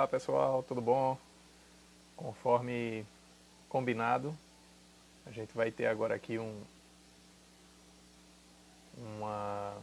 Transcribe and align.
Olá 0.00 0.08
pessoal, 0.08 0.62
tudo 0.62 0.80
bom? 0.80 1.18
Conforme 2.16 3.04
combinado, 3.68 4.34
a 5.26 5.30
gente 5.30 5.52
vai 5.54 5.70
ter 5.70 5.84
agora 5.88 6.14
aqui 6.14 6.38
um, 6.38 6.64
uma, 8.96 9.76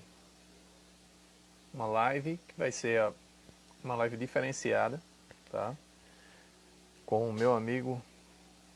uma 1.71 1.85
live 1.85 2.39
que 2.47 2.55
vai 2.57 2.71
ser 2.71 3.13
uma 3.83 3.93
live 3.93 4.17
diferenciada, 4.17 4.99
tá? 5.51 5.75
Com 7.05 7.29
o 7.29 7.34
meu 7.34 7.55
amigo 7.55 8.02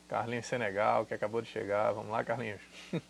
Carlinhos 0.08 0.46
Senegal, 0.46 1.04
que 1.06 1.14
acabou 1.14 1.42
de 1.42 1.48
chegar. 1.48 1.90
Vamos 1.90 2.12
lá, 2.12 2.22
Carlinhos. 2.22 2.62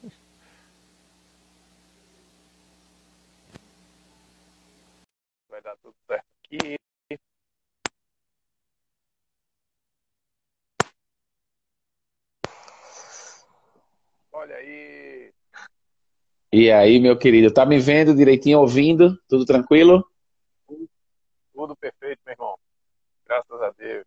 vai 5.50 5.60
dar 5.60 5.76
tudo 5.76 5.94
certo 6.08 6.24
aqui. 6.46 6.82
Olha 14.32 14.57
aí. 14.57 15.32
E 16.54 16.70
aí, 16.70 17.00
meu 17.00 17.16
querido, 17.16 17.50
tá 17.50 17.64
me 17.64 17.79
vendo 17.79 18.14
direitinho, 18.14 18.60
ouvindo? 18.60 19.18
Tudo 19.26 19.46
tranquilo? 19.46 20.06
Tudo 21.54 21.74
perfeito, 21.74 22.20
meu 22.26 22.34
irmão. 22.34 22.54
Graças 23.26 23.62
a 23.62 23.70
Deus. 23.70 24.04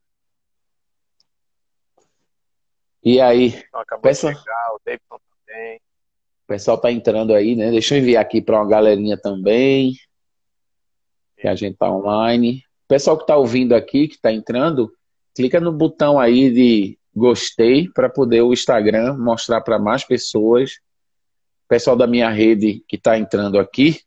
E 3.03 3.20
aí? 3.20 3.48
Então, 3.48 3.80
acabou 3.80 4.03
pessoal... 4.03 4.31
de 4.31 4.39
chegar, 4.39 4.73
o 4.76 4.80
Davidson 4.86 5.20
também. 5.48 5.77
O 5.77 6.48
pessoal 6.48 6.77
tá 6.77 6.91
entrando 6.91 7.34
aí, 7.34 7.55
né? 7.55 7.72
Deixa 7.72 7.95
eu 7.95 8.00
enviar 8.00 8.22
aqui 8.22 8.39
para 8.39 8.62
uma 8.62 8.70
galerinha 8.70 9.17
também. 9.17 9.95
Que 11.38 11.48
a 11.48 11.55
gente 11.55 11.77
tá 11.77 11.89
online. 11.89 12.64
O 12.84 12.88
pessoal 12.88 13.17
que 13.17 13.25
tá 13.25 13.36
ouvindo 13.36 13.73
aqui, 13.73 14.08
que 14.08 14.22
tá 14.22 14.31
entrando, 14.31 14.94
clica 15.36 15.59
no 15.59 15.72
botão 15.72 16.20
aí 16.20 16.52
de 16.52 17.00
gostei 17.16 17.89
para 17.89 18.08
poder 18.08 18.44
o 18.44 18.53
Instagram 18.53 19.17
mostrar 19.17 19.61
para 19.61 19.80
mais 19.80 20.03
pessoas. 20.03 20.80
Pessoal 21.76 21.98
da 21.98 22.08
minha 22.08 22.30
rede 22.30 22.81
que 22.88 22.95
está 22.95 23.20
entrando 23.20 23.59
aqui, 23.59 24.00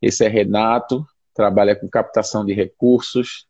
esse 0.00 0.24
é 0.24 0.28
Renato, 0.28 1.04
trabalha 1.34 1.74
com 1.74 1.88
captação 1.88 2.44
de 2.44 2.52
recursos 2.52 3.48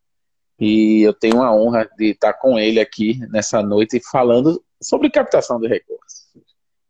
e 0.59 1.03
eu 1.03 1.12
tenho 1.12 1.43
a 1.43 1.55
honra 1.55 1.87
de 1.98 2.12
estar 2.12 2.33
com 2.33 2.59
ele 2.59 2.81
aqui 2.81 3.20
nessa 3.29 3.62
noite 3.62 4.01
falando 4.11 4.65
sobre 4.81 5.11
captação 5.11 5.61
de 5.61 5.69
recursos. 5.69 6.27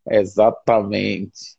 Exatamente. 0.08 1.56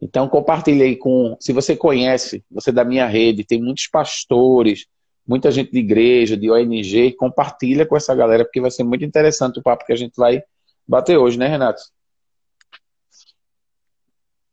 Então 0.00 0.26
compartilhei 0.26 0.96
com, 0.96 1.36
se 1.38 1.52
você 1.52 1.76
conhece, 1.76 2.42
você 2.50 2.72
da 2.72 2.86
minha 2.86 3.06
rede, 3.06 3.44
tem 3.44 3.60
muitos 3.60 3.86
pastores, 3.86 4.86
muita 5.28 5.50
gente 5.50 5.72
de 5.72 5.78
igreja, 5.78 6.38
de 6.38 6.50
ONG, 6.50 7.12
compartilha 7.18 7.84
com 7.84 7.98
essa 7.98 8.14
galera, 8.14 8.46
porque 8.46 8.62
vai 8.62 8.70
ser 8.70 8.82
muito 8.82 9.04
interessante 9.04 9.60
o 9.60 9.62
papo 9.62 9.84
que 9.84 9.92
a 9.92 9.96
gente 9.96 10.14
vai 10.16 10.42
bater 10.88 11.18
hoje, 11.18 11.38
né, 11.38 11.48
Renato? 11.48 11.82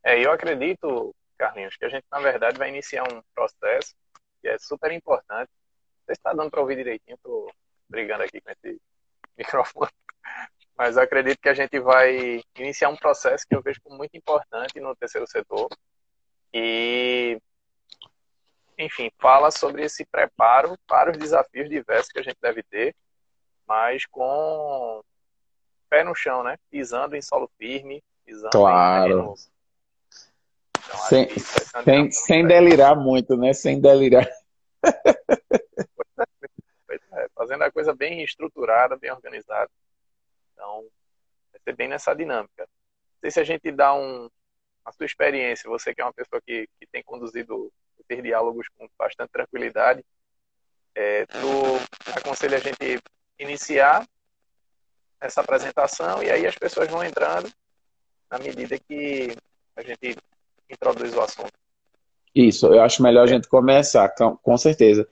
É, 0.09 0.25
eu 0.25 0.31
acredito, 0.31 1.15
Carlinhos, 1.37 1.77
que 1.77 1.85
a 1.85 1.89
gente, 1.89 2.03
na 2.11 2.19
verdade, 2.19 2.57
vai 2.57 2.69
iniciar 2.69 3.03
um 3.03 3.21
processo 3.35 3.93
que 4.41 4.47
é 4.47 4.57
super 4.57 4.91
importante. 4.91 5.51
Você 6.03 6.13
está 6.13 6.33
dando 6.33 6.49
para 6.49 6.61
ouvir 6.61 6.77
direitinho, 6.77 7.13
estou 7.13 7.53
brigando 7.87 8.23
aqui 8.23 8.41
com 8.41 8.49
esse 8.49 8.81
microfone. 9.37 9.91
Mas 10.75 10.97
eu 10.97 11.03
acredito 11.03 11.39
que 11.39 11.49
a 11.49 11.53
gente 11.53 11.79
vai 11.79 12.41
iniciar 12.57 12.89
um 12.89 12.95
processo 12.95 13.45
que 13.47 13.55
eu 13.55 13.61
vejo 13.61 13.79
como 13.83 13.97
muito 13.97 14.17
importante 14.17 14.79
no 14.79 14.95
terceiro 14.95 15.27
setor. 15.27 15.69
E 16.51 17.39
enfim, 18.75 19.11
fala 19.19 19.51
sobre 19.51 19.83
esse 19.83 20.03
preparo 20.05 20.75
para 20.87 21.11
os 21.11 21.17
desafios 21.17 21.69
diversos 21.69 22.11
que 22.11 22.17
a 22.17 22.23
gente 22.23 22.37
deve 22.41 22.63
ter, 22.63 22.95
mas 23.67 24.07
com 24.07 25.03
pé 25.87 26.03
no 26.03 26.15
chão, 26.15 26.41
né? 26.43 26.57
Pisando 26.71 27.15
em 27.15 27.21
solo 27.21 27.47
firme, 27.59 28.01
pisando 28.25 28.49
claro. 28.49 29.33
em 29.33 29.58
então, 30.89 30.99
sem, 31.07 31.29
sem, 31.83 32.11
sem 32.11 32.47
delirar 32.47 32.95
muito, 32.95 33.37
né? 33.37 33.53
Sem 33.53 33.79
delirar. 33.79 34.27
É, 37.11 37.27
fazendo 37.35 37.63
a 37.63 37.71
coisa 37.71 37.93
bem 37.93 38.23
estruturada, 38.23 38.97
bem 38.97 39.11
organizada. 39.11 39.69
Então, 40.53 40.87
vai 41.51 41.61
ser 41.63 41.75
bem 41.75 41.87
nessa 41.87 42.13
dinâmica. 42.15 42.63
Não 42.63 43.19
sei 43.21 43.31
se 43.31 43.39
a 43.39 43.43
gente 43.43 43.71
dá 43.71 43.93
um, 43.93 44.29
a 44.83 44.91
sua 44.91 45.05
experiência, 45.05 45.69
você 45.69 45.93
que 45.93 46.01
é 46.01 46.05
uma 46.05 46.13
pessoa 46.13 46.41
que, 46.41 46.67
que 46.79 46.87
tem 46.87 47.03
conduzido 47.03 47.71
ter 48.07 48.21
diálogos 48.23 48.67
com 48.75 48.89
bastante 48.97 49.29
tranquilidade. 49.29 50.03
É, 50.95 51.27
tu 51.27 52.11
aconselha 52.17 52.57
a 52.57 52.59
gente 52.59 52.99
iniciar 53.37 54.05
essa 55.21 55.41
apresentação 55.41 56.23
e 56.23 56.31
aí 56.31 56.47
as 56.47 56.55
pessoas 56.55 56.89
vão 56.89 57.03
entrando 57.03 57.51
na 58.31 58.39
medida 58.39 58.79
que 58.79 59.35
a 59.75 59.83
gente 59.83 60.17
introduz 60.69 61.13
o 61.15 61.21
assunto. 61.21 61.53
Isso, 62.33 62.67
eu 62.67 62.81
acho 62.81 63.01
melhor 63.01 63.23
a 63.23 63.27
gente 63.27 63.47
começar, 63.47 64.09
com 64.09 64.57
certeza. 64.57 65.07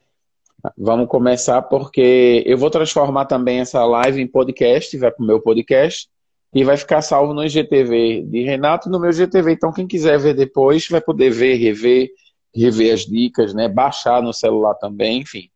Vamos 0.78 1.08
começar 1.08 1.62
porque 1.64 2.44
eu 2.46 2.58
vou 2.58 2.70
transformar 2.70 3.26
também 3.26 3.60
essa 3.60 3.84
live 3.86 4.22
em 4.22 4.28
podcast, 4.28 4.98
vai 4.98 5.12
para 5.12 5.24
o 5.24 5.28
meu 5.28 5.42
podcast 5.42 6.10
e 6.54 6.64
vai 6.64 6.78
ficar 6.78 7.02
salvo 7.02 7.34
no 7.34 7.44
IGTV 7.44 8.24
de 8.24 8.44
Renato 8.44 8.90
no 8.90 9.00
meu 9.00 9.12
IGTV. 9.12 9.52
Então, 9.52 9.74
quem 9.74 9.88
quiser 9.88 10.18
ver 10.20 10.34
depois 10.34 10.88
vai 10.88 11.02
poder 11.02 11.30
ver, 11.30 11.56
rever, 11.56 12.10
rever 12.56 12.94
as 12.94 13.02
dicas, 13.02 13.54
né? 13.54 13.68
Baixar 13.68 14.22
no 14.22 14.34
celular 14.34 14.76
também, 14.76 15.22
enfim. 15.22 15.50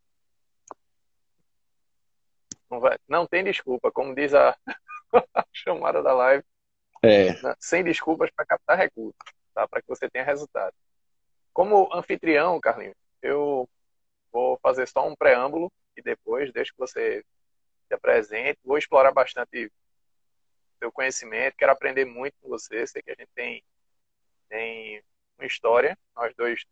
Não, 2.70 2.80
vai, 2.80 2.96
não 3.08 3.26
tem 3.26 3.44
desculpa, 3.44 3.90
como 3.92 4.14
diz 4.14 4.32
a, 4.32 4.56
a 5.34 5.44
chamada 5.52 6.02
da 6.02 6.12
live. 6.12 6.44
É. 7.02 7.34
Sem 7.58 7.82
desculpas 7.82 8.30
para 8.30 8.46
captar 8.46 8.78
recursos, 8.78 9.18
tá? 9.54 9.66
Para 9.68 9.80
que 9.80 9.88
você 9.88 10.08
tenha 10.08 10.24
resultado. 10.24 10.74
Como 11.52 11.92
anfitrião, 11.94 12.60
Carlinhos, 12.60 12.96
eu 13.20 13.68
vou 14.32 14.58
fazer 14.62 14.86
só 14.88 15.06
um 15.06 15.14
preâmbulo 15.14 15.70
e 15.96 16.02
depois 16.02 16.52
deixo 16.52 16.72
que 16.72 16.78
você 16.78 17.24
se 17.86 17.94
apresente. 17.94 18.58
Vou 18.64 18.78
explorar 18.78 19.12
bastante 19.12 19.70
seu 20.78 20.90
conhecimento, 20.90 21.56
quero 21.56 21.72
aprender 21.72 22.04
muito 22.04 22.34
com 22.40 22.48
você. 22.48 22.86
Sei 22.86 23.02
que 23.02 23.10
a 23.10 23.14
gente 23.14 23.30
tem, 23.34 23.62
tem 24.48 25.02
uma 25.38 25.46
história, 25.46 25.96
nós 26.16 26.34
dois 26.34 26.64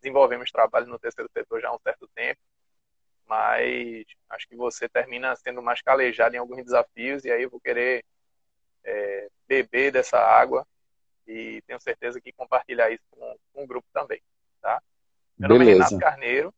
desenvolvemos 0.00 0.50
trabalho 0.50 0.86
no 0.86 0.98
terceiro 0.98 1.30
setor 1.32 1.60
já 1.60 1.68
há 1.68 1.74
um 1.74 1.80
certo 1.80 2.08
tempo, 2.14 2.40
mas 3.26 4.04
acho 4.30 4.48
que 4.48 4.56
você 4.56 4.88
termina 4.88 5.36
sendo 5.36 5.62
mais 5.62 5.80
calejado 5.82 6.34
em 6.34 6.38
alguns 6.38 6.64
desafios 6.64 7.24
e 7.24 7.30
aí 7.30 7.42
eu 7.42 7.50
vou 7.50 7.60
querer 7.60 8.04
é, 8.82 9.28
beber 9.46 9.92
dessa 9.92 10.18
água 10.18 10.66
e 11.26 11.62
tenho 11.66 11.80
certeza 11.80 12.20
que 12.20 12.32
compartilhar 12.32 12.90
isso 12.90 13.04
com, 13.10 13.36
com 13.52 13.64
o 13.64 13.66
grupo 13.66 13.86
também, 13.92 14.20
tá? 14.60 14.82
Meu 15.38 15.48
Beleza. 15.50 15.64
nome 15.64 15.70
é 15.70 15.74
Renato 15.74 15.98
Carneiro, 15.98 16.54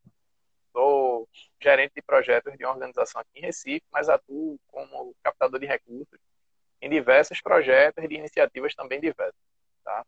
sou 0.73 1.29
gerente 1.61 1.93
de 1.95 2.03
projetos 2.03 2.57
de 2.57 2.65
uma 2.65 2.73
organização 2.73 3.21
aqui 3.21 3.31
em 3.37 3.43
Recife, 3.43 3.85
mas 3.93 4.09
atuo 4.09 4.59
como 4.69 5.15
captador 5.23 5.61
de 5.61 5.67
recursos 5.67 6.19
em 6.81 6.91
diversos 6.91 7.41
projetos 7.41 8.09
de 8.09 8.15
iniciativas 8.15 8.75
também 8.75 9.01
diversas, 9.01 9.35
tá? 9.85 10.05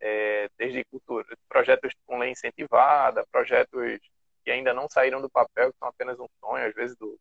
é, 0.00 0.48
desde 0.58 0.84
cultura, 0.84 1.26
projetos 1.48 1.92
com 2.06 2.18
lei 2.18 2.30
incentivada, 2.30 3.26
projetos 3.30 3.98
que 4.44 4.50
ainda 4.50 4.72
não 4.72 4.88
saíram 4.88 5.20
do 5.20 5.30
papel, 5.30 5.72
que 5.72 5.78
são 5.78 5.88
apenas 5.88 6.18
um 6.20 6.28
sonho, 6.40 6.66
às 6.66 6.74
vezes, 6.74 6.96
do, 6.96 7.18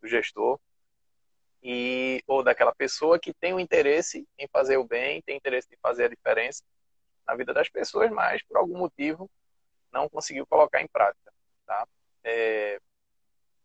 do 0.00 0.08
gestor, 0.08 0.58
e 1.62 2.22
ou 2.26 2.42
daquela 2.42 2.74
pessoa 2.74 3.18
que 3.18 3.32
tem 3.32 3.54
o 3.54 3.60
interesse 3.60 4.26
em 4.38 4.48
fazer 4.48 4.76
o 4.76 4.84
bem, 4.84 5.22
tem 5.22 5.36
interesse 5.36 5.68
em 5.72 5.78
fazer 5.80 6.06
a 6.06 6.08
diferença 6.08 6.62
na 7.26 7.36
vida 7.36 7.54
das 7.54 7.68
pessoas, 7.68 8.10
mas 8.10 8.42
por 8.42 8.56
algum 8.56 8.76
motivo 8.78 9.30
não 9.92 10.08
conseguiu 10.08 10.46
colocar 10.46 10.82
em 10.82 10.88
prática. 10.88 11.32
Tá? 11.64 11.86
É, 12.24 12.80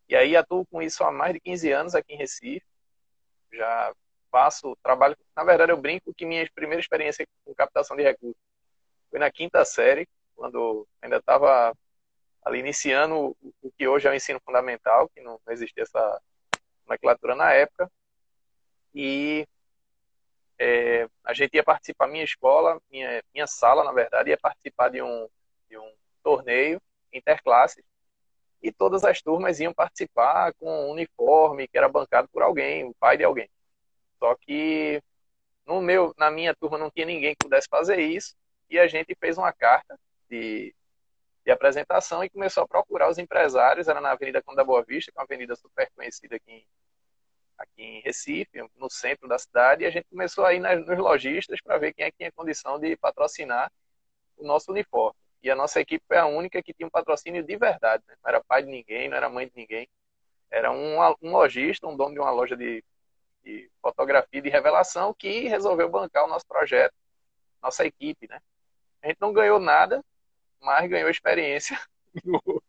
e 0.08 0.14
aí 0.14 0.36
atuo 0.36 0.64
com 0.66 0.80
isso 0.80 1.02
há 1.02 1.10
mais 1.10 1.34
de 1.34 1.40
15 1.40 1.72
anos 1.72 1.94
aqui 1.94 2.14
em 2.14 2.18
Recife, 2.18 2.64
já 3.52 3.92
faço 4.30 4.76
trabalho. 4.82 5.16
Na 5.34 5.42
verdade, 5.42 5.72
eu 5.72 5.76
brinco 5.76 6.14
que 6.14 6.24
minha 6.24 6.48
primeira 6.54 6.80
experiência 6.80 7.26
com 7.44 7.54
captação 7.54 7.96
de 7.96 8.02
recursos 8.02 8.40
foi 9.10 9.18
na 9.18 9.30
quinta 9.30 9.64
série, 9.64 10.06
quando 10.36 10.86
ainda 11.02 11.16
estava 11.16 11.74
ali 12.44 12.60
iniciando 12.60 13.36
o 13.62 13.72
que 13.76 13.88
hoje 13.88 14.06
é 14.06 14.10
o 14.10 14.14
ensino 14.14 14.40
fundamental, 14.44 15.08
que 15.08 15.20
não 15.20 15.40
existia 15.48 15.82
essa 15.82 16.20
nomenclatura 16.88 17.34
na 17.34 17.52
época. 17.52 17.90
E 18.94 19.46
é, 20.58 21.08
a 21.24 21.34
gente 21.34 21.54
ia 21.54 21.62
participar, 21.62 22.08
minha 22.08 22.24
escola, 22.24 22.80
minha, 22.90 23.22
minha 23.32 23.46
sala, 23.46 23.84
na 23.84 23.92
verdade, 23.92 24.30
ia 24.30 24.38
participar 24.38 24.88
de 24.88 25.02
um, 25.02 25.28
de 25.68 25.78
um 25.78 25.92
torneio 26.22 26.80
interclasses 27.12 27.84
e 28.62 28.72
todas 28.72 29.04
as 29.04 29.22
turmas 29.22 29.60
iam 29.60 29.72
participar 29.72 30.52
com 30.54 30.66
um 30.66 30.90
uniforme 30.90 31.68
que 31.68 31.78
era 31.78 31.88
bancado 31.88 32.28
por 32.28 32.42
alguém, 32.42 32.84
o 32.84 32.94
pai 32.94 33.16
de 33.16 33.24
alguém. 33.24 33.48
Só 34.18 34.34
que 34.34 35.00
no 35.64 35.80
meu, 35.80 36.12
na 36.18 36.30
minha 36.30 36.54
turma 36.54 36.76
não 36.76 36.90
tinha 36.90 37.06
ninguém 37.06 37.34
que 37.34 37.44
pudesse 37.44 37.68
fazer 37.68 38.00
isso 38.00 38.34
e 38.68 38.78
a 38.78 38.88
gente 38.88 39.14
fez 39.20 39.38
uma 39.38 39.52
carta 39.52 39.98
de, 40.28 40.74
de 41.44 41.50
apresentação 41.52 42.24
e 42.24 42.30
começou 42.30 42.64
a 42.64 42.68
procurar 42.68 43.08
os 43.08 43.18
empresários, 43.18 43.86
era 43.86 44.00
na 44.00 44.10
Avenida 44.10 44.42
Conda 44.42 44.64
Boa 44.64 44.82
Vista, 44.82 45.12
que 45.12 45.18
é 45.18 45.20
uma 45.20 45.24
avenida 45.24 45.54
super 45.54 45.88
conhecida 45.94 46.36
aqui 46.36 46.52
em, 46.52 46.66
aqui 47.58 47.82
em 47.82 48.00
Recife, 48.00 48.62
no 48.76 48.90
centro 48.90 49.28
da 49.28 49.38
cidade, 49.38 49.82
e 49.82 49.86
a 49.86 49.90
gente 49.90 50.06
começou 50.08 50.44
a 50.44 50.54
ir 50.54 50.60
nas, 50.60 50.84
nos 50.86 50.98
lojistas 50.98 51.60
para 51.60 51.78
ver 51.78 51.92
quem 51.92 52.04
é 52.04 52.10
que 52.10 52.18
tinha 52.18 52.32
condição 52.32 52.78
de 52.78 52.96
patrocinar 52.96 53.70
o 54.36 54.46
nosso 54.46 54.70
uniforme. 54.70 55.18
E 55.42 55.50
a 55.50 55.54
nossa 55.54 55.80
equipe 55.80 56.04
foi 56.06 56.16
a 56.16 56.26
única 56.26 56.62
que 56.62 56.72
tinha 56.72 56.86
um 56.86 56.90
patrocínio 56.90 57.42
de 57.42 57.56
verdade, 57.56 58.02
né? 58.06 58.14
não 58.22 58.28
era 58.28 58.42
pai 58.44 58.62
de 58.62 58.70
ninguém, 58.70 59.08
não 59.08 59.16
era 59.16 59.28
mãe 59.28 59.46
de 59.46 59.52
ninguém, 59.54 59.88
era 60.50 60.70
um, 60.70 60.98
um 61.22 61.32
lojista, 61.32 61.86
um 61.86 61.96
dono 61.96 62.14
de 62.14 62.20
uma 62.20 62.30
loja 62.30 62.56
de, 62.56 62.82
de 63.44 63.70
fotografia 63.80 64.40
de 64.40 64.48
revelação 64.48 65.14
que 65.14 65.48
resolveu 65.48 65.88
bancar 65.88 66.24
o 66.24 66.28
nosso 66.28 66.46
projeto, 66.46 66.94
nossa 67.62 67.84
equipe, 67.84 68.26
né? 68.28 68.40
A 69.02 69.08
gente 69.08 69.20
não 69.20 69.32
ganhou 69.32 69.60
nada, 69.60 70.02
mas 70.60 70.88
ganhou 70.88 71.08
experiência 71.08 71.78
no, 72.24 72.40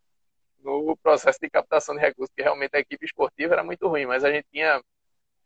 no 0.61 0.97
processo 0.97 1.39
de 1.41 1.49
captação 1.49 1.95
de 1.95 2.01
recursos, 2.01 2.33
que 2.35 2.41
realmente 2.43 2.75
a 2.75 2.79
equipe 2.79 3.05
esportiva 3.05 3.53
era 3.53 3.63
muito 3.63 3.87
ruim, 3.87 4.05
mas 4.05 4.23
a 4.23 4.31
gente 4.31 4.47
tinha 4.51 4.81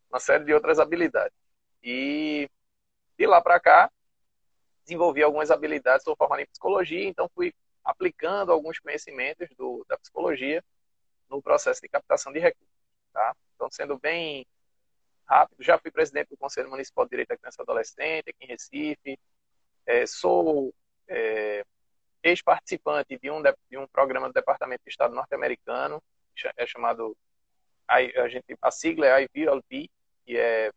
uma 0.10 0.20
série 0.20 0.44
de 0.44 0.54
outras 0.54 0.80
habilidades. 0.80 1.36
E 1.84 2.50
de 3.18 3.28
lá 3.28 3.42
para 3.42 3.60
cá, 3.60 3.92
desenvolvi 4.84 5.24
algumas 5.24 5.52
habilidades, 5.52 6.04
sou 6.04 6.16
formado 6.16 6.42
em 6.42 6.48
psicologia, 6.48 7.08
então 7.08 7.30
fui 7.34 7.54
aplicando 7.84 8.52
alguns 8.52 8.80
conhecimentos 8.80 9.48
do, 9.58 9.86
da 9.88 9.98
psicologia 9.98 10.64
no 11.30 11.42
processo 11.42 11.82
de 11.82 11.90
captação 11.90 12.32
de 12.32 12.40
recursos. 12.40 12.74
Tá? 13.12 13.36
Então, 13.56 13.70
sendo 13.72 13.98
bem 13.98 14.46
rápido, 15.26 15.64
já 15.64 15.78
fui 15.78 15.92
presidente 15.92 16.30
do 16.30 16.38
Conselho 16.38 16.70
Municipal 16.70 17.06
de 17.06 17.12
Direito 17.12 17.30
da 17.30 17.38
Criança 17.38 17.62
e 17.62 17.64
Adolescente 17.64 18.30
aqui 18.30 18.46
em 18.46 18.48
Recife, 18.48 19.20
é, 19.86 20.06
sou 20.06 20.74
é, 21.08 21.66
ex-participante 22.24 23.20
de 23.20 23.30
um, 23.30 23.42
de 23.42 23.78
um 23.78 23.86
programa 23.88 24.28
do 24.28 24.34
Departamento 24.34 24.84
de 24.84 24.90
Estado 24.90 25.14
norte-americano, 25.14 26.02
é 26.58 26.66
chamado, 26.66 27.16
a, 27.88 27.98
a, 27.98 28.30
gente, 28.30 28.58
a 28.62 28.72
sigla 28.72 29.06
é 29.06 29.28
IVLP, 29.36 29.90
que 30.26 30.38
é, 30.38 30.72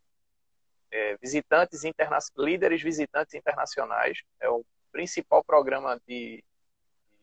é 0.91 1.17
visitantes 1.19 1.85
interna 1.85 2.19
líderes 2.37 2.83
visitantes 2.83 3.35
internacionais, 3.35 4.23
é 4.41 4.49
o 4.51 4.65
principal 4.91 5.45
programa 5.45 6.01
de, 6.07 6.43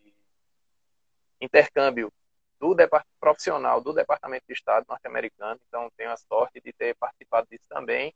de 0.04 0.14
intercâmbio 1.42 2.12
do 2.60 2.74
profissional 3.20 3.82
do 3.82 3.92
Departamento 3.92 4.46
de 4.48 4.54
Estado 4.54 4.86
norte-americano, 4.88 5.60
então 5.68 5.92
tenho 5.98 6.12
a 6.12 6.18
sorte 6.18 6.62
de 6.62 6.72
ter 6.72 6.96
participado 6.96 7.46
disso 7.50 7.66
também. 7.68 8.16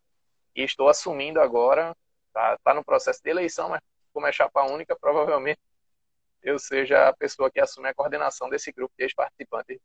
E 0.55 0.63
estou 0.63 0.87
assumindo 0.87 1.41
agora, 1.41 1.93
está 2.27 2.57
tá 2.63 2.73
no 2.73 2.83
processo 2.83 3.21
de 3.21 3.29
eleição, 3.29 3.67
mas 3.67 3.81
como 4.13 4.25
é 4.25 4.31
chapa 4.31 4.63
única, 4.63 4.95
provavelmente 4.95 5.59
eu 6.41 6.57
seja 6.59 7.09
a 7.09 7.13
pessoa 7.13 7.51
que 7.51 7.59
assume 7.59 7.89
a 7.89 7.93
coordenação 7.93 8.49
desse 8.49 8.71
grupo 8.71 8.93
de 8.97 9.03
ex-participantes 9.03 9.79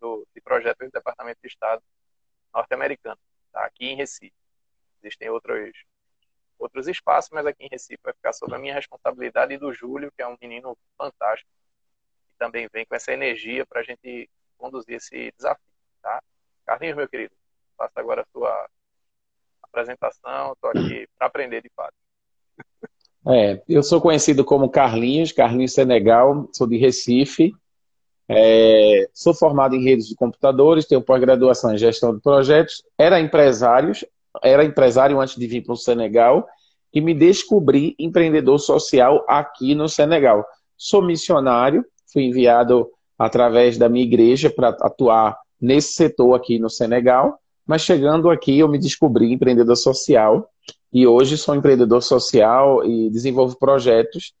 do, 0.00 0.26
de 0.34 0.40
projetos 0.40 0.88
do 0.88 0.92
Departamento 0.92 1.40
de 1.42 1.48
Estado 1.48 1.82
norte-americano, 2.52 3.18
tá? 3.52 3.64
aqui 3.64 3.86
em 3.86 3.96
Recife. 3.96 4.32
Existem 5.02 5.30
outros, 5.30 5.72
outros 6.58 6.88
espaços, 6.88 7.30
mas 7.30 7.46
aqui 7.46 7.64
em 7.64 7.68
Recife 7.68 8.00
vai 8.02 8.12
ficar 8.14 8.32
sob 8.32 8.54
a 8.54 8.58
minha 8.58 8.74
responsabilidade 8.74 9.54
e 9.54 9.58
do 9.58 9.72
Júlio, 9.72 10.12
que 10.12 10.22
é 10.22 10.26
um 10.26 10.36
menino 10.40 10.76
fantástico, 10.96 11.50
que 12.30 12.38
também 12.38 12.68
vem 12.72 12.86
com 12.86 12.94
essa 12.94 13.12
energia 13.12 13.66
para 13.66 13.80
a 13.80 13.84
gente 13.84 14.28
conduzir 14.56 14.96
esse 14.96 15.32
desafio. 15.36 15.72
Tá? 16.02 16.22
Carlinhos, 16.64 16.96
meu 16.96 17.08
querido, 17.08 17.34
faça 17.76 18.00
agora 18.00 18.22
a 18.22 18.26
sua 18.26 18.68
apresentação, 19.62 20.52
estou 20.52 20.70
aqui 20.70 21.06
para 21.16 21.26
aprender 21.26 21.62
de 21.62 21.70
fato. 21.70 21.94
É, 23.28 23.60
eu 23.68 23.82
sou 23.82 24.00
conhecido 24.00 24.42
como 24.42 24.70
Carlinhos, 24.70 25.32
Carlinhos 25.32 25.74
Senegal, 25.74 26.48
sou 26.50 26.66
de 26.66 26.78
Recife, 26.78 27.52
é, 28.26 29.06
sou 29.12 29.34
formado 29.34 29.74
em 29.74 29.84
redes 29.84 30.08
de 30.08 30.14
computadores, 30.14 30.86
tenho 30.86 31.02
pós-graduação 31.02 31.74
em 31.74 31.78
gestão 31.78 32.14
de 32.14 32.22
projetos, 32.22 32.82
era 32.96 33.20
empresário, 33.20 33.92
era 34.42 34.64
empresário 34.64 35.20
antes 35.20 35.36
de 35.36 35.46
vir 35.46 35.62
para 35.62 35.74
o 35.74 35.76
Senegal 35.76 36.46
e 36.92 37.02
me 37.02 37.12
descobri 37.12 37.94
empreendedor 37.98 38.58
social 38.58 39.22
aqui 39.28 39.74
no 39.74 39.90
Senegal. 39.90 40.42
Sou 40.74 41.02
missionário, 41.02 41.84
fui 42.10 42.22
enviado 42.22 42.88
através 43.18 43.76
da 43.76 43.90
minha 43.90 44.04
igreja 44.04 44.48
para 44.48 44.68
atuar 44.68 45.38
nesse 45.60 45.92
setor 45.92 46.34
aqui 46.34 46.58
no 46.58 46.70
Senegal, 46.70 47.38
mas 47.68 47.82
chegando 47.82 48.30
aqui 48.30 48.58
eu 48.58 48.66
me 48.66 48.78
descobri 48.78 49.30
empreendedor 49.30 49.76
social 49.76 50.50
e 50.90 51.06
hoje 51.06 51.36
sou 51.36 51.54
empreendedor 51.54 52.02
social 52.02 52.82
e 52.82 53.10
desenvolvo 53.10 53.58
projetos 53.58 54.32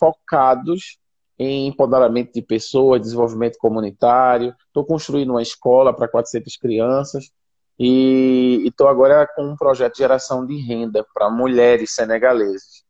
focados 0.00 0.98
em 1.38 1.68
empoderamento 1.68 2.32
de 2.32 2.42
pessoas, 2.42 3.00
desenvolvimento 3.00 3.56
comunitário. 3.56 4.52
Estou 4.66 4.84
construindo 4.84 5.30
uma 5.30 5.42
escola 5.42 5.94
para 5.94 6.08
400 6.08 6.56
crianças 6.56 7.30
e 7.78 8.64
estou 8.66 8.88
agora 8.88 9.28
com 9.28 9.44
um 9.44 9.56
projeto 9.56 9.92
de 9.92 9.98
geração 9.98 10.44
de 10.44 10.56
renda 10.60 11.06
para 11.14 11.30
mulheres 11.30 11.94
senegaleses. 11.94 12.84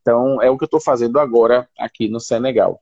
Então, 0.00 0.40
é 0.40 0.48
o 0.48 0.56
que 0.56 0.64
eu 0.64 0.66
estou 0.66 0.80
fazendo 0.80 1.18
agora 1.18 1.68
aqui 1.78 2.08
no 2.08 2.20
Senegal. 2.20 2.80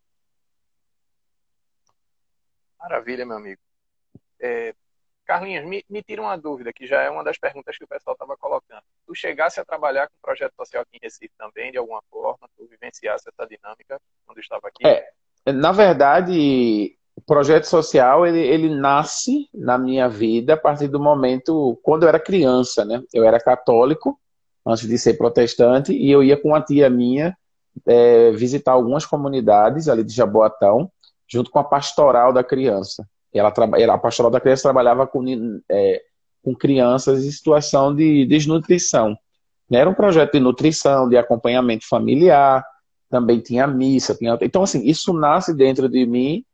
Maravilha, 2.79 3.27
meu 3.27 3.37
amigo. 3.37 3.61
É, 4.41 4.73
Carlinhos, 5.29 5.67
me, 5.67 5.85
me 5.91 6.03
tira 6.03 6.23
uma 6.23 6.39
dúvida, 6.39 6.73
que 6.73 6.87
já 6.87 7.03
é 7.03 7.11
uma 7.11 7.23
das 7.23 7.37
perguntas 7.37 7.77
que 7.77 7.85
o 7.85 7.89
pessoal 7.89 8.15
estava 8.15 8.35
colocando. 8.39 8.83
Tu 9.07 9.15
chegasse 9.15 9.61
a 9.61 9.65
trabalhar 9.65 10.09
com 10.09 10.15
projeto 10.23 10.55
social 10.57 10.83
aqui 10.83 10.97
em 10.97 11.01
Recife 11.03 11.35
também, 11.37 11.71
de 11.71 11.77
alguma 11.77 12.01
forma? 12.11 12.49
Tu 12.57 12.67
vivenciasse 12.67 13.29
essa 13.29 13.47
dinâmica 13.47 14.01
quando 14.25 14.39
estava 14.39 14.69
aqui? 14.69 14.87
É, 14.87 15.53
na 15.53 15.71
verdade, 15.71 16.97
o 17.15 17.21
projeto 17.21 17.65
social, 17.65 18.27
ele, 18.27 18.41
ele 18.41 18.75
nasce 18.75 19.51
na 19.53 19.77
minha 19.77 20.09
vida 20.09 20.55
a 20.55 20.57
partir 20.57 20.89
do 20.89 20.99
momento, 20.99 21.79
quando 21.83 22.05
eu 22.05 22.09
era 22.09 22.19
criança, 22.19 22.83
né? 22.87 23.03
Eu 23.13 23.23
era 23.23 23.39
católico, 23.39 24.19
antes 24.65 24.89
de 24.89 24.97
ser 24.97 25.19
protestante, 25.19 25.93
e 25.93 26.11
eu 26.11 26.25
ia 26.25 26.41
com 26.41 26.49
uma 26.49 26.63
tia 26.63 26.89
minha 26.89 27.37
é, 27.87 28.31
visitar 28.31 28.73
algumas 28.73 29.05
comunidades 29.05 29.91
ali 29.91 30.03
de 30.03 30.15
Jaboatão, 30.15 30.91
junto 31.31 31.51
com 31.51 31.59
a 31.59 31.65
pastoral 31.65 32.33
da 32.33 32.43
criança. 32.43 33.07
Ela, 33.33 33.53
ela, 33.79 33.95
a 33.95 33.99
pastoral 33.99 34.31
da 34.31 34.41
criança 34.41 34.65
trabalhava 34.65 35.07
com, 35.07 35.25
é, 35.71 36.03
com 36.43 36.55
crianças 36.55 37.25
em 37.25 37.31
situação 37.31 37.95
de 37.95 38.27
desnutrição. 38.27 39.17
Né? 39.71 39.81
Era 39.81 39.91
um 39.91 39.95
projeto 39.95 40.33
de 40.33 40.41
nutrição, 40.41 41.09
de 41.09 41.17
acompanhamento 41.17 41.87
familiar, 41.87 42.65
também 43.11 43.41
tinha 43.41 43.67
missa. 43.67 44.15
Tinha... 44.15 44.39
Então, 44.41 44.63
assim, 44.63 44.85
isso 44.85 45.13
nasce 45.13 45.55
dentro 45.55 45.89
de 45.89 46.07
mim 46.07 46.45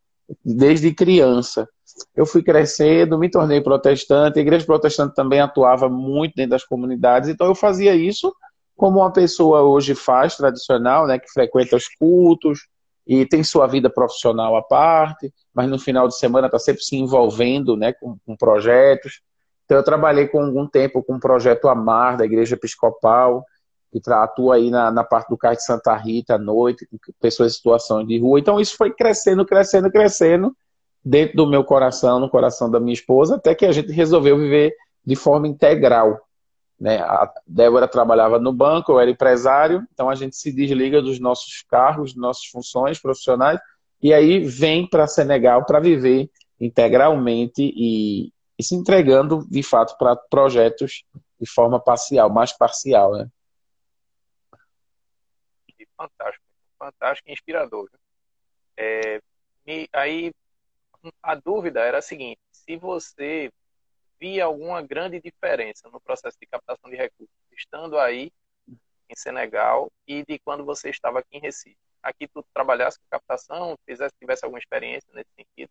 desde 0.45 0.93
criança. 0.93 1.69
Eu 2.17 2.27
fui 2.27 2.43
crescendo, 2.43 3.19
me 3.19 3.31
tornei 3.31 3.61
protestante, 3.61 4.39
a 4.39 4.43
igreja 4.43 4.67
protestante 4.67 5.15
também 5.15 5.41
atuava 5.41 5.89
muito 5.89 6.35
dentro 6.35 6.51
das 6.51 6.65
comunidades, 6.65 7.29
então 7.29 7.47
eu 7.47 7.55
fazia 7.55 7.95
isso 7.95 8.35
como 8.77 8.99
uma 8.99 9.13
pessoa 9.13 9.63
hoje 9.63 9.95
faz, 9.95 10.37
tradicional, 10.37 11.07
né, 11.07 11.19
que 11.19 11.31
frequenta 11.31 11.77
os 11.77 11.87
cultos, 11.89 12.67
e 13.07 13.27
tem 13.27 13.45
sua 13.45 13.67
vida 13.67 13.91
profissional 13.91 14.57
à 14.57 14.63
parte, 14.63 15.33
mas 15.55 15.69
no 15.69 15.79
final 15.79 16.09
de 16.09 16.17
semana 16.17 16.47
está 16.47 16.59
sempre 16.59 16.83
se 16.83 16.97
envolvendo 16.97 17.77
né, 17.77 17.93
com, 17.93 18.17
com, 18.27 18.37
projetos. 18.37 19.21
Então, 19.65 19.77
eu 19.77 19.85
trabalhei 19.85 20.27
com 20.27 20.43
algum 20.43 20.67
tempo 20.67 21.03
com 21.03 21.17
o 21.17 21.21
projeto 21.21 21.69
Amar, 21.69 22.17
da 22.17 22.25
Igreja 22.25 22.55
Episcopal, 22.55 23.45
que 23.93 24.01
atua 24.11 24.57
aí 24.57 24.71
na, 24.71 24.91
na 24.91 25.05
parte 25.05 25.29
do 25.29 25.37
Cais 25.37 25.59
de 25.59 25.65
Santa 25.65 25.95
Rita 25.95 26.35
à 26.35 26.39
noite, 26.39 26.87
com 26.87 26.99
pessoas 27.21 27.53
em 27.53 27.57
situação 27.57 28.05
de 28.05 28.19
rua. 28.19 28.41
Então, 28.41 28.61
isso 28.61 28.77
foi 28.77 28.91
crescendo, 28.93 29.45
crescendo, 29.45 29.91
crescendo 29.91 30.57
dentro 31.05 31.37
do 31.37 31.47
meu 31.47 31.63
coração, 31.63 32.19
no 32.19 32.31
coração 32.31 32.71
da 32.71 32.81
minha 32.81 32.95
esposa, 32.95 33.37
até 33.37 33.55
que 33.55 33.67
a 33.67 33.73
gente 33.73 33.93
resolveu 33.93 34.39
viver 34.39 34.75
de 35.05 35.15
forma 35.15 35.47
integral. 35.47 36.21
Né? 36.79 36.99
A 36.99 37.33
Débora 37.47 37.89
trabalhava 37.89 38.39
no 38.39 38.53
banco, 38.53 38.93
eu 38.93 39.01
era 39.01 39.11
empresário, 39.11 39.87
então 39.93 40.11
a 40.11 40.15
gente 40.15 40.37
se 40.37 40.53
desliga 40.53 41.01
dos 41.01 41.19
nossos 41.19 41.63
cargos, 41.63 42.13
das 42.13 42.21
nossas 42.21 42.47
funções 42.47 43.01
profissionais, 43.01 43.59
e 44.03 44.13
aí 44.13 44.41
vem 44.41 44.87
para 44.89 45.07
Senegal 45.07 45.65
para 45.65 45.81
viver 45.81 46.31
integralmente 46.61 47.63
e, 47.63 48.33
e, 48.59 48.63
se 48.63 48.75
entregando, 48.75 49.47
de 49.49 49.63
fato, 49.63 49.97
para 49.97 50.17
projetos 50.17 51.05
de 51.41 51.51
forma 51.51 51.81
parcial, 51.81 52.31
mais 52.31 52.53
parcial. 52.53 53.13
Né? 53.13 53.29
Fantástico, 55.97 56.45
fantástico 56.79 57.29
e 57.29 57.33
inspirador. 57.33 57.89
É, 58.77 59.21
e 59.67 59.89
aí, 59.93 60.33
a 61.23 61.35
dúvida 61.35 61.81
era 61.81 61.99
a 61.99 62.03
seguinte: 62.03 62.39
se 62.53 62.77
você 62.77 63.51
via 64.25 64.47
alguma 64.47 64.81
grande 64.81 65.21
diferença 65.21 65.91
no 65.93 66.01
processo 66.01 66.39
de 66.41 66.47
captação 66.47 66.91
de 66.91 66.97
recursos, 66.97 67.29
estando 67.53 67.99
aí 67.99 68.33
em 69.11 69.15
Senegal 69.15 69.93
e 70.09 70.25
de 70.25 70.39
quando 70.39 70.65
você 70.65 70.89
estava 70.89 71.19
aqui 71.19 71.37
em 71.37 71.41
Recife? 71.41 71.77
Aqui 72.03 72.27
tu 72.27 72.43
trabalhasse 72.55 72.99
com 72.99 73.05
captação, 73.11 73.77
fizesse, 73.85 74.15
tivesse 74.19 74.43
alguma 74.43 74.59
experiência 74.59 75.07
nesse 75.13 75.29
sentido? 75.37 75.71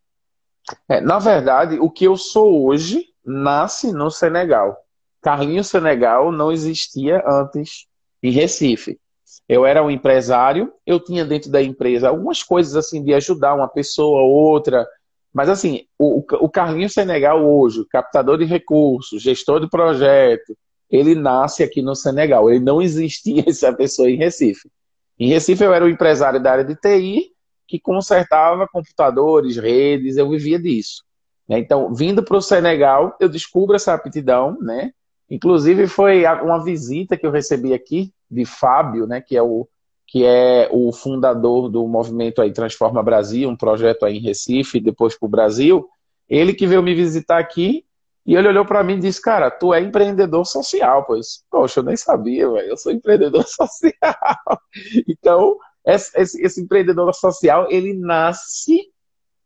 É, 0.88 1.00
na 1.00 1.18
verdade, 1.18 1.80
o 1.80 1.90
que 1.90 2.04
eu 2.04 2.16
sou 2.16 2.64
hoje 2.64 3.12
nasce 3.24 3.92
no 3.92 4.08
Senegal. 4.08 4.76
Carlinhos 5.20 5.66
Senegal 5.66 6.30
não 6.30 6.52
existia 6.52 7.24
antes 7.26 7.88
em 8.22 8.30
Recife. 8.30 9.00
eu 9.48 9.66
era 9.66 9.82
um 9.82 9.90
empresário, 9.90 10.72
eu 10.86 11.00
tinha 11.00 11.24
dentro 11.24 11.50
da 11.50 11.60
empresa 11.60 12.08
algumas 12.08 12.40
coisas 12.40 12.76
assim 12.76 13.02
de 13.02 13.12
ajudar 13.14 13.54
uma 13.54 13.68
pessoa 13.68 14.22
ou 14.22 14.30
outra, 14.30 14.86
mas 15.34 15.48
assim, 15.48 15.84
o, 15.98 16.24
o 16.40 16.48
Carlinhos 16.48 16.92
Senegal 16.92 17.44
hoje, 17.44 17.84
captador 17.90 18.38
de 18.38 18.44
recursos, 18.44 19.20
gestor 19.20 19.60
de 19.60 19.68
projeto, 19.68 20.56
ele 20.88 21.16
nasce 21.16 21.64
aqui 21.64 21.82
no 21.82 21.96
Senegal. 21.96 22.48
Ele 22.48 22.60
não 22.64 22.80
existia 22.80 23.42
essa 23.48 23.72
pessoa 23.72 24.08
em 24.08 24.16
Recife. 24.16 24.70
Em 25.18 25.28
Recife 25.28 25.64
eu 25.64 25.74
era 25.74 25.84
um 25.84 25.88
empresário 25.88 26.40
da 26.40 26.52
área 26.52 26.64
de 26.64 26.76
TI 26.76 27.32
que 27.66 27.80
consertava 27.80 28.68
computadores, 28.68 29.56
redes, 29.56 30.16
eu 30.16 30.30
vivia 30.30 30.58
disso. 30.58 31.02
Né? 31.48 31.58
Então, 31.58 31.92
vindo 31.92 32.22
para 32.22 32.36
o 32.36 32.42
Senegal, 32.42 33.16
eu 33.18 33.28
descubro 33.28 33.74
essa 33.74 33.92
aptidão, 33.92 34.56
né? 34.60 34.92
Inclusive 35.28 35.88
foi 35.88 36.24
uma 36.42 36.62
visita 36.62 37.16
que 37.16 37.26
eu 37.26 37.30
recebi 37.30 37.74
aqui 37.74 38.12
de 38.30 38.44
Fábio, 38.44 39.06
né, 39.06 39.20
que 39.20 39.36
é 39.36 39.42
o 39.42 39.66
que 40.14 40.24
é 40.24 40.68
o 40.70 40.92
fundador 40.92 41.68
do 41.68 41.88
movimento 41.88 42.40
aí 42.40 42.52
Transforma 42.52 43.02
Brasil, 43.02 43.48
um 43.48 43.56
projeto 43.56 44.06
aí 44.06 44.18
em 44.18 44.20
Recife, 44.20 44.78
depois 44.78 45.18
para 45.18 45.26
o 45.26 45.28
Brasil. 45.28 45.88
Ele 46.28 46.54
que 46.54 46.68
veio 46.68 46.84
me 46.84 46.94
visitar 46.94 47.40
aqui 47.40 47.84
e 48.24 48.36
ele 48.36 48.46
olhou 48.46 48.64
para 48.64 48.84
mim 48.84 48.94
e 48.94 49.00
disse: 49.00 49.20
Cara, 49.20 49.50
tu 49.50 49.74
é 49.74 49.80
empreendedor 49.80 50.46
social, 50.46 51.04
pois. 51.04 51.42
Poxa, 51.50 51.80
eu 51.80 51.84
nem 51.84 51.96
sabia, 51.96 52.48
velho. 52.48 52.68
Eu 52.68 52.76
sou 52.76 52.92
empreendedor 52.92 53.42
social. 53.50 54.62
então, 55.08 55.56
esse, 55.84 56.16
esse, 56.16 56.40
esse 56.40 56.60
empreendedor 56.60 57.12
social, 57.12 57.66
ele 57.68 57.92
nasce 57.92 58.82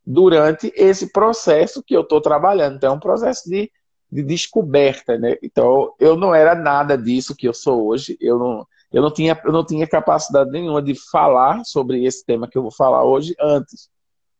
durante 0.05 0.71
esse 0.77 1.11
processo 1.11 1.83
que 1.83 1.97
eu 1.97 2.03
estou 2.03 2.21
trabalhando. 2.21 2.77
Então, 2.77 2.93
é 2.93 2.95
um 2.95 3.01
processo 3.01 3.49
de 3.49 3.73
de 4.11 4.23
descoberta, 4.23 5.19
né? 5.19 5.37
Então, 5.43 5.95
eu 6.01 6.17
não 6.17 6.35
era 6.35 6.55
nada 6.55 6.97
disso 6.97 7.37
que 7.37 7.47
eu 7.47 7.53
sou 7.53 7.87
hoje. 7.87 8.17
Eu 8.21 8.39
não, 8.39 8.67
eu 8.93 9.03
não 9.03 9.13
tinha, 9.13 9.39
eu 9.45 9.53
não 9.53 9.65
tinha 9.65 9.87
capacidade 9.87 10.51
nenhuma 10.51 10.81
de 10.83 10.95
falar 11.11 11.63
sobre 11.65 12.05
esse 12.05 12.25
tema 12.25 12.49
que 12.49 12.57
eu 12.57 12.63
vou 12.63 12.73
falar 12.73 13.05
hoje 13.05 13.35
antes. 13.41 13.91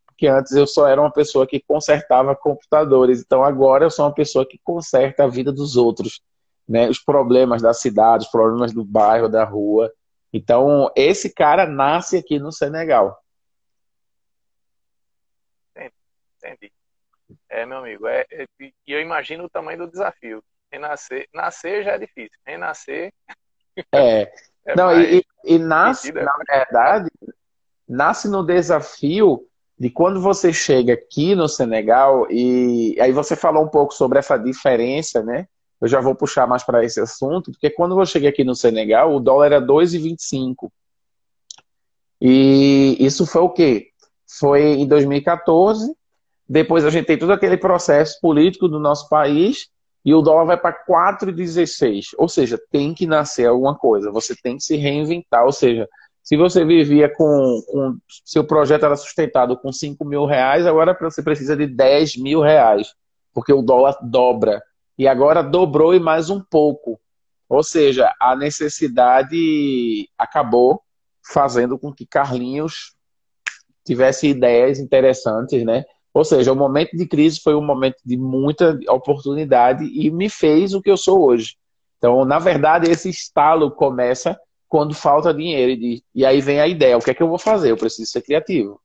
Porque 0.07 0.27
antes 0.27 0.53
eu 0.53 0.67
só 0.67 0.89
era 0.89 1.01
uma 1.01 1.13
pessoa 1.13 1.47
que 1.47 1.61
consertava 1.61 2.35
computadores. 2.35 3.21
Então, 3.21 3.45
agora 3.45 3.85
eu 3.85 3.91
sou 3.91 4.07
uma 4.07 4.15
pessoa 4.15 4.47
que 4.47 4.59
conserta 4.65 5.25
a 5.25 5.29
vida 5.29 5.53
dos 5.53 5.77
outros, 5.77 6.21
né? 6.69 6.89
Os 6.89 6.99
problemas 6.99 7.63
da 7.63 7.73
cidade, 7.73 8.25
os 8.25 8.31
problemas 8.31 8.73
do 8.73 8.85
bairro, 8.85 9.29
da 9.29 9.45
rua. 9.45 9.93
Então, 10.33 10.91
esse 10.97 11.33
cara 11.33 11.67
nasce 11.67 12.17
aqui 12.17 12.39
no 12.39 12.51
Senegal. 12.51 13.17
Entendi. 16.39 16.73
É, 17.49 17.67
meu 17.67 17.79
amigo, 17.79 18.07
é, 18.07 18.25
é, 18.31 18.47
e 18.61 18.73
eu 18.87 19.01
imagino 19.01 19.45
o 19.45 19.51
tamanho 19.51 19.79
do 19.79 19.91
desafio. 19.91 20.43
Renascer, 20.73 21.29
nascer 21.33 21.85
já 21.85 21.93
é 21.93 21.99
difícil, 21.99 22.39
renascer. 22.47 23.13
É. 23.93 24.33
é 24.67 24.77
Não, 24.77 25.01
e, 25.01 25.25
e, 25.45 25.59
nasce, 25.59 26.13
na 26.13 26.37
verdade, 26.49 27.11
nasce 27.89 28.29
no 28.29 28.45
desafio 28.45 29.45
de 29.79 29.91
quando 29.91 30.21
você 30.21 30.53
chega 30.53 30.95
aqui 30.95 31.35
no 31.35 31.49
Senegal, 31.49 32.27
e 32.31 32.97
aí 33.01 33.13
você 33.13 33.37
falou 33.37 33.65
um 33.65 33.69
pouco 33.69 33.95
sobre 33.95 34.19
essa 34.19 34.37
diferença, 34.37 35.23
né? 35.23 35.47
Eu 35.81 35.87
já 35.87 36.01
vou 36.01 36.15
puxar 36.15 36.47
mais 36.47 36.65
para 36.65 36.85
esse 36.85 37.01
assunto, 37.01 37.53
porque 37.53 37.71
quando 37.71 37.99
eu 37.99 38.05
cheguei 38.05 38.29
aqui 38.29 38.43
no 38.43 38.55
Senegal, 38.55 39.15
o 39.15 39.21
dólar 39.21 39.47
era 39.47 39.61
2,25. 39.61 40.71
E 42.21 42.97
isso 42.99 43.25
foi 43.25 43.43
o 43.43 43.51
quê? 43.51 43.91
Foi 44.27 44.61
em 44.63 44.87
2014, 44.87 45.95
depois 46.49 46.85
a 46.85 46.91
gente 46.91 47.07
tem 47.07 47.17
todo 47.17 47.33
aquele 47.33 47.57
processo 47.57 48.21
político 48.21 48.67
do 48.67 48.81
nosso 48.81 49.09
país 49.09 49.69
e 50.05 50.15
o 50.15 50.23
dólar 50.23 50.45
vai 50.45 50.57
para 50.57 50.85
4,16. 50.87 52.15
Ou 52.17 52.29
seja, 52.29 52.59
tem 52.71 52.95
que 52.95 53.07
nascer 53.07 53.47
alguma 53.47 53.77
coisa, 53.77 54.11
você 54.11 54.35
tem 54.35 54.57
que 54.57 54.63
se 54.63 54.77
reinventar. 54.77 55.45
Ou 55.45 55.53
seja, 55.53 55.89
se 56.23 56.37
você 56.37 56.65
vivia 56.65 57.09
com, 57.09 57.63
com 57.67 57.97
seu 58.25 58.45
projeto 58.45 58.85
era 58.85 58.97
sustentado 58.97 59.57
com 59.57 59.73
5 59.73 60.05
mil 60.05 60.27
reais, 60.27 60.67
agora 60.67 60.97
você 61.01 61.23
precisa 61.23 61.57
de 61.57 61.67
10 61.67 62.17
mil 62.17 62.41
reais, 62.41 62.95
porque 63.33 63.53
o 63.53 63.63
dólar 63.63 63.97
dobra. 64.03 64.63
E 64.97 65.07
agora 65.07 65.43
dobrou 65.43 65.95
e 65.95 66.01
mais 66.01 66.29
um 66.29 66.41
pouco. 66.41 67.01
Ou 67.49 67.63
seja, 67.63 68.13
a 68.21 68.37
necessidade 68.37 70.09
acabou 70.19 70.83
fazendo 71.33 71.79
com 71.79 71.93
que 71.93 72.05
Carlinhos 72.05 72.95
tivesse 73.85 74.29
ideias 74.29 74.79
interessantes, 74.79 75.65
né? 75.65 75.85
Ou 76.19 76.25
seja, 76.25 76.53
o 76.53 76.57
momento 76.57 76.97
de 76.97 77.07
crise 77.07 77.39
foi 77.39 77.55
um 77.55 77.65
momento 77.65 77.99
de 78.05 78.17
muita 78.17 78.77
oportunidade 78.89 79.85
e 79.85 80.11
me 80.11 80.29
fez 80.29 80.75
o 80.75 80.83
que 80.83 80.91
eu 80.91 80.97
sou 80.97 81.25
hoje. 81.25 81.57
Então, 81.97 82.25
na 82.25 82.41
verdade, 82.41 82.91
esse 82.91 83.09
estalo 83.09 83.71
começa 83.71 84.37
quando 84.67 84.97
falta 84.97 85.33
dinheiro. 85.33 85.81
E, 85.81 86.03
e 86.13 86.27
aí 86.27 86.41
vem 86.41 86.61
a 86.61 86.67
ideia: 86.67 86.99
o 86.99 87.01
que 87.01 87.13
é 87.13 87.15
que 87.15 87.23
eu 87.23 87.29
vou 87.29 87.39
fazer? 87.39 87.71
Eu 87.71 87.77
preciso 87.77 88.11
ser 88.11 88.23
criativo. 88.23 88.83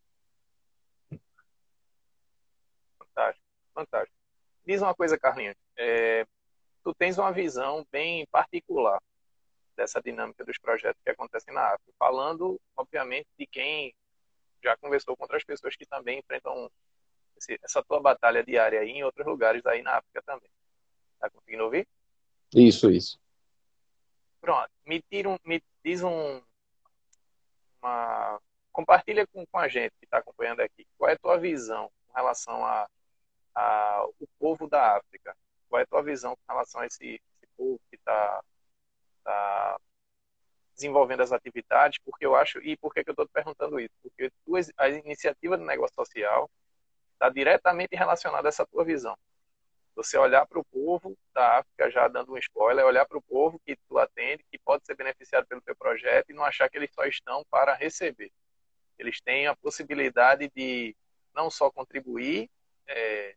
Fantástico, 3.00 3.46
fantástico. 3.74 4.18
Diz 4.64 4.84
uma 4.84 4.94
coisa, 4.94 5.18
Carlinhos. 5.18 5.56
É, 5.76 6.28
tu 6.84 6.94
tens 6.94 7.18
uma 7.18 7.32
visão 7.32 7.84
bem 7.92 8.28
particular 8.28 9.02
dessa 9.76 10.00
dinâmica 10.00 10.46
dos 10.46 10.60
projetos 10.60 11.02
que 11.04 11.10
acontecem 11.10 11.52
na 11.52 11.62
África, 11.62 11.92
falando, 11.98 12.62
obviamente, 12.78 13.28
de 13.40 13.48
quem 13.48 13.92
já 14.64 14.78
conversou 14.78 15.18
com 15.18 15.24
outras 15.24 15.44
pessoas 15.44 15.76
que 15.76 15.88
também 15.88 16.20
enfrentam 16.20 16.70
essa 17.62 17.84
tua 17.84 18.00
batalha 18.00 18.44
diária 18.44 18.80
aí 18.80 18.90
em 18.90 19.04
outros 19.04 19.26
lugares 19.26 19.66
aí 19.66 19.82
na 19.82 19.98
África 19.98 20.22
também. 20.24 20.50
Tá 21.20 21.30
conseguindo 21.30 21.64
ouvir? 21.64 21.88
Isso, 22.54 22.90
isso. 22.92 23.20
Pronto. 24.40 24.70
Me, 24.86 25.02
tira 25.02 25.30
um, 25.30 25.38
me 25.46 25.64
diz 25.84 26.04
um. 26.04 26.42
Uma, 27.82 28.40
compartilha 28.72 29.26
com, 29.28 29.46
com 29.46 29.58
a 29.58 29.68
gente 29.68 29.94
que 30.00 30.06
está 30.06 30.18
acompanhando 30.18 30.62
aqui. 30.62 30.86
Qual 30.98 31.10
é 31.10 31.14
a 31.14 31.20
tua 31.20 31.38
visão 31.38 31.90
com 32.08 32.14
relação 32.14 32.66
a, 32.66 32.90
a 33.56 34.06
o 34.20 34.28
povo 34.40 34.68
da 34.68 34.98
África? 34.98 35.36
Qual 35.70 35.80
é 35.80 35.84
a 35.84 35.88
tua 35.88 36.04
visão 36.04 36.36
com 36.36 36.54
relação 36.54 36.82
a 36.82 36.86
esse, 36.86 37.06
esse 37.06 37.48
povo 37.56 37.80
que 37.90 37.96
está 37.96 38.44
tá 39.24 39.80
desenvolvendo 40.76 41.22
as 41.22 41.32
atividades? 41.32 42.00
Porque 42.04 42.26
eu 42.26 42.36
acho, 42.36 42.60
e 42.60 42.76
por 42.78 42.94
que, 42.94 43.04
que 43.04 43.10
eu 43.10 43.14
estou 43.14 43.26
te 43.26 43.32
perguntando 43.32 43.80
isso? 43.80 43.94
Porque 44.02 44.32
a 44.78 44.90
iniciativa 44.90 45.58
do 45.58 45.66
negócio 45.66 45.96
social 45.96 46.50
está 47.24 47.30
diretamente 47.30 47.96
relacionado 47.96 48.46
a 48.46 48.50
essa 48.50 48.66
tua 48.66 48.84
visão. 48.84 49.18
Você 49.96 50.18
olhar 50.18 50.46
para 50.46 50.60
o 50.60 50.66
povo 50.66 51.18
da 51.34 51.60
África, 51.60 51.90
já 51.90 52.08
dando 52.08 52.34
um 52.34 52.38
spoiler, 52.38 52.86
olhar 52.86 53.06
para 53.06 53.18
o 53.18 53.22
povo 53.22 53.62
que 53.66 53.78
tu 53.88 53.98
atende, 53.98 54.44
que 54.52 54.58
pode 54.58 54.86
ser 54.86 54.96
beneficiado 54.96 55.46
pelo 55.48 55.62
teu 55.62 55.76
projeto 55.76 56.30
e 56.30 56.34
não 56.34 56.44
achar 56.44 56.68
que 56.68 56.78
eles 56.78 56.92
só 56.94 57.06
estão 57.06 57.46
para 57.50 57.76
receber. 57.76 58.32
Eles 59.00 59.22
têm 59.22 59.48
a 59.48 59.56
possibilidade 59.56 60.52
de 60.54 60.96
não 61.34 61.50
só 61.50 61.72
contribuir 61.72 62.50
é, 62.88 63.36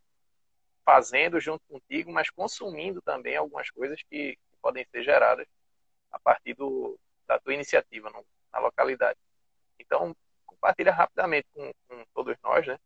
fazendo 0.84 1.38
junto 1.38 1.64
contigo, 1.68 2.10
mas 2.10 2.30
consumindo 2.30 3.00
também 3.02 3.36
algumas 3.36 3.70
coisas 3.70 4.02
que, 4.02 4.36
que 4.36 4.56
podem 4.60 4.84
ser 4.90 5.04
geradas 5.04 5.46
a 6.10 6.18
partir 6.18 6.54
do, 6.54 6.98
da 7.26 7.38
tua 7.38 7.54
iniciativa 7.54 8.10
no, 8.10 8.24
na 8.52 8.58
localidade. 8.58 9.18
Então, 9.78 10.16
compartilha 10.44 10.90
rapidamente 10.90 11.46
com, 11.52 11.70
com 11.86 12.04
todos 12.14 12.36
nós, 12.42 12.66
né? 12.66 12.78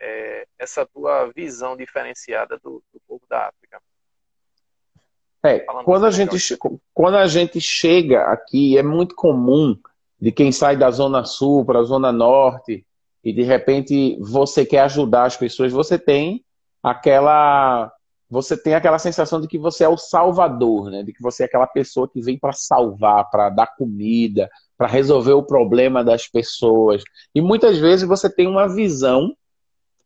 É, 0.00 0.46
essa 0.58 0.86
tua 0.86 1.30
visão 1.34 1.76
diferenciada 1.76 2.58
do, 2.58 2.82
do 2.92 3.00
povo 3.06 3.22
da 3.28 3.48
África. 3.48 3.80
É, 5.42 5.60
quando 5.84 6.04
a, 6.04 6.10
gente, 6.10 6.36
quando 6.92 7.16
a 7.16 7.26
gente 7.26 7.60
chega 7.60 8.24
aqui, 8.24 8.76
é 8.76 8.82
muito 8.82 9.14
comum 9.14 9.78
de 10.20 10.30
quem 10.30 10.52
sai 10.52 10.76
da 10.76 10.90
Zona 10.90 11.24
Sul 11.24 11.64
para 11.64 11.80
a 11.80 11.84
Zona 11.84 12.12
Norte 12.12 12.84
e 13.24 13.32
de 13.32 13.42
repente 13.42 14.18
você 14.20 14.66
quer 14.66 14.80
ajudar 14.80 15.24
as 15.24 15.36
pessoas, 15.36 15.72
você 15.72 15.98
tem 15.98 16.44
aquela 16.82 17.90
você 18.28 18.56
tem 18.56 18.74
aquela 18.74 18.98
sensação 18.98 19.40
de 19.40 19.48
que 19.48 19.58
você 19.58 19.82
é 19.82 19.88
o 19.88 19.96
salvador, 19.96 20.88
né? 20.88 21.02
De 21.02 21.12
que 21.12 21.20
você 21.20 21.42
é 21.42 21.46
aquela 21.46 21.66
pessoa 21.66 22.08
que 22.08 22.20
vem 22.20 22.38
para 22.38 22.52
salvar, 22.52 23.28
para 23.28 23.50
dar 23.50 23.74
comida, 23.76 24.48
para 24.78 24.86
resolver 24.86 25.32
o 25.32 25.42
problema 25.42 26.04
das 26.04 26.28
pessoas. 26.28 27.02
E 27.34 27.40
muitas 27.40 27.76
vezes 27.78 28.06
você 28.06 28.32
tem 28.32 28.46
uma 28.46 28.68
visão 28.68 29.34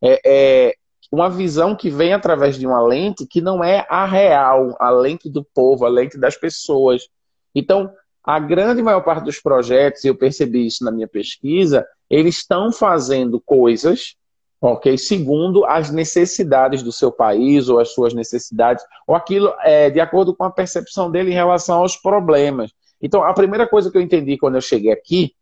é, 0.05 0.21
é 0.25 0.75
uma 1.11 1.31
visão 1.31 1.75
que 1.75 1.89
vem 1.89 2.13
através 2.13 2.59
de 2.59 2.67
uma 2.67 2.83
lente 2.83 3.27
que 3.27 3.41
não 3.41 3.63
é 3.63 3.87
a 3.89 4.05
real, 4.05 4.77
a 4.79 4.91
lente 4.91 5.31
do 5.31 5.43
povo, 5.43 5.87
a 5.87 5.89
lente 5.89 6.19
das 6.19 6.37
pessoas. 6.37 7.09
Então, 7.55 7.91
a 8.23 8.39
grande 8.39 8.83
maior 8.83 9.01
parte 9.03 9.25
dos 9.25 9.41
projetos, 9.41 10.05
e 10.05 10.09
eu 10.09 10.15
percebi 10.15 10.67
isso 10.67 10.85
na 10.85 10.91
minha 10.91 11.09
pesquisa, 11.09 11.87
eles 12.11 12.37
estão 12.37 12.73
fazendo 12.73 13.41
coisas, 13.41 14.17
ok, 14.61 14.97
segundo 14.99 15.65
as 15.65 15.91
necessidades 15.91 16.83
do 16.83 16.91
seu 16.93 17.13
país 17.13 17.69
ou 17.69 17.79
as 17.79 17.91
suas 17.95 18.13
necessidades, 18.13 18.85
ou 19.07 19.15
aquilo 19.15 19.53
é, 19.63 19.89
de 19.91 20.01
acordo 20.01 20.35
com 20.35 20.45
a 20.45 20.51
percepção 20.51 21.11
dele 21.11 21.31
em 21.31 21.35
relação 21.35 21.79
aos 21.79 21.97
problemas. 21.97 22.73
Então, 23.01 23.23
a 23.23 23.33
primeira 23.35 23.67
coisa 23.67 23.91
que 23.91 23.97
eu 23.97 24.03
entendi 24.03 24.37
quando 24.37 24.57
eu 24.57 24.63
cheguei 24.63 24.91
aqui 24.91 25.35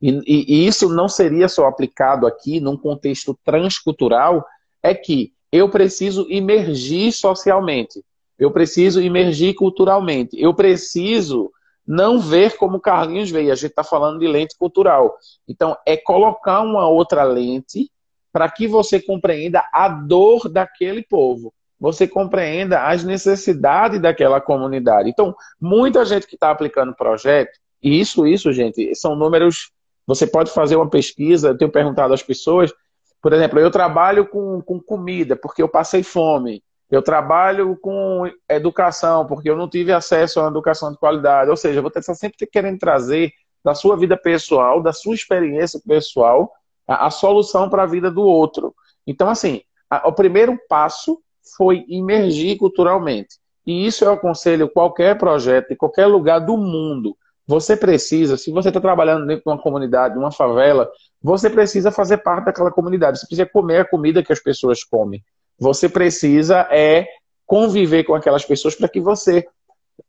e, 0.00 0.20
e, 0.26 0.66
isso 0.66 0.88
não 0.88 1.08
seria 1.08 1.48
só 1.48 1.66
aplicado 1.66 2.26
aqui 2.26 2.60
num 2.60 2.76
contexto 2.76 3.38
transcultural, 3.44 4.44
é 4.82 4.94
que 4.94 5.32
eu 5.50 5.68
preciso 5.70 6.26
emergir 6.28 7.12
socialmente, 7.12 8.04
eu 8.38 8.50
preciso 8.50 9.00
emergir 9.00 9.54
culturalmente, 9.54 10.38
eu 10.38 10.52
preciso 10.52 11.50
não 11.86 12.18
ver 12.18 12.56
como 12.56 12.80
Carlinhos 12.80 13.30
vê. 13.30 13.50
A 13.50 13.54
gente 13.54 13.70
está 13.70 13.84
falando 13.84 14.18
de 14.18 14.26
lente 14.26 14.56
cultural. 14.58 15.16
Então, 15.46 15.76
é 15.86 15.96
colocar 15.96 16.60
uma 16.60 16.88
outra 16.88 17.22
lente 17.22 17.90
para 18.32 18.50
que 18.50 18.66
você 18.66 19.00
compreenda 19.00 19.64
a 19.72 19.88
dor 19.88 20.48
daquele 20.48 21.02
povo. 21.02 21.54
Você 21.78 22.08
compreenda 22.08 22.86
as 22.86 23.04
necessidades 23.04 24.00
daquela 24.00 24.40
comunidade. 24.40 25.08
Então, 25.08 25.34
muita 25.60 26.04
gente 26.04 26.26
que 26.26 26.34
está 26.34 26.50
aplicando 26.50 26.94
projeto, 26.94 27.58
e 27.82 28.00
isso, 28.00 28.26
isso, 28.26 28.52
gente, 28.52 28.94
são 28.94 29.14
números. 29.14 29.70
Você 30.06 30.26
pode 30.26 30.50
fazer 30.50 30.76
uma 30.76 30.88
pesquisa, 30.88 31.48
eu 31.48 31.58
tenho 31.58 31.70
perguntado 31.70 32.14
às 32.14 32.22
pessoas, 32.22 32.72
por 33.20 33.32
exemplo, 33.32 33.58
eu 33.58 33.70
trabalho 33.70 34.26
com, 34.26 34.62
com 34.62 34.80
comida 34.80 35.34
porque 35.34 35.62
eu 35.62 35.68
passei 35.68 36.02
fome. 36.02 36.62
Eu 36.88 37.02
trabalho 37.02 37.76
com 37.76 38.30
educação, 38.48 39.26
porque 39.26 39.50
eu 39.50 39.56
não 39.56 39.68
tive 39.68 39.92
acesso 39.92 40.38
a 40.38 40.44
uma 40.44 40.50
educação 40.50 40.92
de 40.92 40.98
qualidade. 40.98 41.50
Ou 41.50 41.56
seja, 41.56 41.82
você 41.82 41.98
está 41.98 42.14
sempre 42.14 42.46
querendo 42.46 42.78
trazer 42.78 43.32
da 43.64 43.74
sua 43.74 43.96
vida 43.96 44.16
pessoal, 44.16 44.80
da 44.80 44.92
sua 44.92 45.14
experiência 45.14 45.80
pessoal, 45.84 46.52
a, 46.86 47.06
a 47.06 47.10
solução 47.10 47.68
para 47.68 47.82
a 47.82 47.86
vida 47.86 48.08
do 48.08 48.22
outro. 48.22 48.72
Então, 49.04 49.28
assim, 49.28 49.62
a, 49.90 50.06
o 50.06 50.12
primeiro 50.12 50.56
passo 50.68 51.20
foi 51.56 51.84
imergir 51.88 52.56
culturalmente. 52.56 53.38
E 53.66 53.84
isso 53.84 54.04
eu 54.04 54.12
aconselho 54.12 54.68
qualquer 54.68 55.18
projeto, 55.18 55.72
em 55.72 55.76
qualquer 55.76 56.06
lugar 56.06 56.38
do 56.38 56.56
mundo. 56.56 57.16
Você 57.46 57.76
precisa, 57.76 58.36
se 58.36 58.50
você 58.50 58.68
está 58.68 58.80
trabalhando 58.80 59.26
dentro 59.26 59.44
de 59.44 59.50
uma 59.50 59.60
comunidade, 59.60 60.18
uma 60.18 60.32
favela, 60.32 60.90
você 61.22 61.48
precisa 61.48 61.92
fazer 61.92 62.18
parte 62.18 62.46
daquela 62.46 62.72
comunidade. 62.72 63.18
Você 63.18 63.26
precisa 63.26 63.46
comer 63.46 63.80
a 63.80 63.84
comida 63.84 64.22
que 64.22 64.32
as 64.32 64.40
pessoas 64.40 64.82
comem. 64.82 65.22
Você 65.58 65.88
precisa 65.88 66.66
é 66.70 67.06
conviver 67.46 68.04
com 68.04 68.14
aquelas 68.14 68.44
pessoas 68.44 68.74
para 68.74 68.88
que 68.88 69.00
você 69.00 69.46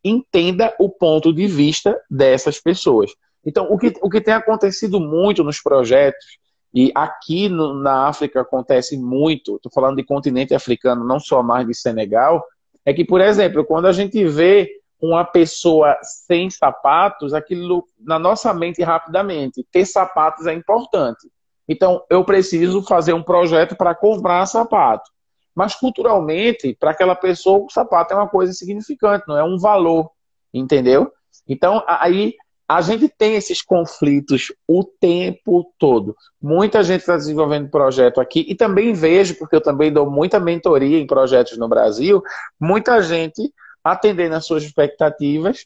entenda 0.04 0.74
o 0.80 0.90
ponto 0.90 1.32
de 1.32 1.48
vista 1.48 2.00
dessas 2.10 2.60
pessoas. 2.60 3.12
Então, 3.46 3.72
o 3.72 3.78
que, 3.78 3.94
o 4.02 4.10
que 4.10 4.20
tem 4.20 4.34
acontecido 4.34 5.00
muito 5.00 5.44
nos 5.44 5.62
projetos, 5.62 6.26
e 6.74 6.92
aqui 6.94 7.48
no, 7.48 7.74
na 7.74 8.08
África 8.08 8.42
acontece 8.42 8.98
muito, 8.98 9.56
estou 9.56 9.72
falando 9.72 9.96
de 9.96 10.04
continente 10.04 10.54
africano, 10.54 11.06
não 11.06 11.20
só 11.20 11.42
mais 11.42 11.66
de 11.66 11.74
Senegal, 11.74 12.44
é 12.86 12.94
que, 12.94 13.06
por 13.06 13.22
exemplo, 13.22 13.64
quando 13.64 13.86
a 13.86 13.94
gente 13.94 14.26
vê 14.26 14.70
uma 15.02 15.24
pessoa 15.24 15.98
sem 16.02 16.50
sapatos, 16.50 17.34
aquilo 17.34 17.86
na 18.00 18.18
nossa 18.18 18.54
mente 18.54 18.82
rapidamente, 18.82 19.66
ter 19.72 19.86
sapatos 19.86 20.48
é 20.48 20.54
importante. 20.54 21.30
Então, 21.68 22.04
eu 22.10 22.24
preciso 22.24 22.82
fazer 22.82 23.14
um 23.14 23.22
projeto 23.22 23.76
para 23.76 23.94
comprar 23.94 24.46
sapato. 24.46 25.12
Mas 25.54 25.76
culturalmente, 25.76 26.76
para 26.80 26.92
aquela 26.92 27.16
pessoa, 27.16 27.66
o 27.66 27.70
sapato 27.70 28.14
é 28.14 28.18
uma 28.18 28.28
coisa 28.28 28.54
significante, 28.54 29.26
não 29.28 29.38
é 29.38 29.44
um 29.44 29.58
valor, 29.58 30.10
entendeu? 30.54 31.12
Então, 31.48 31.84
aí 31.88 32.36
a 32.68 32.82
gente 32.82 33.08
tem 33.08 33.36
esses 33.36 33.62
conflitos 33.62 34.52
o 34.68 34.84
tempo 34.84 35.74
todo. 35.80 36.16
Muita 36.42 36.84
gente 36.84 37.00
está 37.00 37.16
desenvolvendo 37.16 37.70
projeto 37.70 38.20
aqui 38.20 38.46
e 38.48 38.56
também 38.56 38.94
vejo, 38.94 39.36
porque 39.36 39.56
eu 39.56 39.62
também 39.62 39.92
dou 39.92 40.10
muita 40.10 40.40
mentoria 40.40 41.00
em 41.00 41.08
projetos 41.08 41.58
no 41.58 41.68
Brasil, 41.68 42.22
muita 42.60 43.02
gente 43.02 43.54
atendendo 43.92 44.36
às 44.36 44.46
suas 44.46 44.64
expectativas, 44.64 45.66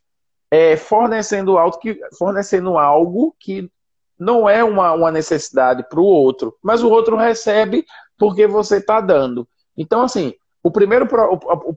é, 0.50 0.76
fornecendo, 0.76 1.58
algo 1.58 1.78
que, 1.78 2.00
fornecendo 2.18 2.78
algo 2.78 3.36
que 3.40 3.70
não 4.20 4.48
é 4.48 4.64
uma, 4.64 4.94
uma 4.94 5.12
necessidade 5.12 5.84
para 5.90 6.00
o 6.00 6.06
outro, 6.06 6.56
mas 6.62 6.84
o 6.84 6.90
outro 6.90 7.16
recebe 7.16 7.86
porque 8.18 8.46
você 8.46 8.78
está 8.78 9.02
dando. 9.02 9.48
Então, 9.76 10.04
assim, 10.04 10.34
o 10.64 10.70
primeiro, 10.70 11.08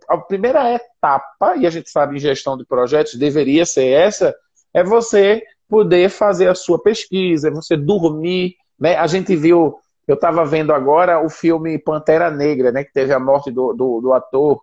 a, 0.09 0.19
primeira 0.19 0.75
etapa, 0.75 1.57
e 1.57 1.67
a 1.67 1.71
gente 1.71 1.89
sabe 1.89 2.17
em 2.17 2.21
gestão 2.21 2.57
de 2.57 2.67
projetos, 2.67 3.15
deveria 3.15 3.65
ser 3.65 3.87
essa, 3.87 4.35
é 4.75 4.85
você 4.85 5.43
poder 5.69 6.11
fazer 6.11 6.49
a 6.49 6.55
sua 6.55 6.83
pesquisa, 6.83 7.49
é 7.49 7.51
você 7.51 7.77
dormir. 7.77 8.57
Né? 8.79 8.97
A 8.97 9.07
gente 9.07 9.35
viu, 9.35 9.79
eu 10.07 10.17
estava 10.17 10.45
vendo 10.45 10.73
agora 10.73 11.25
o 11.25 11.31
filme 11.31 11.79
Pantera 11.79 12.31
Negra, 12.31 12.71
né, 12.71 12.85
que 12.85 12.93
teve 12.93 13.15
a 13.15 13.19
morte 13.19 13.51
do, 13.51 13.73
do, 13.73 14.01
do 14.03 14.13
ator, 14.13 14.61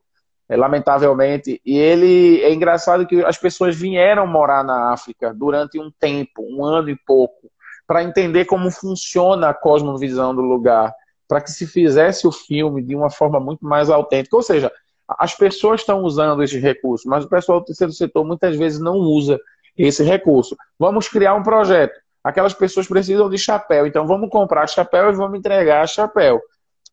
lamentavelmente, 0.55 1.61
e 1.65 1.77
ele 1.77 2.41
é 2.41 2.53
engraçado 2.53 3.07
que 3.07 3.23
as 3.23 3.37
pessoas 3.37 3.75
vieram 3.75 4.27
morar 4.27 4.63
na 4.63 4.91
África 4.91 5.33
durante 5.33 5.79
um 5.79 5.91
tempo, 5.91 6.43
um 6.43 6.63
ano 6.65 6.89
e 6.89 6.95
pouco, 6.95 7.49
para 7.87 8.03
entender 8.03 8.45
como 8.45 8.71
funciona 8.71 9.49
a 9.49 9.53
cosmovisão 9.53 10.33
do 10.35 10.41
lugar 10.41 10.93
para 11.31 11.39
que 11.39 11.49
se 11.49 11.65
fizesse 11.65 12.27
o 12.27 12.31
filme 12.31 12.81
de 12.81 12.93
uma 12.93 13.09
forma 13.09 13.39
muito 13.39 13.65
mais 13.65 13.89
autêntica. 13.89 14.35
Ou 14.35 14.41
seja, 14.41 14.69
as 15.07 15.33
pessoas 15.33 15.79
estão 15.79 16.03
usando 16.03 16.43
esses 16.43 16.61
recursos, 16.61 17.05
mas 17.05 17.23
o 17.23 17.29
pessoal 17.29 17.61
do 17.61 17.65
terceiro 17.65 17.93
setor 17.93 18.25
muitas 18.25 18.57
vezes 18.57 18.81
não 18.81 18.95
usa 18.95 19.39
esse 19.77 20.03
recurso. 20.03 20.57
Vamos 20.77 21.07
criar 21.07 21.33
um 21.35 21.41
projeto. 21.41 21.97
Aquelas 22.21 22.53
pessoas 22.53 22.85
precisam 22.85 23.29
de 23.29 23.37
chapéu, 23.37 23.87
então 23.87 24.05
vamos 24.05 24.29
comprar 24.29 24.67
chapéu 24.67 25.09
e 25.09 25.15
vamos 25.15 25.39
entregar 25.39 25.87
chapéu. 25.87 26.41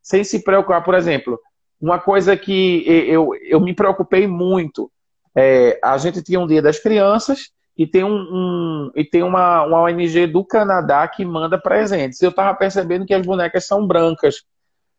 Sem 0.01 0.23
se 0.23 0.45
preocupar, 0.45 0.85
por 0.85 0.95
exemplo, 0.95 1.39
uma 1.81 1.99
coisa 1.99 2.37
que 2.37 2.85
eu, 2.87 3.31
eu 3.43 3.61
me 3.61 3.75
preocupei 3.75 4.27
muito. 4.27 4.91
É, 5.35 5.79
a 5.83 5.97
gente 5.99 6.23
tinha 6.23 6.41
um 6.41 6.47
dia 6.47 6.61
das 6.61 6.79
crianças 6.79 7.51
e 7.77 7.87
tem, 7.87 8.03
um, 8.03 8.17
um, 8.17 8.91
e 8.97 9.05
tem 9.05 9.23
uma, 9.23 9.63
uma 9.63 9.83
ONG 9.83 10.27
do 10.27 10.45
Canadá 10.45 11.07
que 11.07 11.25
manda 11.25 11.57
presentes. 11.57 12.21
Eu 12.21 12.31
estava 12.31 12.57
percebendo 12.57 13.07
que 13.07 13.15
as 13.15 13.25
bonecas 13.25 13.67
são 13.67 13.87
brancas, 13.87 14.43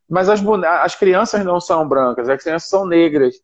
mas 0.10 0.30
as, 0.30 0.42
as 0.82 0.96
crianças 0.96 1.44
não 1.44 1.60
são 1.60 1.86
brancas, 1.88 2.30
as 2.30 2.42
crianças 2.42 2.70
são 2.70 2.86
negras. 2.86 3.36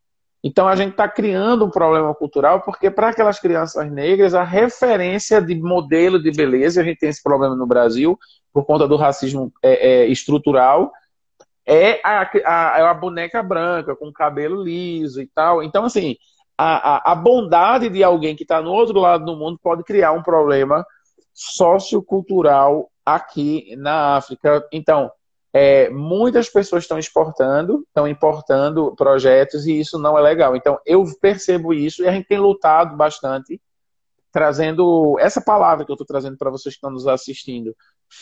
Então 0.42 0.68
a 0.68 0.76
gente 0.76 0.92
está 0.92 1.10
criando 1.10 1.66
um 1.66 1.70
problema 1.70 2.14
cultural, 2.14 2.62
porque 2.62 2.90
para 2.90 3.10
aquelas 3.10 3.40
crianças 3.40 3.92
negras, 3.92 4.34
a 4.34 4.44
referência 4.44 5.42
de 5.42 5.56
modelo 5.56 6.22
de 6.22 6.32
beleza, 6.32 6.80
a 6.80 6.84
gente 6.84 7.00
tem 7.00 7.10
esse 7.10 7.22
problema 7.22 7.56
no 7.56 7.66
Brasil, 7.68 8.18
por 8.54 8.64
conta 8.64 8.88
do 8.88 8.96
racismo 8.96 9.52
é, 9.62 10.04
é, 10.04 10.06
estrutural, 10.06 10.94
é 11.66 12.00
a, 12.04 12.30
a, 12.46 12.92
a 12.92 12.94
boneca 12.94 13.42
branca, 13.42 13.96
com 13.96 14.12
cabelo 14.12 14.62
liso 14.62 15.22
e 15.22 15.28
tal. 15.28 15.64
Então, 15.64 15.86
assim, 15.86 16.16
a, 16.58 17.10
a, 17.10 17.12
a 17.12 17.16
bondade 17.16 17.90
de 17.90 18.04
alguém 18.04 18.36
que 18.36 18.44
está 18.44 18.62
no 18.62 18.72
outro 18.72 19.00
lado 19.00 19.26
do 19.26 19.36
mundo 19.36 19.60
pode 19.62 19.84
criar 19.84 20.12
um 20.12 20.24
problema 20.24 20.86
sociocultural 21.34 22.90
aqui 23.06 23.76
na 23.78 24.16
África. 24.16 24.66
Então, 24.72 25.12
é, 25.54 25.90
muitas 25.90 26.50
pessoas 26.50 26.84
estão 26.84 27.00
exportando, 27.00 27.84
estão 27.88 28.08
importando 28.08 28.94
projetos 28.96 29.66
e 29.66 29.80
isso 29.80 29.98
não 29.98 30.18
é 30.18 30.22
legal. 30.22 30.56
Então, 30.56 30.80
eu 30.86 31.04
percebo 31.22 31.74
isso 31.74 32.04
e 32.04 32.08
a 32.08 32.12
gente 32.12 32.28
tem 32.28 32.38
lutado 32.38 32.96
bastante, 32.96 33.62
trazendo 34.32 35.18
essa 35.20 35.40
palavra 35.40 35.86
que 35.86 35.92
eu 35.92 35.96
estou 35.96 36.06
trazendo 36.06 36.38
para 36.38 36.50
vocês 36.50 36.76
que 36.76 36.78
estão 36.78 36.92
nos 36.92 37.08
assistindo. 37.08 37.76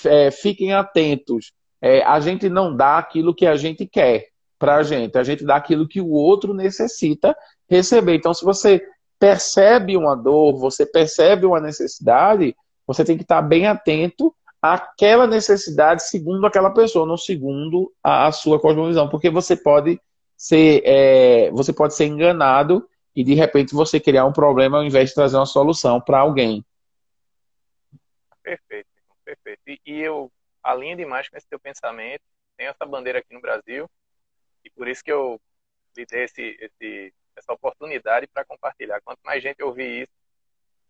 É, 0.05 0.31
fiquem 0.31 0.73
atentos. 0.73 1.51
É, 1.85 2.01
a 2.03 2.17
gente 2.21 2.47
não 2.47 2.73
dá 2.73 2.97
aquilo 2.97 3.35
que 3.35 3.45
a 3.45 3.57
gente 3.57 3.85
quer 3.85 4.29
para 4.57 4.77
a 4.77 4.83
gente, 4.83 5.17
a 5.17 5.23
gente 5.23 5.43
dá 5.43 5.57
aquilo 5.57 5.85
que 5.85 5.99
o 5.99 6.11
outro 6.11 6.53
necessita 6.53 7.35
receber. 7.69 8.15
Então, 8.15 8.33
se 8.33 8.45
você 8.45 8.81
percebe 9.19 9.97
uma 9.97 10.15
dor, 10.15 10.57
você 10.57 10.85
percebe 10.85 11.45
uma 11.45 11.59
necessidade, 11.59 12.55
você 12.87 13.03
tem 13.03 13.17
que 13.17 13.23
estar 13.23 13.41
bem 13.41 13.67
atento 13.67 14.33
àquela 14.61 15.27
necessidade 15.27 16.03
segundo 16.03 16.47
aquela 16.47 16.69
pessoa, 16.69 17.05
não 17.05 17.17
segundo 17.17 17.91
a, 18.01 18.27
a 18.27 18.31
sua 18.31 18.57
cosmovisão, 18.57 19.09
porque 19.09 19.29
você 19.29 19.53
pode 19.53 19.99
ser 20.37 20.81
é, 20.85 21.51
você 21.51 21.73
pode 21.73 21.95
ser 21.95 22.05
enganado 22.05 22.87
e 23.13 23.25
de 23.25 23.33
repente 23.33 23.75
você 23.75 23.99
criar 23.99 24.25
um 24.25 24.31
problema 24.31 24.77
ao 24.77 24.85
invés 24.85 25.09
de 25.09 25.15
trazer 25.15 25.35
uma 25.35 25.45
solução 25.45 25.99
para 25.99 26.19
alguém. 26.19 26.63
Perfeito, 28.41 28.87
perfeito. 29.25 29.59
E, 29.67 29.79
e 29.85 29.99
eu 29.99 30.31
alinho 30.63 30.97
demais 30.97 31.29
com 31.29 31.37
esse 31.37 31.47
teu 31.47 31.59
pensamento. 31.59 32.23
Tem 32.57 32.67
essa 32.67 32.85
bandeira 32.85 33.19
aqui 33.19 33.33
no 33.33 33.41
Brasil 33.41 33.89
e 34.63 34.69
por 34.69 34.87
isso 34.87 35.03
que 35.03 35.11
eu 35.11 35.39
lhe 35.95 36.05
dei 36.05 36.23
esse, 36.23 36.57
esse 36.59 37.13
essa 37.35 37.53
oportunidade 37.53 38.27
para 38.27 38.45
compartilhar. 38.45 39.01
Quanto 39.01 39.19
mais 39.23 39.41
gente 39.41 39.63
ouvir 39.63 40.03
isso, 40.03 40.13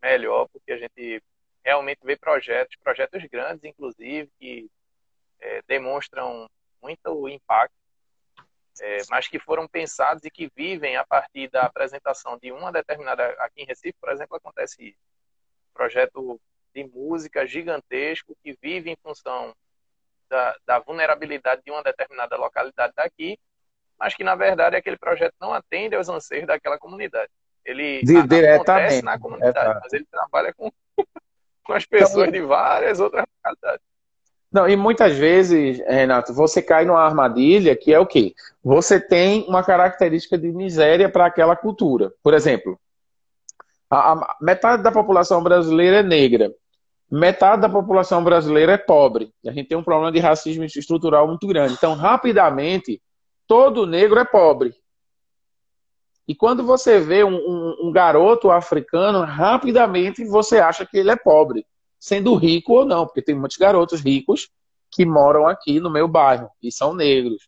melhor, 0.01 0.47
porque 0.49 0.71
a 0.71 0.77
gente 0.77 1.23
realmente 1.63 1.99
vê 2.03 2.17
projetos, 2.17 2.75
projetos 2.77 3.23
grandes, 3.25 3.63
inclusive, 3.63 4.29
que 4.37 4.69
é, 5.39 5.61
demonstram 5.63 6.49
muito 6.81 7.29
impacto, 7.29 7.75
é, 8.81 8.97
mas 9.09 9.27
que 9.27 9.39
foram 9.39 9.67
pensados 9.67 10.23
e 10.25 10.31
que 10.31 10.51
vivem 10.55 10.97
a 10.97 11.05
partir 11.05 11.49
da 11.49 11.63
apresentação 11.63 12.37
de 12.37 12.51
uma 12.51 12.71
determinada. 12.71 13.25
Aqui 13.39 13.61
em 13.61 13.65
Recife, 13.65 13.95
por 13.99 14.11
exemplo, 14.11 14.35
acontece 14.35 14.89
isso. 14.89 14.99
Projeto 15.73 16.39
de 16.73 16.83
música 16.83 17.45
gigantesco 17.47 18.35
que 18.43 18.57
vive 18.61 18.89
em 18.89 18.97
função 19.01 19.55
da, 20.29 20.55
da 20.65 20.79
vulnerabilidade 20.79 21.61
de 21.65 21.71
uma 21.71 21.83
determinada 21.83 22.35
localidade 22.37 22.93
daqui 22.95 23.37
mas 23.99 24.15
que 24.15 24.23
na 24.23 24.35
verdade 24.35 24.75
aquele 24.75 24.97
projeto 24.97 25.33
não 25.39 25.53
atende 25.53 25.95
aos 25.95 26.09
anseios 26.09 26.45
daquela 26.45 26.77
comunidade. 26.77 27.29
Ele 27.65 28.01
de, 28.03 28.17
acontece 28.47 29.01
na 29.01 29.17
comunidade, 29.17 29.79
mas 29.81 29.93
ele 29.93 30.05
trabalha 30.11 30.53
com, 30.53 30.69
com 31.63 31.73
as 31.73 31.85
pessoas 31.85 32.27
então, 32.27 32.41
de 32.41 32.41
várias 32.41 32.99
outras 32.99 33.25
localidades. 33.37 33.85
Não, 34.51 34.67
e 34.67 34.75
muitas 34.75 35.15
vezes, 35.17 35.79
Renato, 35.87 36.33
você 36.33 36.61
cai 36.61 36.85
numa 36.85 37.01
armadilha 37.01 37.75
que 37.75 37.93
é 37.93 37.99
o 37.99 38.05
quê? 38.05 38.35
Você 38.61 38.99
tem 38.99 39.45
uma 39.47 39.63
característica 39.63 40.37
de 40.37 40.51
miséria 40.51 41.09
para 41.09 41.25
aquela 41.25 41.55
cultura. 41.55 42.13
Por 42.21 42.33
exemplo, 42.33 42.77
A, 43.89 44.11
a, 44.11 44.37
metade 44.41 44.83
da 44.83 44.91
população 44.91 45.41
brasileira 45.41 45.99
é 45.99 46.03
negra. 46.03 46.53
Metade 47.15 47.61
da 47.61 47.69
população 47.69 48.23
brasileira 48.23 48.71
é 48.71 48.77
pobre. 48.77 49.31
A 49.45 49.51
gente 49.51 49.67
tem 49.67 49.77
um 49.77 49.83
problema 49.83 50.11
de 50.11 50.17
racismo 50.17 50.63
estrutural 50.63 51.27
muito 51.27 51.45
grande. 51.45 51.73
Então, 51.73 51.93
rapidamente, 51.93 52.99
todo 53.47 53.85
negro 53.85 54.19
é 54.19 54.25
pobre. 54.25 54.73
E 56.27 56.33
quando 56.33 56.63
você 56.63 56.99
vê 56.99 57.23
um, 57.23 57.35
um, 57.35 57.75
um, 57.83 57.91
garoto 57.91 58.49
africano, 58.49 59.21
rapidamente 59.21 60.25
você 60.25 60.57
acha 60.57 60.87
que 60.87 60.97
ele 60.97 61.11
é 61.11 61.15
pobre, 61.15 61.67
sendo 61.99 62.33
rico 62.33 62.73
ou 62.73 62.83
não, 62.83 63.05
porque 63.05 63.21
tem 63.21 63.35
muitos 63.35 63.57
garotos 63.57 64.01
ricos 64.01 64.49
que 64.89 65.05
moram 65.05 65.47
aqui 65.47 65.79
no 65.79 65.91
meu 65.91 66.07
bairro 66.07 66.49
e 66.63 66.71
são 66.71 66.95
negros. 66.95 67.47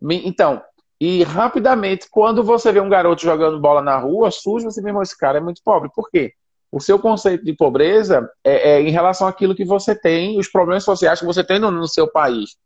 Então, 0.00 0.62
e 1.00 1.24
rapidamente, 1.24 2.06
quando 2.08 2.44
você 2.44 2.70
vê 2.70 2.80
um 2.80 2.88
garoto 2.88 3.22
jogando 3.22 3.58
bola 3.58 3.82
na 3.82 3.98
rua, 3.98 4.30
surge 4.30 4.64
você 4.64 4.80
mesmo, 4.80 5.02
esse 5.02 5.18
cara 5.18 5.38
é 5.38 5.40
muito 5.40 5.60
pobre. 5.64 5.90
Por 5.92 6.08
quê? 6.08 6.34
O 6.72 6.80
seu 6.80 6.98
conceito 6.98 7.44
de 7.44 7.52
pobreza 7.52 8.28
é, 8.42 8.72
é 8.72 8.80
em 8.80 8.90
relação 8.90 9.28
àquilo 9.28 9.54
que 9.54 9.64
você 9.64 9.94
tem, 9.94 10.38
os 10.38 10.48
problemas 10.48 10.82
sociais 10.82 11.20
que 11.20 11.26
você 11.26 11.44
tem 11.44 11.58
no, 11.58 11.70
no 11.70 11.86
seu 11.86 12.10
país. 12.10 12.56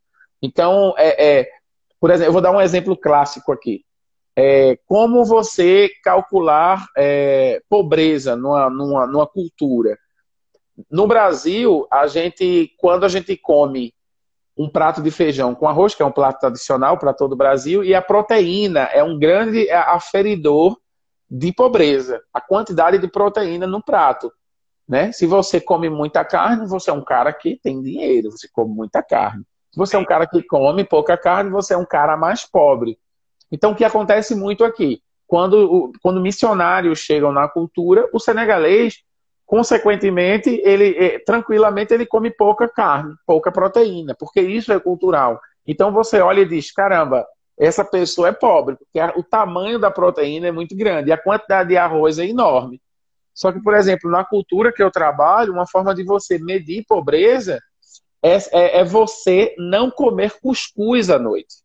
Então, 0.40 0.94
é, 0.96 1.40
é, 1.40 1.50
por 2.00 2.10
exemplo, 2.10 2.28
eu 2.28 2.32
vou 2.32 2.40
dar 2.40 2.52
um 2.52 2.60
exemplo 2.60 2.96
clássico 2.96 3.52
aqui 3.52 3.84
é, 4.36 4.78
como 4.84 5.24
você 5.24 5.90
calcular 6.04 6.86
é, 6.94 7.62
pobreza 7.70 8.36
numa, 8.36 8.68
numa, 8.68 9.06
numa 9.06 9.26
cultura. 9.26 9.98
No 10.90 11.06
Brasil, 11.06 11.86
a 11.90 12.06
gente, 12.06 12.70
quando 12.76 13.04
a 13.04 13.08
gente 13.08 13.34
come 13.34 13.94
um 14.58 14.68
prato 14.68 15.02
de 15.02 15.10
feijão 15.10 15.54
com 15.54 15.66
arroz, 15.66 15.94
que 15.94 16.02
é 16.02 16.06
um 16.06 16.12
prato 16.12 16.40
tradicional 16.40 16.98
para 16.98 17.14
todo 17.14 17.32
o 17.32 17.36
Brasil, 17.36 17.82
e 17.82 17.94
a 17.94 18.02
proteína 18.02 18.80
é 18.80 19.02
um 19.02 19.18
grande 19.18 19.70
aferidor 19.70 20.76
de 21.30 21.52
pobreza, 21.52 22.22
a 22.32 22.40
quantidade 22.40 22.98
de 22.98 23.08
proteína 23.08 23.66
no 23.66 23.82
prato. 23.82 24.32
Né? 24.88 25.10
Se 25.12 25.26
você 25.26 25.60
come 25.60 25.90
muita 25.90 26.24
carne, 26.24 26.66
você 26.66 26.90
é 26.90 26.92
um 26.92 27.04
cara 27.04 27.32
que 27.32 27.58
tem 27.62 27.82
dinheiro, 27.82 28.30
você 28.30 28.48
come 28.52 28.72
muita 28.72 29.02
carne. 29.02 29.44
Se 29.72 29.78
você 29.78 29.96
é 29.96 29.98
um 29.98 30.04
cara 30.04 30.26
que 30.26 30.42
come 30.42 30.84
pouca 30.84 31.16
carne, 31.16 31.50
você 31.50 31.74
é 31.74 31.76
um 31.76 31.84
cara 31.84 32.16
mais 32.16 32.44
pobre. 32.44 32.98
Então, 33.50 33.72
o 33.72 33.74
que 33.74 33.84
acontece 33.84 34.34
muito 34.34 34.64
aqui? 34.64 35.02
Quando, 35.26 35.92
quando 36.00 36.20
missionários 36.20 37.00
chegam 37.00 37.32
na 37.32 37.48
cultura, 37.48 38.08
o 38.12 38.20
senegalês, 38.20 39.02
consequentemente, 39.44 40.50
ele 40.64 40.96
eh, 40.96 41.18
tranquilamente 41.18 41.92
ele 41.92 42.06
come 42.06 42.30
pouca 42.30 42.68
carne, 42.68 43.14
pouca 43.26 43.50
proteína, 43.50 44.14
porque 44.18 44.40
isso 44.40 44.72
é 44.72 44.78
cultural. 44.78 45.40
Então 45.66 45.92
você 45.92 46.20
olha 46.20 46.40
e 46.40 46.48
diz: 46.48 46.70
caramba, 46.70 47.26
essa 47.58 47.84
pessoa 47.84 48.28
é 48.28 48.32
pobre, 48.32 48.76
porque 48.76 49.00
o 49.18 49.22
tamanho 49.22 49.78
da 49.78 49.90
proteína 49.90 50.48
é 50.48 50.52
muito 50.52 50.76
grande 50.76 51.08
e 51.08 51.12
a 51.12 51.18
quantidade 51.18 51.70
de 51.70 51.76
arroz 51.76 52.18
é 52.18 52.26
enorme. 52.26 52.80
Só 53.32 53.52
que, 53.52 53.62
por 53.62 53.74
exemplo, 53.74 54.10
na 54.10 54.24
cultura 54.24 54.72
que 54.72 54.82
eu 54.82 54.90
trabalho, 54.90 55.52
uma 55.52 55.66
forma 55.66 55.94
de 55.94 56.02
você 56.04 56.38
medir 56.38 56.84
pobreza 56.86 57.60
é, 58.22 58.36
é, 58.52 58.80
é 58.80 58.84
você 58.84 59.54
não 59.58 59.90
comer 59.90 60.38
cuscuz 60.40 61.10
à 61.10 61.18
noite. 61.18 61.56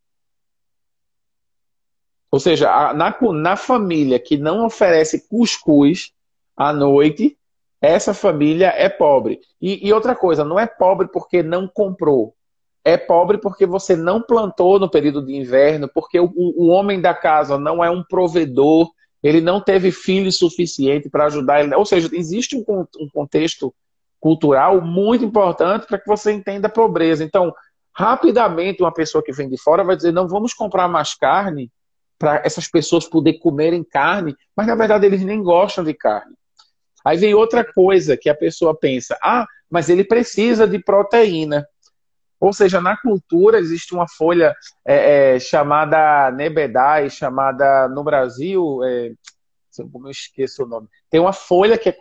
Ou 2.29 2.39
seja, 2.39 2.93
na, 2.93 3.17
na 3.33 3.55
família 3.57 4.17
que 4.17 4.37
não 4.37 4.65
oferece 4.65 5.27
cuscuz 5.27 6.13
à 6.55 6.71
noite, 6.71 7.37
essa 7.81 8.13
família 8.13 8.67
é 8.67 8.87
pobre. 8.87 9.41
E, 9.61 9.85
e, 9.87 9.91
outra 9.91 10.15
coisa, 10.15 10.45
não 10.45 10.59
é 10.59 10.65
pobre 10.65 11.07
porque 11.07 11.41
não 11.41 11.67
comprou. 11.67 12.35
É 12.83 12.97
pobre 12.97 13.37
porque 13.37 13.65
você 13.65 13.95
não 13.95 14.21
plantou 14.21 14.79
no 14.79 14.89
período 14.89 15.23
de 15.25 15.35
inverno, 15.35 15.87
porque 15.93 16.19
o, 16.19 16.31
o 16.35 16.67
homem 16.67 16.99
da 16.99 17.13
casa 17.13 17.57
não 17.57 17.83
é 17.83 17.89
um 17.89 18.03
provedor, 18.03 18.89
ele 19.21 19.39
não 19.39 19.61
teve 19.61 19.91
filho 19.91 20.31
suficiente 20.31 21.09
para 21.09 21.25
ajudar 21.25 21.63
ele. 21.63 21.75
Ou 21.75 21.85
seja, 21.85 22.09
existe 22.11 22.55
um, 22.55 22.85
um 22.99 23.07
contexto 23.13 23.73
cultural 24.19 24.81
muito 24.81 25.25
importante 25.25 25.85
para 25.85 25.99
que 25.99 26.07
você 26.07 26.31
entenda 26.31 26.67
a 26.67 26.71
pobreza. 26.71 27.23
Então, 27.23 27.53
rapidamente, 27.93 28.81
uma 28.81 28.93
pessoa 28.93 29.23
que 29.23 29.31
vem 29.31 29.49
de 29.49 29.61
fora 29.61 29.83
vai 29.83 29.95
dizer: 29.95 30.11
não 30.11 30.27
vamos 30.27 30.53
comprar 30.53 30.87
mais 30.87 31.13
carne 31.13 31.71
para 32.17 32.41
essas 32.45 32.67
pessoas 32.67 33.07
poderem 33.07 33.39
comerem 33.39 33.83
carne, 33.83 34.35
mas 34.55 34.67
na 34.67 34.75
verdade 34.75 35.07
eles 35.07 35.23
nem 35.23 35.41
gostam 35.41 35.83
de 35.83 35.93
carne. 35.93 36.35
Aí 37.03 37.17
vem 37.17 37.33
outra 37.33 37.65
coisa 37.65 38.15
que 38.15 38.29
a 38.29 38.35
pessoa 38.35 38.77
pensa: 38.77 39.17
ah, 39.23 39.45
mas 39.69 39.89
ele 39.89 40.03
precisa 40.03 40.67
de 40.67 40.77
proteína. 40.79 41.67
Ou 42.41 42.51
seja, 42.51 42.81
na 42.81 42.97
cultura 42.97 43.59
existe 43.59 43.93
uma 43.93 44.07
folha 44.07 44.55
é, 44.85 45.35
é, 45.35 45.39
chamada 45.39 46.31
nebedai, 46.31 47.09
chamada 47.09 47.87
no 47.87 48.03
Brasil, 48.03 48.83
é, 48.83 49.11
como 49.91 50.07
eu 50.07 50.11
esqueço 50.11 50.63
o 50.63 50.67
nome, 50.67 50.87
tem 51.09 51.19
uma 51.19 51.31
folha 51.31 51.77
que 51.77 51.87
é 51.87 51.97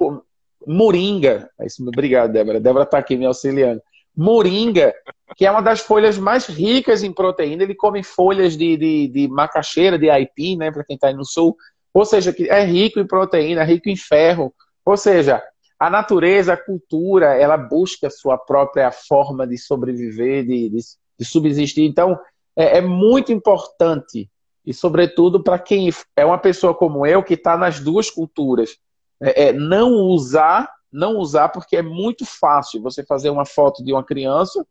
moringa. 0.66 1.48
É 1.60 1.66
obrigado, 1.86 2.32
Débora. 2.32 2.58
Débora 2.58 2.84
está 2.84 2.98
aqui 2.98 3.16
me 3.16 3.26
auxiliando 3.26 3.82
moringa, 4.16 4.92
que 5.36 5.46
é 5.46 5.50
uma 5.50 5.62
das 5.62 5.80
folhas 5.80 6.18
mais 6.18 6.46
ricas 6.46 7.02
em 7.02 7.12
proteína. 7.12 7.62
Ele 7.62 7.74
come 7.74 8.02
folhas 8.02 8.56
de, 8.56 8.76
de, 8.76 9.08
de 9.08 9.28
macaxeira, 9.28 9.98
de 9.98 10.10
aipim, 10.10 10.56
né, 10.56 10.70
para 10.70 10.84
quem 10.84 10.94
está 10.94 11.08
aí 11.08 11.14
no 11.14 11.24
sul. 11.24 11.56
Ou 11.92 12.04
seja, 12.04 12.32
que 12.32 12.48
é 12.48 12.64
rico 12.64 13.00
em 13.00 13.06
proteína, 13.06 13.64
rico 13.64 13.88
em 13.88 13.96
ferro. 13.96 14.52
Ou 14.84 14.96
seja, 14.96 15.42
a 15.80 15.88
natureza, 15.88 16.52
a 16.52 16.62
cultura, 16.62 17.34
ela 17.34 17.56
busca 17.56 18.10
sua 18.10 18.36
própria 18.36 18.92
forma 18.92 19.46
de 19.46 19.56
sobreviver, 19.56 20.44
de, 20.44 20.68
de, 20.68 20.78
de 21.18 21.24
subsistir. 21.24 21.84
Então, 21.84 22.20
é, 22.54 22.78
é 22.78 22.80
muito 22.82 23.32
importante, 23.32 24.30
e 24.64 24.74
sobretudo 24.74 25.42
para 25.42 25.58
quem 25.58 25.88
é 26.14 26.24
uma 26.24 26.36
pessoa 26.36 26.74
como 26.74 27.06
eu, 27.06 27.22
que 27.22 27.32
está 27.32 27.56
nas 27.56 27.80
duas 27.80 28.10
culturas, 28.10 28.76
é, 29.22 29.48
é 29.48 29.52
não 29.52 29.92
usar 29.92 30.70
não 30.92 31.18
usar 31.18 31.48
porque 31.50 31.76
é 31.76 31.82
muito 31.82 32.26
fácil 32.26 32.82
você 32.82 33.04
fazer 33.04 33.30
uma 33.30 33.46
foto 33.46 33.84
de 33.84 33.92
uma 33.92 34.02
criança, 34.02 34.66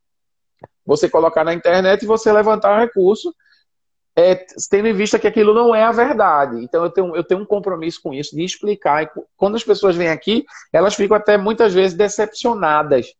você 0.86 1.10
colocar 1.10 1.46
na 1.46 1.54
internet 1.54 2.04
e 2.04 2.08
você 2.08 2.32
levantar 2.32 2.76
um 2.76 2.80
recurso, 2.82 3.34
é, 4.20 4.36
tendo 4.70 4.90
em 4.90 4.94
vista 4.94 5.18
que 5.18 5.28
aquilo 5.28 5.54
não 5.54 5.74
é 5.74 5.82
a 5.84 5.94
verdade. 5.94 6.62
Então 6.62 6.84
eu 6.84 6.90
tenho, 6.90 7.16
eu 7.16 7.24
tenho 7.24 7.40
um 7.40 7.46
compromisso 7.46 8.02
com 8.02 8.14
isso, 8.14 8.36
de 8.36 8.44
explicar. 8.44 9.04
E 9.04 9.10
quando 9.38 9.56
as 9.56 9.64
pessoas 9.64 9.96
vêm 9.96 10.10
aqui, 10.10 10.46
elas 10.74 10.94
ficam 10.94 11.16
até 11.16 11.38
muitas 11.38 11.74
vezes 11.74 11.96
decepcionadas. 11.96 13.14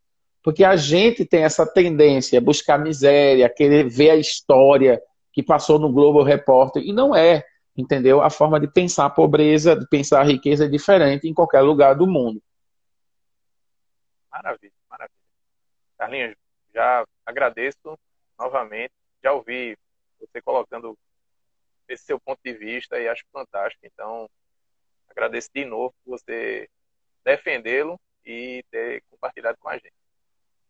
Porque 0.44 0.64
a 0.64 0.76
gente 0.76 1.24
tem 1.26 1.44
essa 1.44 1.66
tendência 1.66 2.38
a 2.38 2.42
buscar 2.42 2.78
miséria, 2.78 3.50
querer 3.50 3.88
ver 3.88 4.10
a 4.10 4.16
história 4.18 5.02
que 5.32 5.42
passou 5.42 5.80
no 5.80 5.92
Globo 5.92 6.22
Repórter, 6.22 6.84
e 6.84 6.92
não 6.92 7.16
é, 7.16 7.46
entendeu? 7.78 8.22
A 8.22 8.30
forma 8.30 8.60
de 8.60 8.68
pensar 8.68 9.06
a 9.06 9.10
pobreza, 9.10 9.76
de 9.76 9.88
pensar 9.88 10.20
a 10.20 10.26
riqueza 10.26 10.66
é 10.66 10.68
diferente 10.68 11.30
em 11.30 11.34
qualquer 11.34 11.62
lugar 11.62 11.94
do 11.96 12.08
mundo. 12.08 12.42
Maravilha, 14.30 14.74
maravilha. 14.90 15.16
Carlinhos, 15.98 16.36
já 16.74 17.06
agradeço 17.26 17.98
novamente, 18.38 18.92
já 19.24 19.32
ouvi 19.34 19.78
você 20.20 20.42
colocando 20.42 20.98
esse 21.88 22.04
seu 22.04 22.20
ponto 22.20 22.40
de 22.44 22.54
vista 22.54 23.00
e 23.00 23.08
acho 23.08 23.24
fantástico. 23.32 23.86
Então, 23.86 24.30
agradeço 25.10 25.50
de 25.54 25.66
novo 25.66 25.94
por 26.04 26.18
você 26.18 26.70
defendê-lo 27.24 28.00
e 28.26 28.64
ter 28.70 29.04
compartilhado 29.10 29.58
com 29.60 29.70
a 29.70 29.74
gente. 29.74 29.94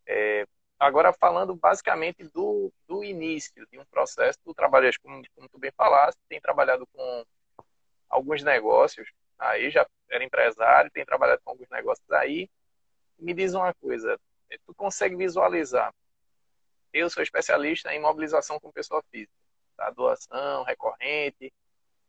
É, 0.07 0.45
agora, 0.79 1.13
falando 1.13 1.55
basicamente 1.55 2.23
do, 2.23 2.71
do 2.87 3.03
início 3.03 3.67
de 3.71 3.77
um 3.77 3.85
processo, 3.85 4.39
tu 4.43 4.53
trabalhas, 4.53 4.97
como, 4.97 5.21
como 5.35 5.49
tu 5.49 5.59
bem 5.59 5.71
falaste, 5.75 6.17
tem 6.27 6.39
trabalhado 6.39 6.87
com 6.87 7.25
alguns 8.09 8.43
negócios, 8.43 9.11
aí 9.37 9.69
já 9.69 9.85
era 10.09 10.23
empresário, 10.23 10.89
tem 10.91 11.05
trabalhado 11.05 11.41
com 11.43 11.51
alguns 11.51 11.69
negócios 11.69 12.09
aí, 12.11 12.49
me 13.17 13.33
diz 13.33 13.53
uma 13.53 13.73
coisa, 13.75 14.19
tu 14.65 14.73
consegue 14.73 15.15
visualizar? 15.15 15.93
Eu 16.91 17.09
sou 17.09 17.21
especialista 17.21 17.93
em 17.93 17.99
mobilização 17.99 18.59
com 18.59 18.71
pessoa 18.71 19.03
física, 19.11 19.33
tá? 19.77 19.89
doação, 19.91 20.63
recorrente, 20.63 21.53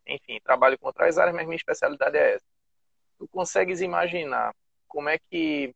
enfim, 0.06 0.40
trabalho 0.42 0.78
com 0.78 0.86
outras 0.86 1.18
áreas, 1.18 1.34
mas 1.34 1.46
minha 1.46 1.56
especialidade 1.56 2.16
é 2.16 2.34
essa. 2.34 2.46
Tu 3.18 3.28
consegues 3.28 3.80
imaginar 3.80 4.54
como 4.88 5.08
é 5.08 5.18
que 5.18 5.74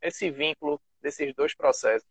esse 0.00 0.30
vínculo 0.30 0.80
desses 1.00 1.34
dois 1.34 1.54
processos, 1.54 2.08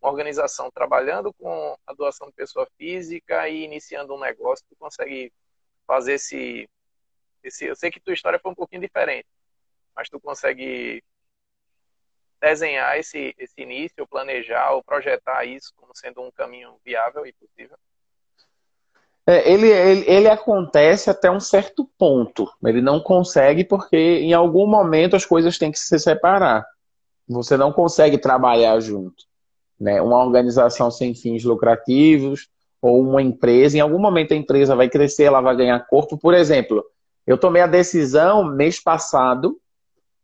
uma 0.00 0.10
organização 0.10 0.70
trabalhando 0.70 1.32
com 1.34 1.78
a 1.86 1.92
doação 1.92 2.28
de 2.28 2.34
pessoa 2.34 2.66
física 2.76 3.48
e 3.48 3.64
iniciando 3.64 4.14
um 4.14 4.20
negócio, 4.20 4.64
tu 4.68 4.76
consegue 4.76 5.32
fazer 5.86 6.14
esse, 6.14 6.68
esse 7.42 7.66
eu 7.66 7.76
sei 7.76 7.90
que 7.90 8.00
tua 8.00 8.14
história 8.14 8.38
foi 8.38 8.50
um 8.50 8.54
pouquinho 8.54 8.82
diferente, 8.82 9.26
mas 9.94 10.08
tu 10.08 10.20
consegue 10.20 11.02
desenhar 12.40 12.98
esse, 12.98 13.34
esse 13.38 13.60
início, 13.60 14.06
planejar 14.06 14.72
ou 14.72 14.82
projetar 14.82 15.44
isso 15.44 15.72
como 15.76 15.92
sendo 15.94 16.22
um 16.22 16.30
caminho 16.30 16.76
viável 16.84 17.26
e 17.26 17.32
possível? 17.32 17.76
É, 19.26 19.50
ele, 19.50 19.68
ele, 19.68 20.04
ele 20.06 20.28
acontece 20.28 21.10
até 21.10 21.28
um 21.30 21.40
certo 21.40 21.88
ponto. 21.98 22.48
Ele 22.64 22.80
não 22.80 23.00
consegue 23.00 23.64
porque 23.64 23.96
em 23.96 24.32
algum 24.32 24.66
momento 24.68 25.16
as 25.16 25.24
coisas 25.24 25.58
têm 25.58 25.72
que 25.72 25.78
se 25.78 25.98
separar. 25.98 26.64
Você 27.28 27.56
não 27.56 27.72
consegue 27.72 28.18
trabalhar 28.18 28.78
junto. 28.78 29.24
Né? 29.80 30.00
Uma 30.00 30.24
organização 30.24 30.90
sem 30.92 31.12
fins 31.14 31.42
lucrativos 31.42 32.48
ou 32.80 33.00
uma 33.00 33.20
empresa, 33.20 33.76
em 33.76 33.80
algum 33.80 33.98
momento 33.98 34.32
a 34.32 34.36
empresa 34.36 34.76
vai 34.76 34.88
crescer, 34.88 35.24
ela 35.24 35.40
vai 35.40 35.56
ganhar 35.56 35.86
corpo. 35.86 36.16
Por 36.16 36.34
exemplo, 36.34 36.84
Eu 37.26 37.36
tomei 37.36 37.60
a 37.60 37.66
decisão 37.66 38.44
mês 38.44 38.80
passado 38.80 39.58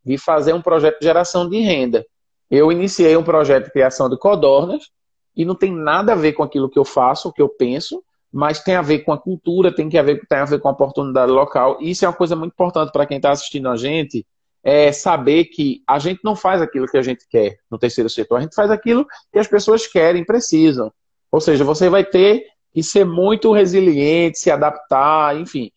de 0.04 0.18
fazer 0.18 0.52
um 0.52 0.62
projeto 0.62 0.98
de 0.98 1.06
geração 1.06 1.48
de 1.48 1.60
renda. 1.60 2.04
Eu 2.50 2.70
iniciei 2.70 3.16
um 3.16 3.22
projeto 3.22 3.66
de 3.66 3.72
criação 3.72 4.08
de 4.08 4.18
codornas 4.18 4.90
e 5.36 5.44
não 5.44 5.54
tem 5.54 5.72
nada 5.72 6.12
a 6.12 6.16
ver 6.16 6.32
com 6.32 6.42
aquilo 6.42 6.68
que 6.68 6.78
eu 6.78 6.84
faço, 6.84 7.28
o 7.28 7.32
que 7.32 7.40
eu 7.40 7.48
penso, 7.48 8.02
mas 8.32 8.62
tem 8.62 8.74
a 8.74 8.82
ver 8.82 9.00
com 9.00 9.12
a 9.12 9.18
cultura, 9.18 9.74
tem, 9.74 9.88
que 9.88 9.98
a 9.98 10.02
ver, 10.02 10.26
tem 10.26 10.38
a 10.38 10.44
ver 10.44 10.60
com 10.60 10.68
a 10.68 10.72
oportunidade 10.72 11.30
local. 11.30 11.78
E 11.80 11.90
isso 11.90 12.04
é 12.04 12.08
uma 12.08 12.14
coisa 12.14 12.36
muito 12.36 12.52
importante 12.52 12.92
para 12.92 13.06
quem 13.06 13.18
está 13.18 13.30
assistindo 13.30 13.68
a 13.68 13.76
gente, 13.76 14.26
é 14.64 14.92
saber 14.92 15.46
que 15.46 15.82
a 15.86 15.98
gente 15.98 16.20
não 16.22 16.36
faz 16.36 16.62
aquilo 16.62 16.86
que 16.86 16.96
a 16.96 17.02
gente 17.02 17.26
quer 17.28 17.58
no 17.70 17.78
terceiro 17.78 18.08
setor, 18.08 18.36
a 18.36 18.40
gente 18.40 18.54
faz 18.54 18.70
aquilo 18.70 19.06
que 19.32 19.38
as 19.38 19.48
pessoas 19.48 19.86
querem, 19.86 20.24
precisam. 20.24 20.92
Ou 21.30 21.40
seja, 21.40 21.64
você 21.64 21.88
vai 21.88 22.04
ter 22.04 22.46
que 22.72 22.82
ser 22.82 23.04
muito 23.04 23.52
resiliente, 23.52 24.38
se 24.38 24.50
adaptar, 24.50 25.36
enfim. 25.36 25.70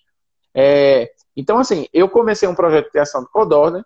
É, 0.53 1.09
então, 1.35 1.57
assim, 1.57 1.87
eu 1.93 2.07
comecei 2.07 2.47
um 2.47 2.55
projeto 2.55 2.85
de 2.85 2.91
criação 2.91 3.21
de 3.21 3.29
codorna. 3.29 3.85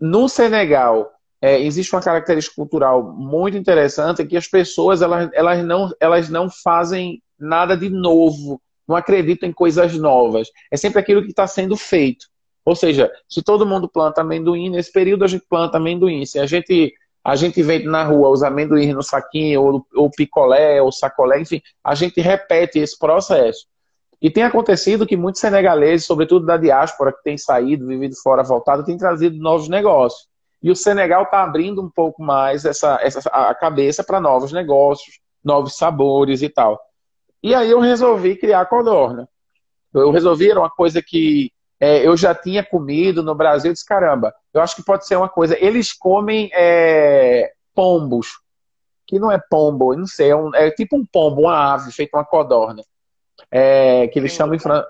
No 0.00 0.28
Senegal, 0.28 1.10
é, 1.40 1.60
existe 1.60 1.94
uma 1.94 2.02
característica 2.02 2.56
cultural 2.56 3.12
muito 3.12 3.56
interessante 3.56 4.24
que 4.24 4.36
as 4.36 4.48
pessoas 4.48 5.02
elas, 5.02 5.30
elas, 5.32 5.64
não, 5.64 5.90
elas 6.00 6.28
não 6.28 6.50
fazem 6.50 7.22
nada 7.38 7.76
de 7.76 7.88
novo, 7.88 8.60
não 8.86 8.96
acreditam 8.96 9.48
em 9.48 9.52
coisas 9.52 9.94
novas. 9.94 10.48
É 10.70 10.76
sempre 10.76 10.98
aquilo 10.98 11.22
que 11.22 11.30
está 11.30 11.46
sendo 11.46 11.76
feito. 11.76 12.26
Ou 12.64 12.74
seja, 12.74 13.10
se 13.28 13.42
todo 13.42 13.64
mundo 13.64 13.88
planta 13.88 14.20
amendoim, 14.20 14.68
nesse 14.68 14.92
período 14.92 15.24
a 15.24 15.28
gente 15.28 15.46
planta 15.48 15.78
amendoim. 15.78 16.26
Se 16.26 16.38
a 16.38 16.46
gente, 16.46 16.92
a 17.24 17.36
gente 17.36 17.62
vende 17.62 17.86
na 17.86 18.02
rua 18.02 18.30
os 18.30 18.42
amendoins 18.42 18.92
no 18.92 19.02
saquinho, 19.02 19.62
ou, 19.62 19.86
ou 19.94 20.10
picolé, 20.10 20.82
ou 20.82 20.90
sacolé, 20.90 21.40
enfim, 21.40 21.62
a 21.82 21.94
gente 21.94 22.20
repete 22.20 22.78
esse 22.78 22.98
processo. 22.98 23.66
E 24.20 24.30
tem 24.30 24.42
acontecido 24.42 25.06
que 25.06 25.16
muitos 25.16 25.40
senegaleses, 25.40 26.06
sobretudo 26.06 26.44
da 26.44 26.56
diáspora, 26.56 27.12
que 27.12 27.22
tem 27.22 27.38
saído, 27.38 27.86
vivido 27.86 28.16
fora, 28.22 28.42
voltado, 28.42 28.84
têm 28.84 28.96
trazido 28.96 29.36
novos 29.36 29.68
negócios. 29.68 30.28
E 30.62 30.70
o 30.70 30.76
Senegal 30.76 31.22
está 31.22 31.44
abrindo 31.44 31.80
um 31.80 31.88
pouco 31.88 32.22
mais 32.22 32.64
essa, 32.64 32.98
essa 33.00 33.20
a 33.30 33.54
cabeça 33.54 34.02
para 34.02 34.20
novos 34.20 34.52
negócios, 34.52 35.20
novos 35.44 35.76
sabores 35.76 36.42
e 36.42 36.48
tal. 36.48 36.80
E 37.40 37.54
aí 37.54 37.70
eu 37.70 37.78
resolvi 37.78 38.36
criar 38.36 38.62
a 38.62 38.66
codorna. 38.66 39.28
Eu 39.94 40.10
resolvi, 40.10 40.50
era 40.50 40.58
uma 40.58 40.70
coisa 40.70 41.00
que 41.00 41.52
é, 41.80 42.06
eu 42.06 42.16
já 42.16 42.34
tinha 42.34 42.64
comido 42.64 43.22
no 43.22 43.34
Brasil, 43.36 43.72
disse, 43.72 43.86
caramba, 43.86 44.34
eu 44.52 44.60
acho 44.60 44.74
que 44.74 44.82
pode 44.82 45.06
ser 45.06 45.16
uma 45.16 45.28
coisa. 45.28 45.56
Eles 45.64 45.92
comem 45.92 46.50
é, 46.52 47.52
pombos, 47.72 48.40
que 49.06 49.18
não 49.18 49.30
é 49.30 49.38
pombo, 49.38 49.94
não 49.94 50.06
sei, 50.06 50.30
é, 50.30 50.36
um, 50.36 50.54
é, 50.54 50.70
tipo 50.72 50.96
um 50.96 51.06
pombo, 51.06 51.42
uma 51.42 51.74
ave, 51.74 51.92
feita 51.92 52.16
uma 52.16 52.24
codorna. 52.24 52.82
É, 53.50 54.08
que 54.08 54.18
eles 54.18 54.32
chamam 54.32 54.54
em 54.54 54.58
França. 54.58 54.86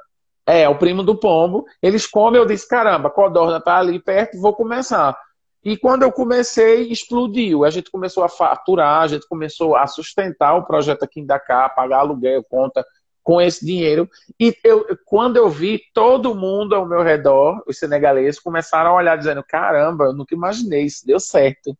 É, 0.47 0.69
o 0.69 0.79
primo 0.79 1.03
do 1.03 1.15
pombo. 1.15 1.67
Eles 1.83 2.07
comem, 2.07 2.41
eu 2.41 2.47
disse, 2.47 2.67
caramba, 2.67 3.09
a 3.09 3.11
codorna 3.11 3.61
tá 3.61 3.79
ali 3.79 3.99
perto, 3.99 4.41
vou 4.41 4.55
começar. 4.55 5.17
E 5.65 5.77
quando 5.77 6.03
eu 6.03 6.13
comecei, 6.13 6.91
explodiu. 6.91 7.65
A 7.65 7.71
gente 7.71 7.91
começou 7.91 8.25
a 8.25 8.29
faturar, 8.29 9.03
a 9.03 9.07
gente 9.07 9.29
começou 9.29 9.77
a 9.77 9.87
sustentar 9.87 10.55
o 10.55 10.65
projeto 10.65 11.03
aqui 11.03 11.21
em 11.21 11.27
Dakar, 11.27 11.75
pagar 11.75 11.99
aluguel, 11.99 12.43
conta 12.45 12.85
com 13.23 13.39
esse 13.39 13.67
dinheiro. 13.67 14.09
E 14.41 14.57
eu, 14.65 14.87
quando 15.05 15.37
eu 15.37 15.51
vi 15.51 15.83
todo 15.93 16.35
mundo 16.35 16.75
ao 16.75 16.87
meu 16.87 17.03
redor, 17.03 17.63
os 17.67 17.79
senegaleses, 17.79 18.41
começaram 18.41 18.93
a 18.93 18.95
olhar 18.95 19.17
dizendo: 19.19 19.45
caramba, 19.47 20.07
eu 20.07 20.13
nunca 20.15 20.35
imaginei 20.35 20.85
isso, 20.85 21.07
deu 21.07 21.21
certo. 21.21 21.77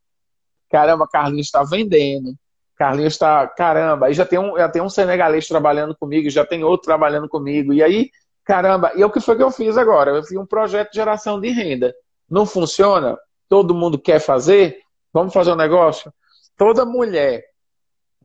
Caramba, 0.71 1.09
Carlinhos 1.09 1.47
está 1.47 1.65
vendendo. 1.65 2.35
Carlinhos 2.79 3.15
está, 3.15 3.47
caramba, 3.49 4.07
aí 4.07 4.15
já 4.15 4.25
tem, 4.25 4.39
um, 4.39 4.57
já 4.57 4.69
tem 4.69 4.81
um 4.81 4.89
senegalês 4.89 5.49
trabalhando 5.49 5.97
comigo, 5.97 6.31
já 6.31 6.47
tem 6.47 6.63
outro 6.63 6.87
trabalhando 6.87 7.29
comigo. 7.29 7.73
E 7.73 7.83
aí, 7.83 8.11
caramba, 8.45 8.93
e 8.95 9.03
é 9.03 9.07
o 9.07 9.11
que 9.11 9.21
foi 9.21 9.37
que 9.37 9.43
eu 9.43 9.51
fiz 9.51 9.77
agora? 9.77 10.13
Eu 10.13 10.23
fiz 10.23 10.39
um 10.39 10.47
projeto 10.47 10.91
de 10.91 10.97
geração 10.97 11.41
de 11.41 11.51
renda. 11.51 11.93
Não 12.31 12.47
funciona? 12.47 13.19
todo 13.49 13.75
mundo 13.75 13.99
quer 13.99 14.21
fazer, 14.21 14.79
vamos 15.13 15.33
fazer 15.33 15.53
um 15.53 15.57
negócio? 15.57 16.13
Toda 16.57 16.85
mulher 16.85 17.45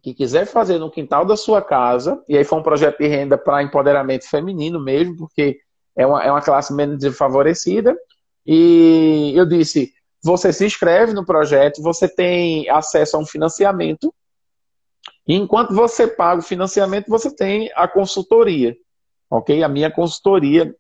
que 0.02 0.14
quiser 0.14 0.46
fazer 0.46 0.78
no 0.80 0.92
quintal 0.92 1.24
da 1.24 1.38
sua 1.38 1.62
casa, 1.62 2.22
e 2.28 2.38
aí 2.38 2.44
foi 2.44 2.60
um 2.60 2.64
projeto 2.64 2.98
de 2.98 3.08
renda 3.08 3.38
para 3.38 3.64
empoderamento 3.64 4.30
feminino 4.30 4.80
mesmo, 4.80 5.16
porque 5.16 5.60
é 5.96 6.06
uma, 6.06 6.22
é 6.22 6.30
uma 6.30 6.42
classe 6.42 6.74
menos 6.74 7.00
desfavorecida, 7.00 7.96
e 8.46 9.32
eu 9.34 9.46
disse, 9.46 9.94
você 10.22 10.52
se 10.52 10.66
inscreve 10.66 11.14
no 11.14 11.26
projeto, 11.26 11.82
você 11.82 12.08
tem 12.08 12.70
acesso 12.70 13.16
a 13.16 13.20
um 13.20 13.26
financiamento, 13.26 14.14
e 15.28 15.36
enquanto 15.36 15.74
você 15.74 16.08
paga 16.08 16.40
o 16.40 16.44
financiamento, 16.46 17.10
você 17.10 17.34
tem 17.34 17.72
a 17.76 17.88
consultoria, 17.88 18.76
ok? 19.30 19.64
A 19.64 19.70
minha 19.70 19.90
consultoria, 19.90 20.76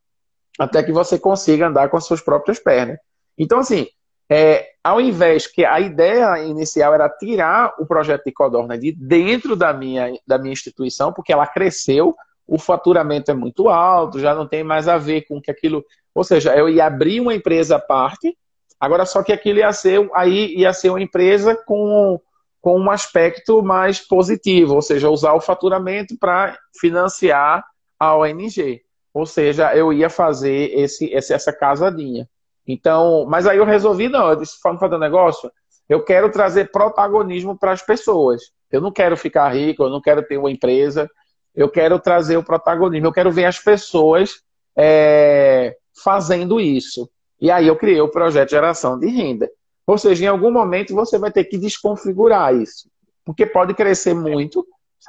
até 0.59 0.83
que 0.83 0.91
você 0.91 1.17
consiga 1.17 1.67
andar 1.67 1.89
com 1.89 1.97
as 1.97 2.05
suas 2.05 2.21
próprias 2.21 2.59
pernas. 2.59 2.97
Então, 3.37 3.59
assim, 3.59 3.87
é, 4.29 4.67
ao 4.83 4.99
invés 4.99 5.47
que 5.47 5.63
a 5.63 5.79
ideia 5.79 6.43
inicial 6.43 6.93
era 6.93 7.09
tirar 7.09 7.73
o 7.79 7.85
projeto 7.85 8.25
de 8.25 8.31
Codorna 8.31 8.77
de 8.77 8.91
dentro 8.91 9.55
da 9.55 9.73
minha, 9.73 10.11
da 10.27 10.37
minha 10.37 10.53
instituição, 10.53 11.13
porque 11.13 11.31
ela 11.31 11.47
cresceu, 11.47 12.15
o 12.45 12.57
faturamento 12.59 13.31
é 13.31 13.33
muito 13.33 13.69
alto, 13.69 14.19
já 14.19 14.35
não 14.35 14.47
tem 14.47 14.63
mais 14.63 14.87
a 14.87 14.97
ver 14.97 15.21
com 15.21 15.41
que 15.41 15.49
aquilo. 15.49 15.83
Ou 16.13 16.23
seja, 16.23 16.55
eu 16.55 16.67
ia 16.67 16.85
abrir 16.85 17.21
uma 17.21 17.33
empresa 17.33 17.77
à 17.77 17.79
parte, 17.79 18.37
agora 18.79 19.05
só 19.05 19.23
que 19.23 19.31
aquilo 19.31 19.59
ia 19.59 19.71
ser, 19.71 20.09
aí 20.13 20.53
ia 20.55 20.73
ser 20.73 20.89
uma 20.89 21.01
empresa 21.01 21.55
com, 21.55 22.19
com 22.63 22.79
um 22.79 22.89
aspecto 22.89 23.61
mais 23.61 23.99
positivo, 23.99 24.75
ou 24.75 24.81
seja, 24.81 25.09
usar 25.09 25.33
o 25.33 25.41
faturamento 25.41 26.17
para 26.17 26.57
financiar 26.79 27.61
a 27.99 28.15
ONG. 28.15 28.81
Ou 29.13 29.25
seja, 29.25 29.75
eu 29.75 29.91
ia 29.91 30.09
fazer 30.09 30.71
esse, 30.73 31.13
essa 31.13 31.51
casadinha. 31.51 32.25
Então, 32.65 33.25
mas 33.27 33.45
aí 33.45 33.57
eu 33.57 33.65
resolvi, 33.65 34.07
não, 34.07 34.29
eu 34.29 34.37
disse, 34.37 34.57
vamos 34.63 34.79
fazer 34.79 34.95
um 34.95 34.99
negócio, 34.99 35.51
eu 35.89 36.05
quero 36.05 36.31
trazer 36.31 36.71
protagonismo 36.71 37.59
para 37.59 37.73
as 37.73 37.81
pessoas. 37.81 38.43
Eu 38.71 38.79
não 38.79 38.93
quero 38.93 39.17
ficar 39.17 39.49
rico, 39.49 39.83
eu 39.83 39.89
não 39.89 39.99
quero 39.99 40.23
ter 40.23 40.37
uma 40.37 40.49
empresa, 40.49 41.11
eu 41.53 41.67
quero 41.67 41.99
trazer 41.99 42.37
o 42.37 42.45
protagonismo, 42.45 43.07
eu 43.07 43.13
quero 43.13 43.29
ver 43.29 43.43
as 43.43 43.59
pessoas 43.59 44.41
é, 44.73 45.75
fazendo 46.01 46.61
isso. 46.61 47.09
E 47.41 47.51
aí 47.51 47.67
eu 47.67 47.75
criei 47.75 47.99
o 47.99 48.07
projeto 48.07 48.51
geração 48.51 48.97
de 48.97 49.07
renda. 49.07 49.49
Ou 49.85 49.97
seja, 49.97 50.25
em 50.25 50.27
algum 50.27 50.51
momento 50.51 50.93
você 50.93 51.17
vai 51.17 51.31
ter 51.31 51.43
que 51.43 51.57
desconfigurar 51.57 52.55
isso. 52.55 52.89
Porque 53.25 53.45
pode 53.45 53.73
crescer 53.73 54.13
muito, 54.13 54.65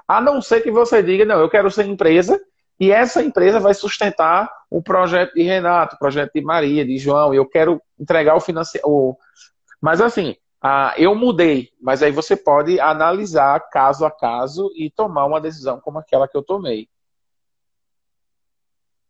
a 0.07 0.21
não 0.21 0.41
ser 0.41 0.61
que 0.63 0.71
você 0.71 1.03
diga, 1.03 1.25
não, 1.25 1.41
eu 1.41 1.49
quero 1.49 1.71
ser 1.71 1.87
empresa 1.87 2.41
e 2.79 2.91
essa 2.91 3.23
empresa 3.23 3.61
vai 3.61 3.73
sustentar 3.75 4.51
o 4.69 4.83
projeto 4.83 5.35
de 5.35 5.43
Renato, 5.43 5.95
o 5.95 5.99
projeto 5.99 6.33
de 6.35 6.41
Maria, 6.41 6.85
de 6.85 6.99
João. 6.99 7.33
Eu 7.33 7.47
quero 7.47 7.81
entregar 7.99 8.35
o 8.35 8.41
financiamento. 8.41 9.17
Mas 9.81 10.01
assim, 10.01 10.37
eu 10.97 11.15
mudei. 11.15 11.71
Mas 11.81 12.03
aí 12.03 12.11
você 12.11 12.37
pode 12.37 12.81
analisar 12.81 13.61
caso 13.71 14.05
a 14.05 14.11
caso 14.11 14.73
e 14.75 14.91
tomar 14.91 15.25
uma 15.27 15.41
decisão 15.41 15.81
como 15.81 15.99
aquela 15.99 16.27
que 16.27 16.37
eu 16.37 16.43
tomei. 16.43 16.89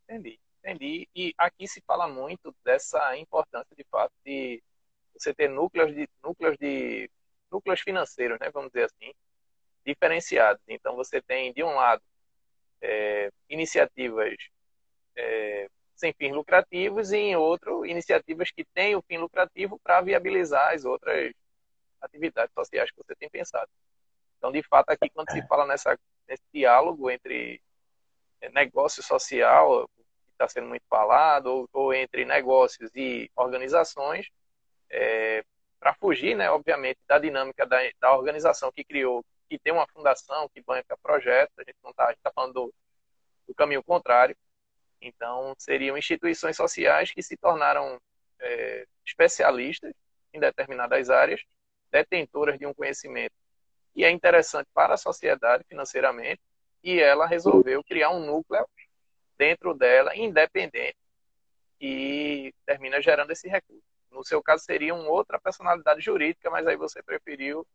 Entendi, 0.06 0.38
entendi. 0.62 1.08
E 1.16 1.34
aqui 1.38 1.66
se 1.66 1.82
fala 1.86 2.06
muito 2.06 2.54
dessa 2.62 3.16
importância, 3.16 3.74
de 3.76 3.84
fato, 3.90 4.12
de 4.24 4.62
você 5.14 5.34
ter 5.34 5.48
núcleos 5.48 5.94
de 5.94 6.08
núcleos 6.22 6.56
de 6.58 7.10
núcleos 7.50 7.80
financeiros, 7.80 8.38
né? 8.40 8.50
Vamos 8.50 8.70
dizer 8.72 8.84
assim, 8.84 9.12
diferenciados. 9.84 10.62
Então 10.68 10.96
você 10.96 11.22
tem 11.22 11.52
de 11.52 11.62
um 11.62 11.74
lado 11.74 12.02
é, 12.80 13.30
iniciativas 13.48 14.34
é, 15.16 15.68
sem 15.94 16.12
fins 16.12 16.32
lucrativos 16.32 17.12
e 17.12 17.16
em 17.16 17.36
outro 17.36 17.86
iniciativas 17.86 18.50
que 18.50 18.64
têm 18.64 18.96
o 18.96 19.02
fim 19.02 19.18
lucrativo 19.18 19.78
para 19.82 20.00
viabilizar 20.00 20.74
as 20.74 20.84
outras 20.84 21.32
atividades 22.00 22.52
sociais 22.52 22.90
que 22.90 22.96
você 22.96 23.14
tem 23.14 23.30
pensado. 23.30 23.70
Então, 24.38 24.52
de 24.52 24.62
fato, 24.62 24.90
aqui 24.90 25.08
quando 25.10 25.30
se 25.30 25.46
fala 25.46 25.66
nessa, 25.66 25.98
nesse 26.28 26.42
diálogo 26.52 27.10
entre 27.10 27.62
é, 28.40 28.50
negócio 28.50 29.02
social, 29.02 29.88
que 29.96 30.02
está 30.32 30.48
sendo 30.48 30.68
muito 30.68 30.84
falado, 30.88 31.46
ou, 31.46 31.68
ou, 31.72 31.94
entre 31.94 32.24
negócios 32.24 32.90
e 32.94 33.30
organizações, 33.34 34.28
é, 34.94 35.44
para 35.78 35.94
fugir, 35.94 36.36
né, 36.36 36.50
obviamente, 36.50 36.98
da 37.06 37.18
dinâmica 37.18 37.66
da, 37.66 37.78
da 38.00 38.16
organização 38.16 38.70
que 38.72 38.84
criou 38.84 39.24
que 39.48 39.58
tem 39.58 39.72
uma 39.72 39.86
fundação 39.88 40.48
que 40.48 40.62
banca 40.62 40.96
projetos, 41.02 41.54
a 41.58 41.62
gente 41.62 41.76
não 41.82 41.90
está 41.90 42.14
tá 42.22 42.32
falando 42.34 42.54
do, 42.54 42.74
do, 43.46 43.54
caminho 43.54 43.82
contrário. 43.82 44.34
Então, 45.00 45.54
seriam 45.58 45.98
instituições 45.98 46.56
sociais 46.56 47.12
que 47.12 47.22
se 47.22 47.36
tornaram 47.36 48.00
é, 48.40 48.86
especialistas 49.06 49.92
em 50.32 50.40
determinadas 50.40 51.10
áreas, 51.10 51.42
detentoras 51.90 52.58
de 52.58 52.66
um 52.66 52.72
conhecimento 52.72 53.34
que 53.92 54.04
é 54.04 54.10
interessante 54.10 54.68
para 54.72 54.94
a 54.94 54.96
sociedade 54.98 55.62
financeiramente, 55.68 56.40
e 56.82 56.98
ela 56.98 57.26
resolveu 57.26 57.84
criar 57.84 58.10
um 58.10 58.24
núcleo 58.24 58.66
dentro 59.38 59.74
dela, 59.74 60.16
independente, 60.16 60.96
e 61.80 62.52
termina 62.66 63.00
gerando 63.00 63.30
esse 63.30 63.48
recurso. 63.48 63.93
No 64.14 64.24
seu 64.24 64.42
caso, 64.42 64.64
seria 64.64 64.94
uma 64.94 65.10
outra 65.10 65.40
personalidade 65.40 66.00
jurídica, 66.00 66.50
mas 66.50 66.66
aí 66.66 66.76
você 66.76 67.02
preferiu 67.02 67.66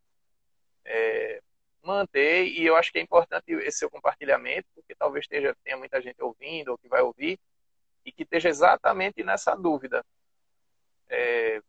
é, 0.84 1.42
manter, 1.82 2.46
e 2.46 2.64
eu 2.64 2.76
acho 2.76 2.90
que 2.90 2.98
é 2.98 3.02
importante 3.02 3.52
esse 3.52 3.78
seu 3.78 3.90
compartilhamento, 3.90 4.66
porque 4.74 4.94
talvez 4.94 5.24
esteja, 5.24 5.54
tenha 5.62 5.76
muita 5.76 6.00
gente 6.00 6.20
ouvindo 6.22 6.70
ou 6.70 6.78
que 6.78 6.88
vai 6.88 7.02
ouvir, 7.02 7.38
e 8.04 8.10
que 8.10 8.22
esteja 8.22 8.48
exatamente 8.48 9.22
nessa 9.22 9.54
dúvida. 9.54 10.04
É, 11.08 11.60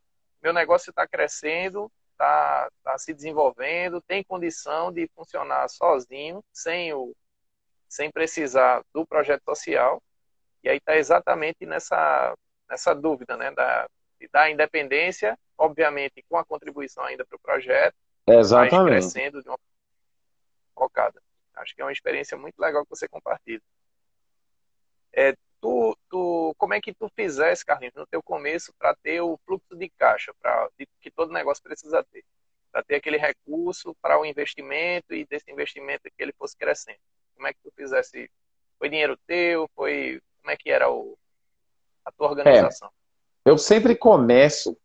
meu 0.41 0.53
negócio 0.53 0.89
está 0.89 1.07
crescendo, 1.07 1.91
está 2.11 2.69
tá 2.83 2.97
se 2.97 3.13
desenvolvendo, 3.13 4.01
tem 4.01 4.23
condição 4.23 4.91
de 4.91 5.07
funcionar 5.15 5.67
sozinho, 5.69 6.43
sem, 6.53 6.93
o, 6.93 7.13
sem 7.89 8.09
precisar 8.09 8.83
do 8.93 9.05
projeto 9.05 9.43
social. 9.43 10.01
E 10.63 10.69
aí 10.69 10.77
está 10.77 10.95
exatamente 10.95 11.65
nessa, 11.65 12.35
nessa 12.69 12.93
dúvida, 12.93 13.35
né? 13.35 13.51
Da, 13.51 13.89
da 14.29 14.49
independência, 14.49 15.37
obviamente 15.57 16.23
com 16.27 16.37
a 16.37 16.45
contribuição 16.45 17.03
ainda 17.03 17.25
para 17.25 17.35
o 17.35 17.39
projeto, 17.39 17.95
Exatamente. 18.27 18.91
crescendo 18.91 19.41
de 19.41 19.49
uma 19.49 19.59
focada. 20.73 21.21
Acho 21.55 21.75
que 21.75 21.81
é 21.81 21.85
uma 21.85 21.91
experiência 21.91 22.37
muito 22.37 22.59
legal 22.59 22.83
que 22.83 22.89
você 22.89 23.07
compartilha. 23.07 23.61
É, 25.13 25.35
tu, 25.59 25.97
tu, 26.09 26.55
como 26.57 26.73
é 26.73 26.81
que 26.81 26.93
tu 26.93 27.09
fizesse, 27.15 27.65
Carlinhos, 27.65 27.95
no 27.95 28.07
teu 28.07 28.23
começo 28.23 28.73
para 28.79 28.95
ter 28.95 29.21
o 29.21 29.37
fluxo 29.45 29.75
de 29.75 29.89
caixa 29.89 30.33
pra, 30.41 30.69
de, 30.77 30.87
que 30.99 31.11
todo 31.11 31.33
negócio 31.33 31.61
precisa 31.61 32.03
ter? 32.03 32.23
Para 32.71 32.83
ter 32.83 32.95
aquele 32.95 33.17
recurso 33.17 33.95
para 34.01 34.19
o 34.19 34.25
investimento 34.25 35.13
e 35.13 35.25
desse 35.25 35.51
investimento 35.51 36.03
que 36.03 36.23
ele 36.23 36.33
fosse 36.33 36.55
crescendo. 36.55 36.99
Como 37.35 37.47
é 37.47 37.53
que 37.53 37.59
tu 37.61 37.71
fizesse? 37.75 38.31
Foi 38.79 38.89
dinheiro 38.89 39.17
teu? 39.27 39.69
Foi 39.75 40.21
como 40.41 40.51
é 40.51 40.57
que 40.57 40.71
era 40.71 40.89
o, 40.89 41.17
a 42.05 42.11
tua 42.11 42.29
organização? 42.29 42.87
É, 42.87 43.00
eu 43.45 43.57
sempre 43.57 43.95
começo. 43.95 44.77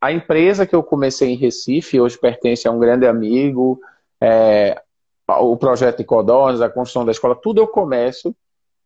A 0.00 0.12
empresa 0.12 0.66
que 0.66 0.74
eu 0.74 0.82
comecei 0.82 1.30
em 1.30 1.36
Recife 1.36 2.00
hoje 2.00 2.18
pertence 2.18 2.68
a 2.68 2.70
um 2.70 2.78
grande 2.78 3.06
amigo. 3.06 3.80
É, 4.20 4.80
o 5.28 5.56
projeto 5.56 5.98
de 5.98 6.04
Codornas, 6.04 6.60
a 6.60 6.68
construção 6.68 7.04
da 7.04 7.12
escola, 7.12 7.34
tudo 7.34 7.60
eu 7.60 7.66
começo 7.66 8.34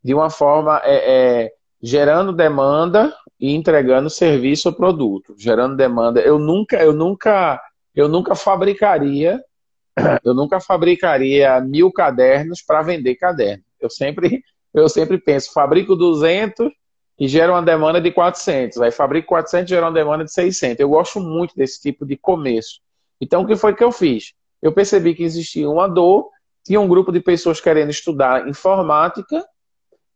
de 0.02 0.14
uma 0.14 0.30
forma 0.30 0.80
é, 0.84 0.94
é, 1.44 1.52
gerando 1.82 2.32
demanda 2.32 3.14
e 3.38 3.54
entregando 3.54 4.08
serviço 4.08 4.68
ou 4.68 4.74
produto, 4.74 5.34
gerando 5.38 5.76
demanda. 5.76 6.20
Eu 6.20 6.38
nunca, 6.38 6.76
eu 6.82 6.92
nunca, 6.92 7.60
eu 7.94 8.08
nunca 8.08 8.34
fabricaria, 8.34 9.42
eu 10.24 10.32
nunca 10.32 10.60
fabricaria 10.60 11.60
mil 11.60 11.92
cadernos 11.92 12.62
para 12.62 12.82
vender 12.82 13.16
caderno. 13.16 13.64
Eu 13.78 13.90
sempre, 13.90 14.42
eu 14.72 14.88
sempre 14.88 15.18
penso, 15.18 15.52
fabrico 15.52 15.94
200 15.94 16.70
e 17.20 17.28
gera 17.28 17.52
uma 17.52 17.62
demanda 17.62 18.00
de 18.00 18.10
400. 18.10 18.80
Aí 18.80 18.90
fabrico 18.90 19.28
400 19.28 19.66
e 19.66 19.74
gera 19.74 19.84
uma 19.84 19.92
demanda 19.92 20.24
de 20.24 20.32
600. 20.32 20.80
Eu 20.80 20.88
gosto 20.88 21.20
muito 21.20 21.54
desse 21.54 21.78
tipo 21.78 22.06
de 22.06 22.16
começo. 22.16 22.80
Então, 23.20 23.42
o 23.42 23.46
que 23.46 23.54
foi 23.54 23.74
que 23.74 23.84
eu 23.84 23.92
fiz? 23.92 24.32
Eu 24.62 24.72
percebi 24.72 25.14
que 25.14 25.22
existia 25.22 25.68
uma 25.68 25.86
dor, 25.86 26.30
tinha 26.64 26.80
um 26.80 26.88
grupo 26.88 27.12
de 27.12 27.20
pessoas 27.20 27.60
querendo 27.60 27.90
estudar 27.90 28.48
informática 28.48 29.44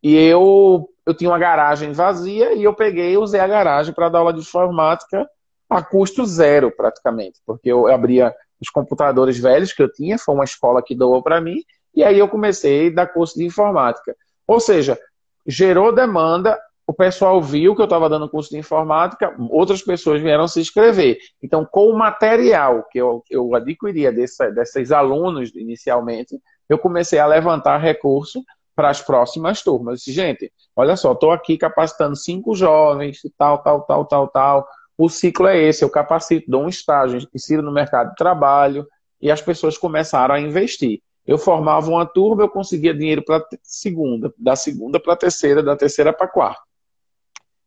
e 0.02 0.16
eu, 0.16 0.88
eu 1.04 1.14
tinha 1.14 1.30
uma 1.30 1.38
garagem 1.38 1.92
vazia 1.92 2.54
e 2.54 2.64
eu 2.64 2.74
peguei 2.74 3.12
e 3.12 3.18
usei 3.18 3.40
a 3.40 3.46
garagem 3.46 3.92
para 3.92 4.08
dar 4.08 4.20
aula 4.20 4.32
de 4.32 4.40
informática 4.40 5.28
a 5.68 5.82
custo 5.82 6.24
zero, 6.24 6.70
praticamente, 6.74 7.40
porque 7.44 7.70
eu 7.70 7.86
abria 7.86 8.34
os 8.60 8.70
computadores 8.70 9.38
velhos 9.38 9.72
que 9.72 9.82
eu 9.82 9.92
tinha, 9.92 10.18
foi 10.18 10.34
uma 10.34 10.44
escola 10.44 10.82
que 10.82 10.94
doou 10.94 11.22
para 11.22 11.40
mim, 11.40 11.56
e 11.94 12.02
aí 12.04 12.18
eu 12.18 12.28
comecei 12.28 12.88
a 12.88 12.94
dar 12.94 13.06
curso 13.08 13.38
de 13.38 13.44
informática. 13.44 14.14
Ou 14.46 14.60
seja, 14.60 14.98
gerou 15.46 15.92
demanda, 15.92 16.58
o 16.86 16.92
pessoal 16.92 17.40
viu 17.40 17.74
que 17.74 17.80
eu 17.80 17.86
estava 17.86 18.08
dando 18.08 18.28
curso 18.28 18.50
de 18.50 18.58
informática, 18.58 19.34
outras 19.50 19.82
pessoas 19.82 20.20
vieram 20.20 20.46
se 20.46 20.60
inscrever. 20.60 21.18
Então, 21.42 21.66
com 21.70 21.88
o 21.88 21.98
material 21.98 22.84
que 22.90 22.98
eu, 22.98 23.22
eu 23.30 23.54
adquiria 23.54 24.12
desse, 24.12 24.50
desses 24.50 24.92
alunos 24.92 25.54
inicialmente, 25.54 26.38
eu 26.68 26.78
comecei 26.78 27.18
a 27.18 27.26
levantar 27.26 27.78
recurso 27.78 28.42
para 28.74 28.90
as 28.90 29.00
próximas 29.00 29.62
turmas. 29.62 30.00
disse, 30.00 30.12
gente, 30.12 30.52
olha 30.76 30.96
só, 30.96 31.12
estou 31.12 31.30
aqui 31.30 31.56
capacitando 31.56 32.16
cinco 32.16 32.54
jovens, 32.54 33.20
tal, 33.38 33.58
tal, 33.62 33.82
tal, 33.82 34.04
tal, 34.04 34.28
tal. 34.28 34.68
O 34.98 35.08
ciclo 35.08 35.46
é 35.46 35.58
esse, 35.58 35.84
eu 35.84 35.90
capacito, 35.90 36.50
dou 36.50 36.64
um 36.64 36.68
estágio, 36.68 37.26
insiro 37.34 37.62
no 37.62 37.72
mercado 37.72 38.10
de 38.10 38.16
trabalho 38.16 38.86
e 39.20 39.30
as 39.30 39.40
pessoas 39.40 39.78
começaram 39.78 40.34
a 40.34 40.40
investir. 40.40 41.00
Eu 41.26 41.38
formava 41.38 41.88
uma 41.88 42.04
turma, 42.04 42.42
eu 42.42 42.48
conseguia 42.48 42.92
dinheiro 42.92 43.24
para 43.24 43.42
segunda, 43.62 44.32
da 44.36 44.54
segunda 44.54 45.00
para 45.00 45.16
terceira, 45.16 45.62
da 45.62 45.74
terceira 45.74 46.12
para 46.12 46.28
quarta. 46.28 46.73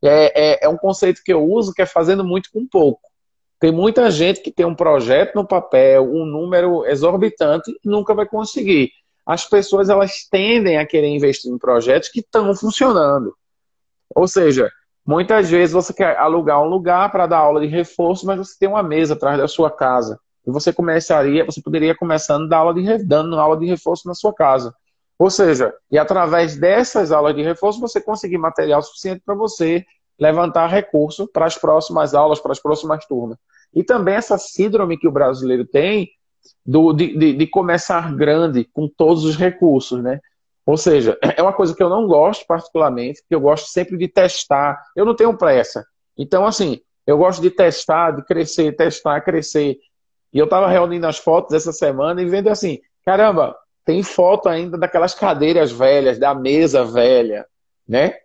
É, 0.03 0.63
é, 0.63 0.65
é 0.65 0.69
um 0.69 0.77
conceito 0.77 1.21
que 1.23 1.33
eu 1.33 1.43
uso 1.43 1.73
que 1.73 1.81
é 1.81 1.85
fazendo 1.85 2.23
muito 2.23 2.49
com 2.51 2.67
pouco. 2.67 3.01
Tem 3.59 3.71
muita 3.71 4.11
gente 4.11 4.41
que 4.41 4.51
tem 4.51 4.65
um 4.65 4.75
projeto 4.75 5.33
no 5.35 5.47
papel, 5.47 6.03
um 6.03 6.25
número 6.25 6.85
exorbitante 6.85 7.71
e 7.71 7.89
nunca 7.89 8.13
vai 8.13 8.27
conseguir 8.27 8.91
as 9.27 9.45
pessoas 9.45 9.89
elas 9.89 10.25
tendem 10.31 10.77
a 10.77 10.85
querer 10.85 11.09
investir 11.09 11.51
em 11.51 11.57
projetos 11.57 12.07
que 12.07 12.21
estão 12.21 12.55
funcionando. 12.55 13.35
Ou 14.15 14.25
seja, 14.25 14.71
muitas 15.05 15.49
vezes 15.49 15.73
você 15.73 15.93
quer 15.93 16.15
alugar 16.17 16.63
um 16.63 16.69
lugar 16.69 17.11
para 17.11 17.27
dar 17.27 17.39
aula 17.39 17.59
de 17.59 17.67
reforço, 17.67 18.25
mas 18.25 18.37
você 18.37 18.57
tem 18.57 18.69
uma 18.69 18.81
mesa 18.81 19.15
atrás 19.15 19.37
da 19.37 19.45
sua 19.45 19.69
casa. 19.69 20.17
E 20.47 20.49
você 20.49 20.71
começaria, 20.71 21.43
você 21.43 21.61
poderia 21.61 21.93
começando 21.93 22.47
dando 23.05 23.37
aula 23.37 23.57
de 23.57 23.65
reforço 23.65 24.07
na 24.07 24.13
sua 24.13 24.33
casa. 24.33 24.73
Ou 25.19 25.29
seja, 25.29 25.73
e 25.91 25.97
através 25.97 26.57
dessas 26.57 27.11
aulas 27.11 27.35
de 27.35 27.41
reforço 27.41 27.79
você 27.79 27.99
conseguir 27.99 28.37
material 28.37 28.81
suficiente 28.81 29.21
para 29.25 29.33
você 29.33 29.85
levantar 30.19 30.67
recurso 30.67 31.27
para 31.27 31.45
as 31.45 31.57
próximas 31.57 32.13
aulas, 32.13 32.39
para 32.39 32.51
as 32.51 32.59
próximas 32.59 33.05
turmas. 33.05 33.37
E 33.73 33.83
também 33.83 34.15
essa 34.15 34.37
síndrome 34.37 34.97
que 34.97 35.07
o 35.07 35.11
brasileiro 35.11 35.65
tem 35.65 36.09
do, 36.65 36.93
de, 36.93 37.17
de, 37.17 37.33
de, 37.33 37.47
começar 37.47 38.15
grande 38.15 38.63
com 38.65 38.87
todos 38.87 39.25
os 39.25 39.35
recursos, 39.35 40.01
né? 40.01 40.19
Ou 40.65 40.77
seja, 40.77 41.17
é 41.35 41.41
uma 41.41 41.53
coisa 41.53 41.75
que 41.75 41.81
eu 41.81 41.89
não 41.89 42.07
gosto 42.07 42.45
particularmente, 42.45 43.21
que 43.27 43.33
eu 43.33 43.39
gosto 43.39 43.67
sempre 43.67 43.97
de 43.97 44.07
testar. 44.07 44.81
Eu 44.95 45.05
não 45.05 45.15
tenho 45.15 45.35
pressa. 45.37 45.85
Então, 46.17 46.45
assim, 46.45 46.79
eu 47.05 47.17
gosto 47.17 47.41
de 47.41 47.49
testar, 47.49 48.11
de 48.11 48.23
crescer, 48.23 48.75
testar, 48.75 49.21
crescer. 49.21 49.77
E 50.33 50.37
eu 50.37 50.45
estava 50.45 50.67
reunindo 50.67 51.07
as 51.07 51.17
fotos 51.17 51.53
essa 51.53 51.71
semana 51.71 52.21
e 52.21 52.25
vendo 52.25 52.49
assim, 52.49 52.79
caramba, 53.05 53.55
tem 53.87 54.03
foto 54.03 54.49
ainda 54.49 54.77
daquelas 54.77 55.15
cadeiras 55.15 55.71
velhas, 55.71 56.19
da 56.19 56.35
mesa 56.35 56.83
velha, 56.83 57.47
né? 57.87 58.15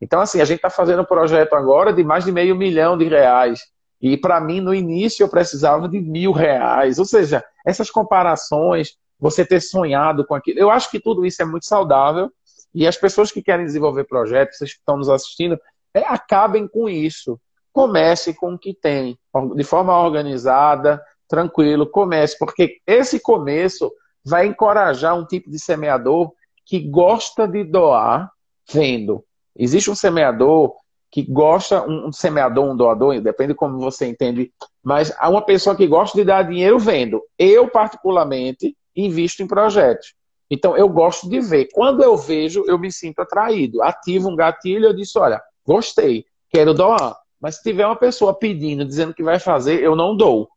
Então, 0.00 0.20
assim, 0.20 0.40
a 0.40 0.44
gente 0.44 0.58
está 0.58 0.70
fazendo 0.70 1.02
um 1.02 1.04
projeto 1.04 1.54
agora 1.54 1.92
de 1.92 2.04
mais 2.04 2.24
de 2.24 2.30
meio 2.30 2.54
milhão 2.54 2.96
de 2.96 3.04
reais. 3.08 3.62
E 4.00 4.16
para 4.16 4.40
mim, 4.40 4.60
no 4.60 4.72
início, 4.72 5.24
eu 5.24 5.28
precisava 5.28 5.88
de 5.88 6.00
mil 6.00 6.30
reais. 6.30 7.00
Ou 7.00 7.04
seja, 7.04 7.44
essas 7.66 7.90
comparações, 7.90 8.96
você 9.18 9.44
ter 9.44 9.60
sonhado 9.60 10.24
com 10.24 10.36
aquilo. 10.36 10.60
Eu 10.60 10.70
acho 10.70 10.88
que 10.88 11.00
tudo 11.00 11.26
isso 11.26 11.42
é 11.42 11.44
muito 11.44 11.66
saudável. 11.66 12.30
E 12.72 12.86
as 12.86 12.96
pessoas 12.96 13.32
que 13.32 13.42
querem 13.42 13.66
desenvolver 13.66 14.04
projetos, 14.04 14.56
vocês 14.56 14.72
que 14.72 14.78
estão 14.78 14.98
nos 14.98 15.08
assistindo, 15.08 15.58
é, 15.92 16.04
acabem 16.06 16.68
com 16.68 16.88
isso. 16.88 17.40
Comece 17.72 18.32
com 18.34 18.54
o 18.54 18.58
que 18.58 18.72
tem, 18.72 19.18
de 19.56 19.64
forma 19.64 20.00
organizada, 20.00 21.02
tranquilo, 21.28 21.90
comece, 21.90 22.38
porque 22.38 22.78
esse 22.86 23.18
começo 23.18 23.90
vai 24.28 24.46
encorajar 24.46 25.16
um 25.16 25.24
tipo 25.24 25.50
de 25.50 25.58
semeador 25.58 26.32
que 26.64 26.80
gosta 26.80 27.46
de 27.48 27.64
doar 27.64 28.30
vendo. 28.70 29.24
Existe 29.56 29.90
um 29.90 29.94
semeador 29.94 30.74
que 31.10 31.22
gosta, 31.22 31.82
um 31.88 32.12
semeador, 32.12 32.66
um 32.66 32.76
doador, 32.76 33.18
depende 33.20 33.54
como 33.54 33.78
você 33.78 34.06
entende, 34.06 34.52
mas 34.84 35.12
há 35.18 35.28
uma 35.30 35.40
pessoa 35.40 35.74
que 35.74 35.86
gosta 35.86 36.18
de 36.18 36.24
dar 36.24 36.42
dinheiro 36.42 36.78
vendo. 36.78 37.22
Eu, 37.38 37.68
particularmente, 37.68 38.76
invisto 38.94 39.42
em 39.42 39.46
projetos. 39.46 40.14
Então, 40.50 40.76
eu 40.76 40.88
gosto 40.88 41.28
de 41.28 41.40
ver. 41.40 41.68
Quando 41.72 42.02
eu 42.02 42.16
vejo, 42.16 42.64
eu 42.66 42.78
me 42.78 42.92
sinto 42.92 43.20
atraído. 43.20 43.82
Ativo 43.82 44.28
um 44.28 44.36
gatilho, 44.36 44.86
eu 44.86 44.94
disse, 44.94 45.18
olha, 45.18 45.40
gostei, 45.66 46.26
quero 46.50 46.74
doar. 46.74 47.16
Mas 47.40 47.56
se 47.56 47.62
tiver 47.62 47.86
uma 47.86 47.96
pessoa 47.96 48.34
pedindo, 48.34 48.84
dizendo 48.84 49.14
que 49.14 49.22
vai 49.22 49.38
fazer, 49.38 49.82
eu 49.82 49.96
não 49.96 50.16
dou. 50.16 50.48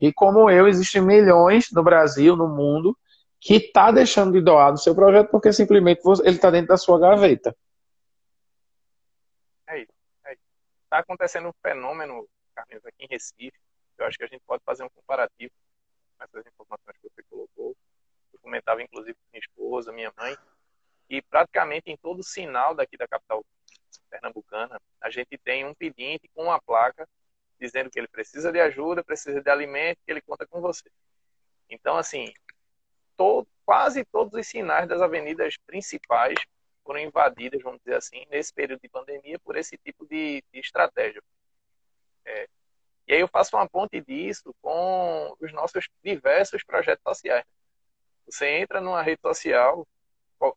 E 0.00 0.12
como 0.12 0.50
eu, 0.50 0.68
existem 0.68 1.00
milhões 1.00 1.70
no 1.72 1.82
Brasil, 1.82 2.36
no 2.36 2.48
mundo, 2.48 2.96
que 3.40 3.54
está 3.54 3.90
deixando 3.90 4.32
de 4.32 4.40
doar 4.40 4.70
no 4.72 4.78
seu 4.78 4.94
projeto 4.94 5.30
porque 5.30 5.52
simplesmente 5.52 6.00
ele 6.24 6.36
está 6.36 6.50
dentro 6.50 6.68
da 6.68 6.76
sua 6.76 6.98
gaveta. 6.98 7.56
está 10.96 10.98
acontecendo 10.98 11.48
um 11.48 11.52
fenômeno, 11.62 12.26
Carlinhos, 12.54 12.86
aqui 12.86 13.04
em 13.04 13.08
Recife. 13.08 13.58
Eu 13.98 14.06
acho 14.06 14.16
que 14.16 14.24
a 14.24 14.28
gente 14.28 14.42
pode 14.46 14.62
fazer 14.64 14.82
um 14.84 14.88
comparativo 14.88 15.52
com 16.16 16.24
essas 16.24 16.46
informações 16.46 16.96
que 17.00 17.08
você 17.08 17.22
colocou. 17.28 17.76
Eu 18.32 18.38
comentava, 18.40 18.82
inclusive, 18.82 19.14
com 19.14 19.30
minha 19.32 19.40
esposa, 19.40 19.92
minha 19.92 20.12
mãe, 20.16 20.36
e 21.08 21.20
praticamente 21.22 21.90
em 21.90 21.96
todo 21.96 22.22
sinal 22.22 22.74
daqui 22.74 22.96
da 22.96 23.06
capital 23.06 23.44
pernambucana, 24.08 24.80
a 25.00 25.10
gente 25.10 25.36
tem 25.38 25.64
um 25.64 25.74
pedinte 25.74 26.28
com 26.34 26.44
uma 26.44 26.60
placa 26.60 27.08
dizendo 27.60 27.90
que 27.90 27.98
ele 27.98 28.08
precisa 28.08 28.52
de 28.52 28.60
ajuda, 28.60 29.04
precisa 29.04 29.40
de 29.40 29.50
alimento, 29.50 29.98
que 30.04 30.10
ele 30.10 30.20
conta 30.20 30.46
com 30.46 30.60
você. 30.60 30.90
Então, 31.68 31.96
assim, 31.96 32.32
quase 33.64 34.04
todos 34.04 34.34
os 34.34 34.46
sinais 34.46 34.88
das 34.88 35.00
avenidas 35.00 35.56
principais 35.66 36.38
foram 36.84 37.00
invadidas, 37.00 37.60
vamos 37.62 37.80
dizer 37.80 37.96
assim, 37.96 38.24
nesse 38.30 38.52
período 38.52 38.80
de 38.80 38.88
pandemia, 38.88 39.38
por 39.40 39.56
esse 39.56 39.76
tipo 39.78 40.06
de, 40.06 40.42
de 40.52 40.60
estratégia. 40.60 41.20
É, 42.24 42.48
e 43.08 43.14
aí 43.14 43.20
eu 43.20 43.28
faço 43.28 43.56
uma 43.56 43.68
ponte 43.68 44.00
disso 44.00 44.54
com 44.62 45.36
os 45.40 45.52
nossos 45.52 45.88
diversos 46.02 46.62
projetos 46.62 47.02
sociais. 47.02 47.44
Você 48.24 48.46
entra 48.58 48.80
numa 48.80 49.02
rede 49.02 49.20
social, 49.20 49.86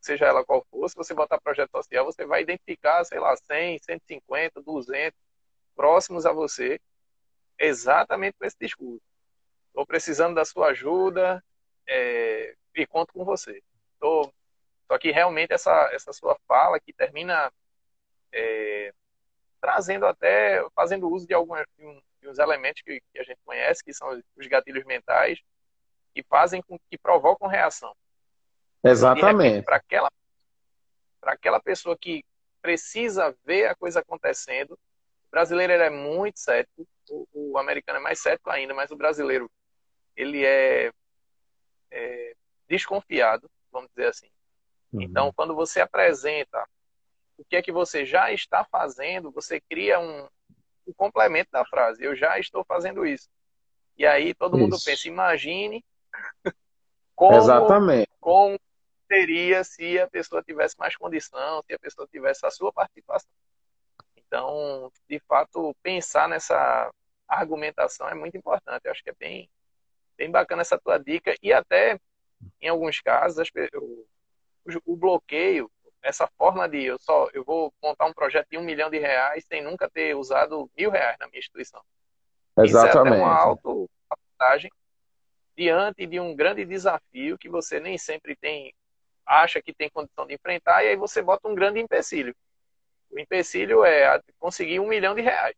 seja 0.02 0.26
ela 0.26 0.46
qual 0.46 0.66
for, 0.70 0.90
se 0.90 0.96
você 0.96 1.14
botar 1.14 1.40
projeto 1.40 1.72
social, 1.72 2.06
você 2.06 2.26
vai 2.26 2.42
identificar, 2.42 3.04
sei 3.06 3.20
lá, 3.20 3.36
100, 3.36 3.80
150, 3.80 4.62
200 4.62 5.18
próximos 5.76 6.26
a 6.26 6.34
você, 6.34 6.80
exatamente 7.60 8.38
com 8.40 8.46
esse 8.46 8.58
discurso. 8.60 9.02
Estou 9.68 9.86
precisando 9.86 10.36
da 10.36 10.46
sua 10.46 10.70
ajuda 10.70 11.44
é, 11.88 12.56
e 12.76 12.88
conto 12.88 13.14
com 13.14 13.24
você. 13.24 13.62
Tô, 14.00 14.32
só 14.88 14.98
que 14.98 15.12
realmente 15.12 15.54
essa, 15.54 15.90
essa 15.94 16.14
sua 16.14 16.38
fala 16.48 16.80
que 16.80 16.94
termina 16.94 17.52
é, 18.32 18.94
trazendo 19.60 20.06
até, 20.06 20.66
fazendo 20.74 21.10
uso 21.10 21.28
de 21.28 21.34
alguns 21.34 21.60
de 22.22 22.28
uns 22.28 22.38
elementos 22.38 22.82
que, 22.82 23.02
que, 23.14 23.20
a 23.20 23.24
gente 23.24 23.40
conhece, 23.46 23.84
que 23.84 23.94
são 23.94 24.22
os 24.36 24.48
gatilhos 24.48 24.84
mentais, 24.86 25.40
que 26.14 26.24
fazem 26.24 26.62
com 26.62 26.78
que 26.90 26.98
provocam 26.98 27.48
reação. 27.48 27.96
Exatamente. 28.84 29.64
Para 29.64 29.78
aquela, 29.78 30.12
aquela 31.24 31.60
pessoa 31.60 31.98
que 31.98 32.24
precisa 32.62 33.36
ver 33.46 33.68
a 33.68 33.76
coisa 33.76 34.02
acontecendo, 34.02 34.74
o 34.74 35.32
brasileiro 35.32 35.74
é 35.74 35.90
muito 35.90 36.40
cético, 36.40 36.86
o, 37.10 37.28
o, 37.34 37.58
americano 37.58 38.00
é 38.00 38.02
mais 38.02 38.20
cético 38.20 38.50
ainda, 38.50 38.74
mas 38.74 38.92
o 38.92 38.96
brasileiro 38.96 39.50
ele 40.16 40.46
é, 40.46 40.92
é 41.92 42.36
desconfiado, 42.68 43.50
vamos 43.72 43.90
dizer 43.90 44.08
assim. 44.08 44.30
Uhum. 44.92 45.02
Então, 45.02 45.34
quando 45.34 45.56
você 45.56 45.82
apresenta 45.82 46.68
o 47.38 47.46
que 47.46 47.56
é 47.56 47.62
que 47.62 47.72
você 47.72 48.06
já 48.06 48.32
está 48.32 48.66
fazendo, 48.66 49.32
você 49.32 49.62
cria 49.62 50.00
um, 50.00 50.28
um 50.88 50.94
complemento 50.94 51.50
da 51.52 51.66
frase. 51.66 52.04
Eu 52.04 52.16
já 52.16 52.38
estou 52.40 52.64
fazendo 52.66 53.06
isso. 53.06 53.30
E 53.98 54.06
aí 54.06 54.34
todo 54.34 54.56
isso. 54.58 54.64
mundo 54.64 54.78
pensa, 54.84 55.08
imagine 55.08 55.84
como, 57.16 57.38
Exatamente. 57.38 58.10
como 58.20 58.60
seria 59.08 59.64
se 59.64 60.00
a 60.00 60.08
pessoa 60.08 60.44
tivesse 60.44 60.78
mais 60.78 60.96
condição, 60.96 61.64
se 61.66 61.74
a 61.74 61.80
pessoa 61.80 62.08
tivesse 62.08 62.46
a 62.46 62.52
sua 62.52 62.72
participação. 62.72 63.30
Então, 64.30 64.92
de 65.10 65.20
fato, 65.28 65.76
pensar 65.82 66.30
nessa 66.30 66.92
argumentação 67.28 68.08
é 68.08 68.14
muito 68.14 68.38
importante. 68.38 68.86
Eu 68.86 68.92
acho 68.92 69.04
que 69.04 69.10
é 69.10 69.16
bem, 69.20 69.50
bem 70.16 70.30
bacana 70.30 70.62
essa 70.62 70.80
tua 70.80 71.00
dica. 71.00 71.36
E 71.42 71.52
até, 71.52 72.00
em 72.62 72.68
alguns 72.68 73.02
casos, 73.02 73.40
as, 73.40 73.50
o, 73.74 74.06
o 74.86 74.96
bloqueio, 74.96 75.70
essa 76.04 76.28
forma 76.38 76.70
de 76.70 76.84
eu 76.86 77.00
só 77.00 77.28
eu 77.34 77.44
vou 77.44 77.74
montar 77.82 78.06
um 78.06 78.14
projeto 78.14 78.48
de 78.52 78.58
um 78.58 78.64
milhão 78.64 78.90
de 78.90 79.00
reais 79.00 79.44
sem 79.46 79.64
nunca 79.64 79.90
ter 79.90 80.16
usado 80.16 80.70
mil 80.78 80.92
reais 80.92 81.18
na 81.20 81.28
minha 81.28 81.40
instituição. 81.40 81.82
Exatamente. 82.56 83.16
Isso 83.16 83.16
é 83.16 83.24
uma 83.24 83.36
auto-vantagem 83.36 84.72
diante 85.58 86.06
de 86.06 86.20
um 86.20 86.36
grande 86.36 86.64
desafio 86.66 87.38
que 87.38 87.50
você 87.50 87.80
nem 87.80 87.98
sempre 87.98 88.36
tem 88.36 88.74
acha 89.26 89.62
que 89.62 89.74
tem 89.74 89.90
condição 89.90 90.26
de 90.26 90.34
enfrentar, 90.34 90.84
e 90.84 90.88
aí 90.88 90.96
você 90.96 91.22
bota 91.22 91.48
um 91.48 91.54
grande 91.54 91.80
empecilho. 91.80 92.36
O 93.12 93.20
empecilho 93.20 93.84
é 93.84 94.20
conseguir 94.40 94.80
um 94.80 94.88
milhão 94.88 95.16
de 95.16 95.22
reais. 95.22 95.56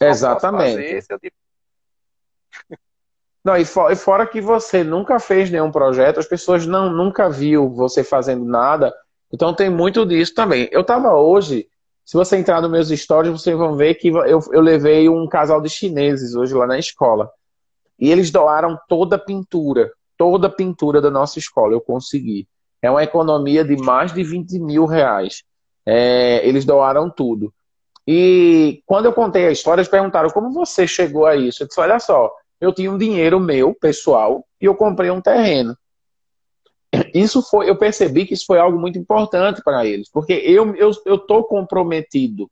Exatamente. 0.00 0.98
Não, 3.44 3.56
e, 3.56 3.64
for, 3.64 3.92
e, 3.92 3.96
fora 3.96 4.26
que 4.26 4.40
você 4.40 4.82
nunca 4.82 5.20
fez 5.20 5.50
nenhum 5.50 5.70
projeto, 5.70 6.18
as 6.18 6.26
pessoas 6.26 6.66
não 6.66 6.90
nunca 6.90 7.28
viu 7.28 7.68
você 7.68 8.02
fazendo 8.02 8.44
nada, 8.44 8.94
então 9.30 9.52
tem 9.52 9.68
muito 9.68 10.06
disso 10.06 10.34
também. 10.34 10.66
Eu 10.72 10.80
estava 10.80 11.12
hoje, 11.12 11.68
se 12.04 12.16
você 12.16 12.38
entrar 12.38 12.62
nos 12.62 12.70
meus 12.70 12.88
stories, 12.88 13.32
vocês 13.32 13.56
vão 13.56 13.76
ver 13.76 13.96
que 13.96 14.08
eu, 14.08 14.40
eu 14.50 14.60
levei 14.60 15.08
um 15.10 15.28
casal 15.28 15.60
de 15.60 15.68
chineses 15.68 16.34
hoje 16.34 16.54
lá 16.54 16.66
na 16.66 16.78
escola. 16.78 17.30
E 17.98 18.10
eles 18.10 18.30
doaram 18.30 18.78
toda 18.88 19.16
a 19.16 19.18
pintura, 19.18 19.92
toda 20.16 20.46
a 20.46 20.50
pintura 20.50 21.00
da 21.00 21.10
nossa 21.10 21.38
escola, 21.38 21.74
eu 21.74 21.80
consegui. 21.80 22.48
É 22.80 22.90
uma 22.90 23.02
economia 23.02 23.64
de 23.64 23.76
mais 23.76 24.12
de 24.12 24.22
20 24.22 24.58
mil 24.58 24.86
reais. 24.86 25.42
É, 25.86 26.46
eles 26.46 26.64
doaram 26.64 27.10
tudo. 27.10 27.52
E 28.06 28.82
quando 28.86 29.06
eu 29.06 29.12
contei 29.12 29.46
a 29.46 29.52
história, 29.52 29.80
eles 29.80 29.90
perguntaram 29.90 30.30
como 30.30 30.52
você 30.52 30.86
chegou 30.86 31.26
a 31.26 31.36
isso. 31.36 31.62
Eu 31.62 31.68
disse: 31.68 31.80
olha 31.80 31.98
só, 31.98 32.30
eu 32.60 32.72
tinha 32.72 32.90
um 32.90 32.98
dinheiro 32.98 33.40
meu, 33.40 33.74
pessoal, 33.74 34.44
e 34.60 34.64
eu 34.64 34.74
comprei 34.74 35.10
um 35.10 35.20
terreno. 35.20 35.76
Isso 37.12 37.42
foi, 37.42 37.68
eu 37.68 37.76
percebi 37.76 38.24
que 38.24 38.34
isso 38.34 38.44
foi 38.46 38.58
algo 38.58 38.78
muito 38.78 38.98
importante 38.98 39.62
para 39.64 39.84
eles, 39.84 40.08
porque 40.10 40.32
eu 40.32 40.74
eu 40.76 40.90
estou 40.90 41.44
comprometido 41.44 42.48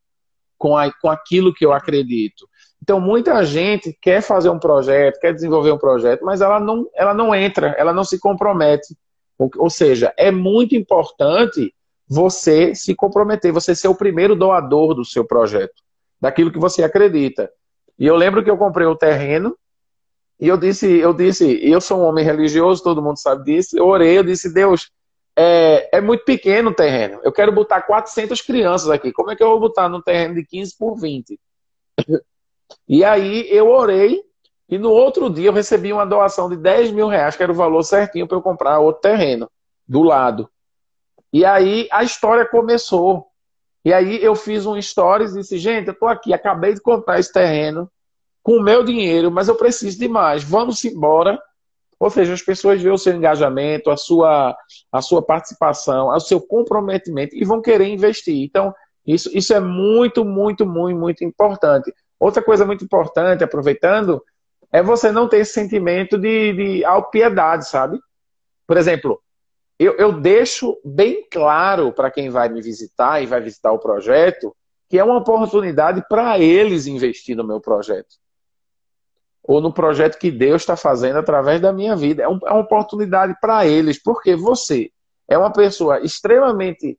com, 0.62 0.76
a, 0.76 0.92
com 0.92 1.08
aquilo 1.08 1.52
que 1.52 1.66
eu 1.66 1.72
acredito. 1.72 2.48
Então, 2.80 3.00
muita 3.00 3.44
gente 3.44 3.96
quer 4.00 4.22
fazer 4.22 4.48
um 4.48 4.58
projeto, 4.58 5.20
quer 5.20 5.32
desenvolver 5.32 5.72
um 5.72 5.78
projeto, 5.78 6.24
mas 6.24 6.40
ela 6.40 6.60
não, 6.60 6.88
ela 6.94 7.12
não 7.12 7.34
entra, 7.34 7.74
ela 7.78 7.92
não 7.92 8.04
se 8.04 8.18
compromete. 8.18 8.96
Ou 9.38 9.70
seja, 9.70 10.12
é 10.16 10.30
muito 10.30 10.76
importante 10.76 11.74
você 12.12 12.74
se 12.74 12.94
comprometer, 12.94 13.50
você 13.50 13.74
ser 13.74 13.88
o 13.88 13.94
primeiro 13.94 14.36
doador 14.36 14.92
do 14.92 15.02
seu 15.02 15.24
projeto, 15.24 15.82
daquilo 16.20 16.52
que 16.52 16.58
você 16.58 16.82
acredita. 16.82 17.50
E 17.98 18.06
eu 18.06 18.14
lembro 18.14 18.44
que 18.44 18.50
eu 18.50 18.58
comprei 18.58 18.86
o 18.86 18.92
um 18.92 18.96
terreno 18.96 19.56
e 20.38 20.46
eu 20.46 20.58
disse, 20.58 20.86
eu 20.86 21.14
disse, 21.14 21.58
eu 21.62 21.80
sou 21.80 22.00
um 22.00 22.04
homem 22.04 22.22
religioso, 22.22 22.82
todo 22.82 23.00
mundo 23.00 23.18
sabe 23.18 23.44
disso. 23.44 23.78
Eu 23.78 23.86
orei, 23.86 24.18
eu 24.18 24.22
disse, 24.22 24.52
Deus, 24.52 24.90
é, 25.34 25.96
é 25.96 26.00
muito 26.02 26.22
pequeno 26.24 26.68
o 26.68 26.74
terreno. 26.74 27.18
Eu 27.24 27.32
quero 27.32 27.50
botar 27.50 27.80
400 27.80 28.42
crianças 28.42 28.90
aqui. 28.90 29.10
Como 29.10 29.30
é 29.30 29.36
que 29.36 29.42
eu 29.42 29.48
vou 29.48 29.60
botar 29.60 29.88
num 29.88 30.02
terreno 30.02 30.34
de 30.34 30.44
15 30.44 30.76
por 30.76 31.00
20? 31.00 31.40
E 32.86 33.02
aí 33.04 33.46
eu 33.48 33.70
orei 33.70 34.20
e 34.68 34.76
no 34.76 34.90
outro 34.90 35.30
dia 35.30 35.48
eu 35.48 35.52
recebi 35.52 35.92
uma 35.92 36.04
doação 36.04 36.50
de 36.50 36.56
10 36.56 36.90
mil 36.90 37.08
reais, 37.08 37.36
que 37.36 37.42
era 37.42 37.52
o 37.52 37.54
valor 37.54 37.82
certinho 37.82 38.26
para 38.26 38.36
eu 38.36 38.42
comprar 38.42 38.80
outro 38.80 39.00
terreno 39.00 39.50
do 39.88 40.02
lado. 40.02 40.51
E 41.32 41.44
aí 41.44 41.88
a 41.90 42.02
história 42.04 42.46
começou. 42.46 43.26
E 43.84 43.92
aí 43.92 44.22
eu 44.22 44.34
fiz 44.34 44.66
um 44.66 44.80
stories 44.80 45.32
e 45.32 45.40
disse, 45.40 45.58
gente, 45.58 45.88
eu 45.88 45.92
estou 45.92 46.08
aqui, 46.08 46.32
acabei 46.32 46.74
de 46.74 46.80
comprar 46.80 47.18
esse 47.18 47.32
terreno 47.32 47.90
com 48.42 48.58
o 48.58 48.62
meu 48.62 48.84
dinheiro, 48.84 49.30
mas 49.30 49.48
eu 49.48 49.54
preciso 49.54 49.98
de 49.98 50.08
mais. 50.08 50.42
Vamos 50.44 50.84
embora. 50.84 51.40
Ou 51.98 52.10
seja, 52.10 52.34
as 52.34 52.42
pessoas 52.42 52.82
veem 52.82 52.94
o 52.94 52.98
seu 52.98 53.14
engajamento, 53.14 53.90
a 53.90 53.96
sua, 53.96 54.56
a 54.90 55.00
sua 55.00 55.22
participação, 55.22 56.08
o 56.08 56.20
seu 56.20 56.40
comprometimento 56.40 57.36
e 57.36 57.44
vão 57.44 57.62
querer 57.62 57.86
investir. 57.86 58.42
Então, 58.42 58.74
isso, 59.06 59.30
isso 59.32 59.54
é 59.54 59.60
muito, 59.60 60.24
muito, 60.24 60.66
muito, 60.66 60.98
muito 60.98 61.24
importante. 61.24 61.92
Outra 62.18 62.42
coisa 62.42 62.64
muito 62.64 62.84
importante, 62.84 63.44
aproveitando, 63.44 64.22
é 64.72 64.82
você 64.82 65.12
não 65.12 65.28
ter 65.28 65.38
esse 65.38 65.52
sentimento 65.52 66.18
de, 66.18 66.52
de 66.52 66.84
autopiedade, 66.84 67.68
sabe? 67.68 68.00
Por 68.66 68.76
exemplo, 68.76 69.20
eu, 69.82 69.94
eu 69.96 70.12
deixo 70.12 70.78
bem 70.84 71.26
claro 71.30 71.92
para 71.92 72.10
quem 72.10 72.30
vai 72.30 72.48
me 72.48 72.60
visitar 72.60 73.22
e 73.22 73.26
vai 73.26 73.40
visitar 73.40 73.72
o 73.72 73.78
projeto 73.78 74.54
que 74.92 74.98
é 74.98 75.04
uma 75.04 75.16
oportunidade 75.16 76.04
para 76.06 76.38
eles 76.38 76.86
investir 76.86 77.34
no 77.34 77.42
meu 77.42 77.58
projeto. 77.58 78.14
Ou 79.42 79.58
no 79.58 79.72
projeto 79.72 80.18
que 80.18 80.30
Deus 80.30 80.60
está 80.60 80.76
fazendo 80.76 81.18
através 81.18 81.62
da 81.62 81.72
minha 81.72 81.96
vida. 81.96 82.24
É, 82.24 82.28
um, 82.28 82.38
é 82.44 82.50
uma 82.50 82.60
oportunidade 82.60 83.34
para 83.40 83.66
eles, 83.66 83.98
porque 83.98 84.36
você 84.36 84.90
é 85.26 85.38
uma 85.38 85.50
pessoa 85.50 85.98
extremamente 86.00 86.98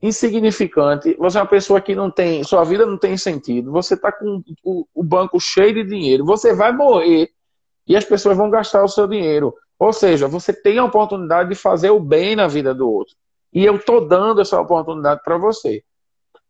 insignificante, 0.00 1.16
você 1.18 1.38
é 1.38 1.40
uma 1.40 1.48
pessoa 1.48 1.80
que 1.80 1.96
não 1.96 2.12
tem, 2.12 2.44
sua 2.44 2.62
vida 2.62 2.86
não 2.86 2.96
tem 2.96 3.16
sentido, 3.16 3.72
você 3.72 3.94
está 3.94 4.12
com 4.12 4.40
o, 4.62 4.86
o, 4.94 5.02
banco 5.02 5.40
cheio 5.40 5.74
de 5.74 5.82
dinheiro, 5.82 6.24
você 6.24 6.54
vai 6.54 6.70
morrer 6.70 7.30
e 7.88 7.96
as 7.96 8.04
pessoas 8.04 8.36
vão 8.36 8.48
gastar 8.50 8.84
o 8.84 8.88
seu 8.88 9.08
dinheiro. 9.08 9.52
Ou 9.78 9.92
seja, 9.92 10.26
você 10.26 10.52
tem 10.52 10.78
a 10.78 10.84
oportunidade 10.84 11.48
de 11.50 11.54
fazer 11.54 11.90
o 11.90 12.00
bem 12.00 12.34
na 12.34 12.46
vida 12.46 12.74
do 12.74 12.90
outro. 12.90 13.14
E 13.52 13.64
eu 13.64 13.76
estou 13.76 14.06
dando 14.06 14.40
essa 14.40 14.60
oportunidade 14.60 15.20
para 15.24 15.36
você. 15.38 15.82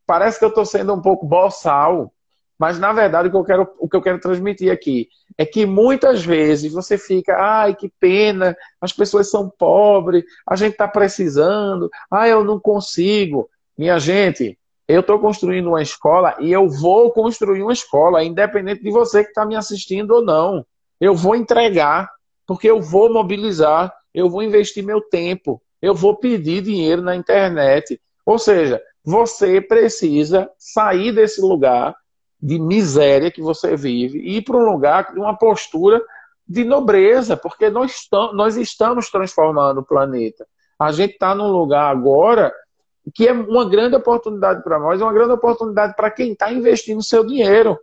Parece 0.06 0.38
que 0.38 0.44
eu 0.44 0.50
estou 0.50 0.64
sendo 0.64 0.94
um 0.94 1.00
pouco 1.00 1.26
boçal, 1.26 2.12
mas 2.58 2.78
na 2.78 2.92
verdade 2.92 3.28
o 3.28 3.30
que, 3.30 3.36
eu 3.36 3.44
quero, 3.44 3.68
o 3.78 3.88
que 3.88 3.96
eu 3.96 4.02
quero 4.02 4.20
transmitir 4.20 4.72
aqui 4.72 5.08
é 5.36 5.44
que 5.44 5.66
muitas 5.66 6.24
vezes 6.24 6.72
você 6.72 6.96
fica, 6.96 7.36
ai 7.36 7.74
que 7.74 7.92
pena, 8.00 8.56
as 8.80 8.92
pessoas 8.92 9.30
são 9.30 9.50
pobres, 9.50 10.24
a 10.48 10.56
gente 10.56 10.72
está 10.72 10.88
precisando, 10.88 11.90
ai 12.10 12.32
eu 12.32 12.44
não 12.44 12.58
consigo. 12.58 13.50
Minha 13.76 13.98
gente, 13.98 14.58
eu 14.88 15.00
estou 15.00 15.18
construindo 15.18 15.66
uma 15.66 15.82
escola 15.82 16.36
e 16.40 16.50
eu 16.50 16.68
vou 16.68 17.10
construir 17.12 17.62
uma 17.62 17.72
escola, 17.72 18.24
independente 18.24 18.82
de 18.82 18.90
você 18.90 19.22
que 19.22 19.30
está 19.30 19.44
me 19.44 19.56
assistindo 19.56 20.12
ou 20.12 20.24
não. 20.24 20.64
Eu 21.00 21.14
vou 21.14 21.36
entregar, 21.36 22.10
porque 22.46 22.70
eu 22.70 22.80
vou 22.80 23.12
mobilizar, 23.12 23.92
eu 24.14 24.30
vou 24.30 24.42
investir 24.42 24.84
meu 24.84 25.00
tempo, 25.00 25.60
eu 25.82 25.94
vou 25.94 26.16
pedir 26.16 26.62
dinheiro 26.62 27.02
na 27.02 27.16
internet. 27.16 28.00
Ou 28.24 28.38
seja, 28.38 28.82
você 29.04 29.60
precisa 29.60 30.50
sair 30.58 31.12
desse 31.12 31.40
lugar 31.40 31.94
de 32.40 32.58
miséria 32.58 33.30
que 33.30 33.40
você 33.40 33.76
vive 33.76 34.18
e 34.18 34.36
ir 34.38 34.42
para 34.42 34.56
um 34.56 34.70
lugar 34.70 35.12
de 35.12 35.18
uma 35.18 35.36
postura 35.36 36.02
de 36.46 36.64
nobreza, 36.64 37.36
porque 37.36 37.68
nós 37.70 38.56
estamos, 38.56 39.10
transformando 39.10 39.80
o 39.80 39.84
planeta. 39.84 40.46
A 40.78 40.92
gente 40.92 41.14
está 41.14 41.34
num 41.34 41.50
lugar 41.50 41.90
agora 41.90 42.52
que 43.14 43.26
é 43.26 43.32
uma 43.32 43.68
grande 43.68 43.96
oportunidade 43.96 44.62
para 44.62 44.78
nós, 44.78 45.00
é 45.00 45.04
uma 45.04 45.12
grande 45.12 45.32
oportunidade 45.32 45.94
para 45.94 46.10
quem 46.10 46.32
está 46.32 46.52
investindo 46.52 47.02
seu 47.02 47.24
dinheiro. 47.24 47.78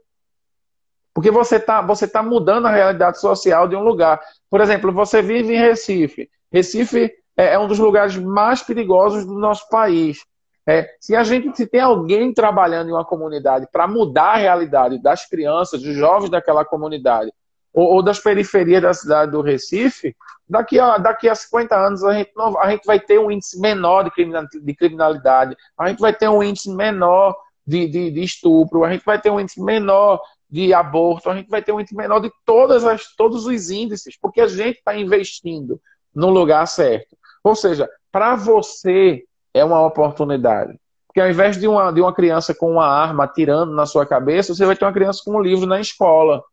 Porque 1.14 1.32
você 1.32 1.57
está 1.57 1.82
você 1.82 2.07
tá 2.07 2.24
mudando 2.24 2.66
a 2.66 2.72
realidade 2.72 3.20
social 3.20 3.68
de 3.68 3.76
um 3.76 3.84
lugar. 3.84 4.22
Por 4.54 4.62
exemplo, 4.62 4.91
você 4.91 5.20
vive 5.20 5.56
em 5.56 5.60
Recife. 5.60 6.30
Recife 6.51 7.12
é, 7.36 7.56
é 7.56 7.60
um 7.60 7.68
dos 7.68 7.80
lugares 7.80 8.16
mais 8.16 8.62
perigosos 8.62 9.26
do 9.26 9.34
nosso 9.34 9.68
país. 9.68 10.20
É, 10.64 10.88
se 11.01 11.16
a 11.16 11.24
gente 11.24 11.58
se 11.58 11.66
tem 11.66 11.82
alguém 11.82 12.32
trabalhando 12.32 12.88
em 12.88 12.91
uma 12.91 13.04
comunidade 13.04 13.68
para 13.72 13.88
mudar 13.88 14.34
a 14.34 14.38
realidade 14.38 15.01
das 15.01 15.28
crianças, 15.28 15.82
dos 15.82 15.95
jovens 15.95 16.30
daquela 16.30 16.64
comunidade, 16.64 17.34
ou, 17.74 17.95
ou, 17.95 18.04
das 18.04 18.20
periferias 18.20 18.84
da 18.84 18.93
cidade 18.93 19.32
do 19.32 19.41
Recife, 19.41 20.16
daqui 20.47 20.80
a, 20.80 20.99
daqui 20.99 21.28
a 21.28 21.34
50 21.34 21.76
anos 21.76 22.04
a 22.04 22.14
gente, 22.14 22.32
não, 22.36 22.56
a 22.60 22.70
gente 22.70 22.86
vai 22.86 22.99
ter 22.99 23.18
um 23.18 23.32
índice 23.32 23.60
menor 23.60 24.04
de 24.04 24.76
criminalidade, 24.76 25.58
a 25.76 25.89
gente 25.89 25.99
vai 25.99 26.14
ter 26.14 26.30
um 26.30 26.43
índice 26.43 26.72
menor 26.72 27.36
de, 27.66 27.88
de, 27.88 28.12
de 28.12 28.22
estupro, 28.22 28.84
a 28.84 28.91
gente 28.91 29.04
vai 29.04 29.20
ter 29.20 29.32
um 29.32 29.39
índice 29.39 29.60
menor 29.60 30.22
de 30.54 30.72
aborto, 30.72 31.32
a 31.32 31.36
gente 31.36 31.49
vai 31.49 31.64
ter 31.64 31.72
um 31.72 31.80
índice 31.80 31.95
menor 31.95 32.20
de 32.20 32.32
todas 32.45 32.86
as, 32.86 33.16
todos 33.16 33.47
os 33.47 33.72
índices, 33.72 34.16
porque 34.22 34.39
a 34.39 34.45
gente 34.45 34.78
está 34.78 34.95
investindo 34.95 35.82
no 36.14 36.30
lugar 36.30 36.68
certo. 36.68 37.18
Ou 37.43 37.56
seja, 37.56 37.89
para 38.12 38.36
você 38.36 39.24
é 39.51 39.66
uma 39.66 39.84
oportunidade. 39.84 40.80
Porque 41.08 41.20
ao 41.20 41.28
invés 41.28 41.58
de 41.58 41.68
uma, 41.68 41.91
de 41.91 42.01
uma 42.01 42.14
criança 42.14 42.54
com 42.54 42.74
uma 42.74 42.86
arma 42.86 43.24
atirando 43.24 43.74
na 43.74 43.88
sua 43.88 44.06
cabeça, 44.06 44.54
você 44.54 44.64
vai 44.64 44.76
ter 44.76 44.86
uma 44.86 44.93
criança 44.93 45.24
com 45.26 45.32
um 45.32 45.41
livro 45.41 45.66
na 45.66 45.82
escola. 45.82 46.43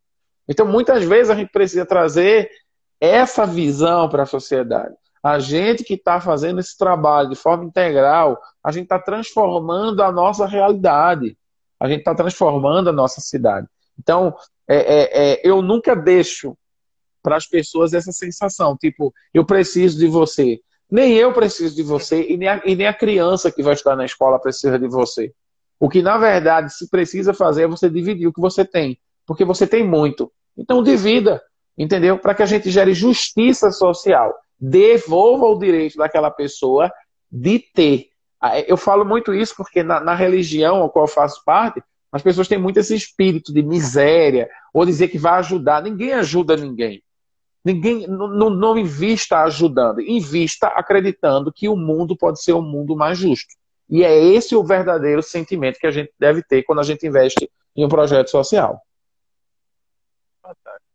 Então, 0.49 0.65
muitas 0.65 1.05
vezes 1.05 1.29
a 1.29 1.35
gente 1.35 1.53
precisa 1.53 1.85
trazer 1.85 2.51
essa 2.99 3.45
visão 3.45 4.09
para 4.09 4.23
a 4.23 4.27
sociedade. 4.27 4.95
A 5.23 5.39
gente 5.39 5.85
que 5.85 5.93
está 5.93 6.23
fazendo 6.23 6.59
esse 6.59 6.77
trabalho 6.79 7.29
de 7.29 7.37
forma 7.37 7.65
integral, 7.65 8.41
a 8.65 8.73
gente 8.73 8.85
está 8.85 8.99
transformando 8.99 10.03
a 10.03 10.11
nossa 10.11 10.47
realidade. 10.47 11.37
A 11.79 11.87
gente 11.87 11.99
está 11.99 12.15
transformando 12.15 12.89
a 12.89 12.93
nossa 12.93 13.21
cidade. 13.21 13.69
Então, 14.01 14.35
é, 14.67 14.77
é, 14.77 15.33
é, 15.33 15.41
eu 15.45 15.61
nunca 15.61 15.95
deixo 15.95 16.57
para 17.23 17.37
as 17.37 17.47
pessoas 17.47 17.93
essa 17.93 18.13
sensação, 18.13 18.77
tipo, 18.79 19.13
eu 19.35 19.45
preciso 19.45 19.99
de 19.99 20.07
você. 20.07 20.59
Nem 20.91 21.15
eu 21.15 21.33
preciso 21.35 21.77
de 21.77 21.83
você 21.83 22.27
e 22.27 22.37
nem, 22.37 22.49
a, 22.49 22.63
e 22.65 22.75
nem 22.75 22.87
a 22.87 22.95
criança 22.95 23.53
que 23.53 23.63
vai 23.63 23.75
estar 23.75 23.95
na 23.95 24.07
escola 24.07 24.41
precisa 24.41 24.79
de 24.79 24.89
você. 24.89 25.33
O 25.79 25.89
que, 25.89 26.03
na 26.03 26.17
verdade, 26.17 26.73
se 26.73 26.89
precisa 26.89 27.35
fazer 27.35 27.65
é 27.65 27.69
você 27.69 27.91
dividir 27.91 28.27
o 28.27 28.33
que 28.33 28.41
você 28.41 28.65
tem. 28.65 28.99
Porque 29.27 29.45
você 29.45 29.67
tem 29.67 29.87
muito. 29.87 30.33
Então, 30.57 30.83
divida, 30.83 31.43
entendeu? 31.77 32.19
Para 32.19 32.35
que 32.35 32.43
a 32.43 32.47
gente 32.47 32.71
gere 32.71 32.95
justiça 32.95 33.71
social. 33.71 34.35
Devolva 34.59 35.47
o 35.47 35.59
direito 35.59 35.99
daquela 35.99 36.31
pessoa 36.31 36.91
de 37.31 37.59
ter. 37.59 38.09
Ah, 38.41 38.59
eu 38.61 38.77
falo 38.77 39.05
muito 39.05 39.35
isso 39.35 39.55
porque 39.55 39.83
na, 39.83 40.01
na 40.01 40.15
religião 40.15 40.83
a 40.83 40.89
qual 40.89 41.05
eu 41.05 41.09
faço 41.09 41.43
parte, 41.45 41.83
as 42.13 42.23
pessoas 42.23 42.49
têm 42.49 42.59
muito 42.59 42.81
esse 42.81 42.95
espírito 42.95 43.53
de 43.53 43.63
miséria, 43.63 44.51
ou 44.73 44.85
dizer 44.85 45.09
que 45.09 45.19
vai 45.19 45.39
ajudar. 45.39 45.83
Ninguém 45.83 46.13
ajuda 46.13 46.57
ninguém. 46.57 47.03
Ninguém 47.65 48.07
não, 48.07 48.79
invista 48.79 49.43
ajudando, 49.43 50.01
invista 50.01 50.69
acreditando 50.69 51.53
que 51.53 51.69
o 51.69 51.77
mundo 51.77 52.17
pode 52.17 52.43
ser 52.43 52.55
um 52.55 52.63
mundo 52.63 52.97
mais 52.97 53.19
justo. 53.19 53.55
E 53.89 54.03
é 54.03 54.17
esse 54.19 54.57
o 54.57 54.65
verdadeiro 54.65 55.23
sentimento 55.23 55.79
que 55.79 55.87
a 55.87 55.91
gente 55.91 56.13
deve 56.19 56.43
ter 56.43 56.63
quando 56.63 56.81
a 56.81 56.85
gente 56.85 57.07
investe 57.07 57.51
em 57.77 57.85
um 57.85 57.89
projeto 57.89 58.31
social. 58.31 58.81
Fantástico. 60.41 60.91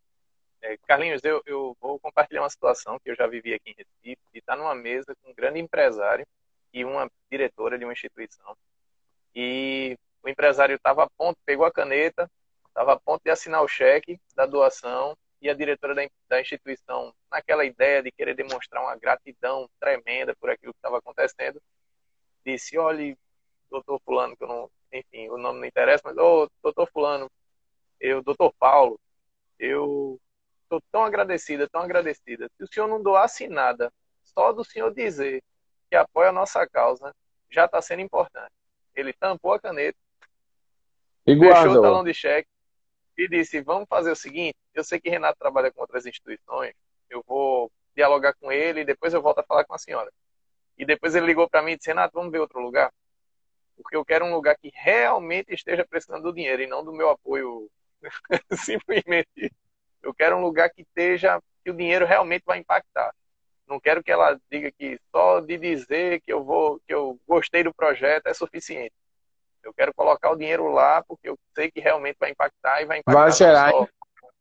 É, 0.62 0.76
Carlinhos, 0.88 1.22
eu, 1.22 1.40
eu 1.46 1.76
vou 1.80 2.00
compartilhar 2.00 2.42
uma 2.42 2.50
situação 2.50 2.98
que 2.98 3.10
eu 3.10 3.14
já 3.14 3.26
vivi 3.28 3.54
aqui 3.54 3.70
em 3.70 3.74
Recife, 3.74 4.20
e 4.34 4.38
está 4.38 4.56
numa 4.56 4.74
mesa 4.74 5.14
com 5.22 5.30
um 5.30 5.34
grande 5.34 5.60
empresário 5.60 6.26
e 6.74 6.84
uma 6.84 7.08
diretora 7.30 7.78
de 7.78 7.84
uma 7.84 7.92
instituição. 7.92 8.56
E 9.34 9.96
o 10.26 10.28
empresário 10.28 10.74
estava 10.74 11.04
a 11.04 11.10
ponto, 11.10 11.38
pegou 11.46 11.64
a 11.64 11.72
caneta, 11.72 12.28
estava 12.66 12.94
a 12.94 12.98
ponto 12.98 13.22
de 13.22 13.30
assinar 13.30 13.62
o 13.62 13.68
cheque 13.68 14.20
da 14.34 14.44
doação 14.44 15.16
e 15.40 15.48
a 15.48 15.54
diretora 15.54 15.94
da, 15.94 16.02
da 16.28 16.40
instituição, 16.40 17.14
naquela 17.30 17.64
ideia 17.64 18.02
de 18.02 18.10
querer 18.10 18.34
demonstrar 18.34 18.82
uma 18.82 18.96
gratidão 18.96 19.70
tremenda 19.78 20.34
por 20.34 20.50
aquilo 20.50 20.72
que 20.72 20.78
estava 20.78 20.98
acontecendo, 20.98 21.62
disse: 22.44 22.76
olhe, 22.76 23.16
doutor 23.70 24.00
Fulano, 24.04 24.36
que 24.36 24.42
eu 24.42 24.48
não, 24.48 24.70
enfim, 24.92 25.28
o 25.28 25.38
nome 25.38 25.60
não 25.60 25.66
interessa, 25.66 26.02
mas, 26.04 26.16
ô, 26.16 26.50
doutor 26.60 26.90
Fulano, 26.92 27.30
eu, 28.00 28.20
doutor 28.20 28.52
Paulo, 28.58 28.98
eu 29.60 30.20
estou 30.64 30.82
tão 30.90 31.04
agradecida, 31.04 31.68
tão 31.68 31.82
agradecida. 31.82 32.50
Se 32.56 32.64
o 32.64 32.66
senhor 32.66 32.88
não 32.88 33.00
doasse 33.00 33.46
nada, 33.46 33.92
só 34.24 34.52
do 34.52 34.64
senhor 34.64 34.92
dizer 34.92 35.40
que 35.88 35.94
apoia 35.94 36.30
a 36.30 36.32
nossa 36.32 36.66
causa, 36.66 37.14
já 37.48 37.66
está 37.66 37.80
sendo 37.80 38.02
importante. 38.02 38.52
Ele 38.92 39.12
tampou 39.12 39.52
a 39.52 39.60
caneta, 39.60 39.96
Igual, 41.26 41.54
fechou 41.56 41.78
o 41.78 41.82
talão 41.82 42.04
de 42.04 42.14
cheque, 42.14 42.48
e 43.16 43.28
disse: 43.28 43.60
Vamos 43.60 43.88
fazer 43.88 44.10
o 44.10 44.16
seguinte. 44.16 44.56
Eu 44.74 44.84
sei 44.84 45.00
que 45.00 45.10
Renato 45.10 45.38
trabalha 45.38 45.72
com 45.72 45.80
outras 45.80 46.06
instituições, 46.06 46.74
eu 47.08 47.24
vou 47.26 47.70
dialogar 47.94 48.34
com 48.34 48.52
ele 48.52 48.80
e 48.80 48.84
depois 48.84 49.14
eu 49.14 49.22
volto 49.22 49.38
a 49.38 49.42
falar 49.42 49.64
com 49.64 49.74
a 49.74 49.78
senhora. 49.78 50.12
E 50.78 50.84
depois 50.84 51.14
ele 51.14 51.26
ligou 51.26 51.48
para 51.48 51.62
mim 51.62 51.72
e 51.72 51.76
disse: 51.76 51.88
Renato, 51.88 52.14
vamos 52.14 52.30
ver 52.30 52.38
outro 52.38 52.60
lugar? 52.60 52.92
Porque 53.76 53.96
eu 53.96 54.04
quero 54.04 54.24
um 54.24 54.32
lugar 54.32 54.56
que 54.56 54.70
realmente 54.74 55.52
esteja 55.52 55.84
precisando 55.84 56.22
do 56.22 56.32
dinheiro 56.32 56.62
e 56.62 56.66
não 56.66 56.84
do 56.84 56.92
meu 56.92 57.10
apoio. 57.10 57.70
Simplesmente. 58.52 59.52
Eu 60.02 60.14
quero 60.14 60.36
um 60.36 60.40
lugar 60.40 60.70
que 60.70 60.82
esteja, 60.82 61.42
que 61.64 61.70
o 61.70 61.74
dinheiro 61.74 62.06
realmente 62.06 62.44
vai 62.46 62.58
impactar. 62.58 63.12
Não 63.66 63.80
quero 63.80 64.02
que 64.02 64.12
ela 64.12 64.38
diga 64.50 64.70
que 64.70 65.00
só 65.10 65.40
de 65.40 65.58
dizer 65.58 66.20
que 66.20 66.32
eu 66.32 66.44
vou, 66.44 66.78
que 66.86 66.94
eu 66.94 67.18
gostei 67.26 67.64
do 67.64 67.74
projeto 67.74 68.28
é 68.28 68.34
suficiente. 68.34 68.94
Eu 69.66 69.74
quero 69.74 69.92
colocar 69.92 70.30
o 70.30 70.36
dinheiro 70.36 70.68
lá 70.68 71.02
porque 71.06 71.28
eu 71.28 71.36
sei 71.54 71.70
que 71.70 71.80
realmente 71.80 72.16
vai 72.20 72.30
impactar 72.30 72.82
e 72.82 72.86
vai 72.86 72.98
impactar. 73.00 73.20
Vai 73.20 73.32
gerar. 73.32 73.72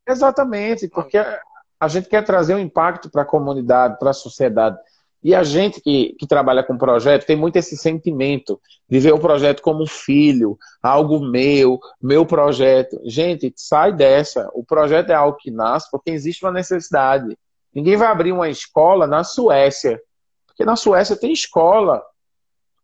Exatamente, 0.08 0.88
porque 0.88 1.18
a 1.18 1.88
gente 1.88 2.08
quer 2.08 2.24
trazer 2.24 2.54
um 2.54 2.60
impacto 2.60 3.10
para 3.10 3.24
a 3.24 3.26
comunidade, 3.26 3.98
para 3.98 4.12
a 4.12 4.14
sociedade. 4.14 4.78
E 5.24 5.34
a 5.34 5.42
gente 5.42 5.82
que, 5.82 6.16
que 6.20 6.28
trabalha 6.28 6.64
com 6.64 6.78
projeto 6.78 7.26
tem 7.26 7.36
muito 7.36 7.56
esse 7.56 7.76
sentimento 7.76 8.62
de 8.88 9.00
ver 9.00 9.12
o 9.12 9.20
projeto 9.20 9.64
como 9.64 9.82
um 9.82 9.88
filho, 9.88 10.56
algo 10.84 11.20
meu, 11.20 11.80
meu 12.00 12.24
projeto. 12.24 13.02
Gente, 13.04 13.52
sai 13.56 13.92
dessa. 13.92 14.48
O 14.54 14.64
projeto 14.64 15.10
é 15.10 15.16
algo 15.16 15.40
que 15.40 15.50
nasce 15.50 15.90
porque 15.90 16.12
existe 16.12 16.46
uma 16.46 16.52
necessidade. 16.52 17.36
Ninguém 17.74 17.98
vai 17.98 18.08
abrir 18.08 18.32
uma 18.32 18.48
escola 18.48 19.08
na 19.08 19.24
Suécia, 19.24 20.00
porque 20.46 20.64
na 20.64 20.76
Suécia 20.76 21.16
tem 21.16 21.34
escola 21.34 22.04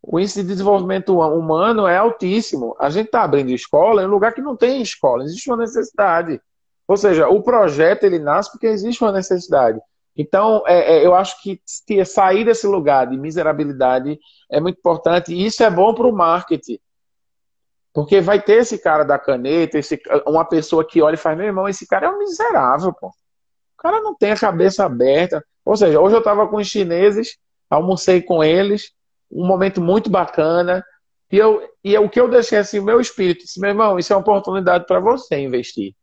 o 0.03 0.19
índice 0.19 0.41
de 0.41 0.49
desenvolvimento 0.49 1.19
humano 1.19 1.87
é 1.87 1.97
altíssimo. 1.97 2.75
A 2.79 2.89
gente 2.89 3.07
está 3.07 3.23
abrindo 3.23 3.51
escola 3.51 4.01
em 4.01 4.05
um 4.05 4.09
lugar 4.09 4.33
que 4.33 4.41
não 4.41 4.55
tem 4.55 4.81
escola, 4.81 5.23
existe 5.23 5.49
uma 5.49 5.57
necessidade. 5.57 6.41
Ou 6.87 6.97
seja, 6.97 7.29
o 7.29 7.41
projeto 7.41 8.03
ele 8.03 8.19
nasce 8.19 8.51
porque 8.51 8.67
existe 8.67 9.03
uma 9.03 9.11
necessidade. 9.11 9.79
Então, 10.17 10.63
é, 10.67 10.97
é, 10.97 11.05
eu 11.05 11.15
acho 11.15 11.41
que 11.41 11.61
sair 12.05 12.43
desse 12.43 12.67
lugar 12.67 13.07
de 13.07 13.17
miserabilidade 13.17 14.19
é 14.51 14.59
muito 14.59 14.77
importante 14.77 15.33
e 15.33 15.45
isso 15.45 15.63
é 15.63 15.69
bom 15.69 15.93
para 15.93 16.07
o 16.07 16.11
marketing. 16.11 16.79
Porque 17.93 18.21
vai 18.21 18.41
ter 18.41 18.57
esse 18.57 18.77
cara 18.77 19.03
da 19.03 19.19
caneta, 19.19 19.77
esse, 19.77 20.01
uma 20.25 20.45
pessoa 20.45 20.85
que 20.85 21.01
olha 21.01 21.15
e 21.15 21.17
faz, 21.17 21.37
meu 21.37 21.45
irmão, 21.45 21.67
esse 21.67 21.87
cara 21.87 22.07
é 22.07 22.09
um 22.09 22.19
miserável, 22.19 22.93
pô. 22.93 23.07
O 23.07 23.77
cara 23.77 24.01
não 24.01 24.15
tem 24.15 24.31
a 24.31 24.37
cabeça 24.37 24.85
aberta. 24.85 25.43
Ou 25.65 25.75
seja, 25.75 25.99
hoje 25.99 26.15
eu 26.15 26.19
estava 26.19 26.47
com 26.47 26.57
os 26.57 26.67
chineses, 26.67 27.37
almocei 27.69 28.21
com 28.21 28.43
eles, 28.43 28.91
um 29.31 29.45
momento 29.45 29.81
muito 29.81 30.09
bacana. 30.09 30.83
E, 31.31 31.37
eu, 31.37 31.61
e 31.83 31.97
o 31.97 32.09
que 32.09 32.19
eu 32.19 32.29
deixei 32.29 32.57
assim, 32.57 32.79
o 32.79 32.83
meu 32.83 32.99
espírito, 32.99 33.45
disse, 33.45 33.59
meu 33.59 33.69
irmão, 33.69 33.97
isso 33.97 34.11
é 34.11 34.15
uma 34.15 34.21
oportunidade 34.21 34.85
para 34.85 34.99
você 34.99 35.39
investir. 35.39 35.95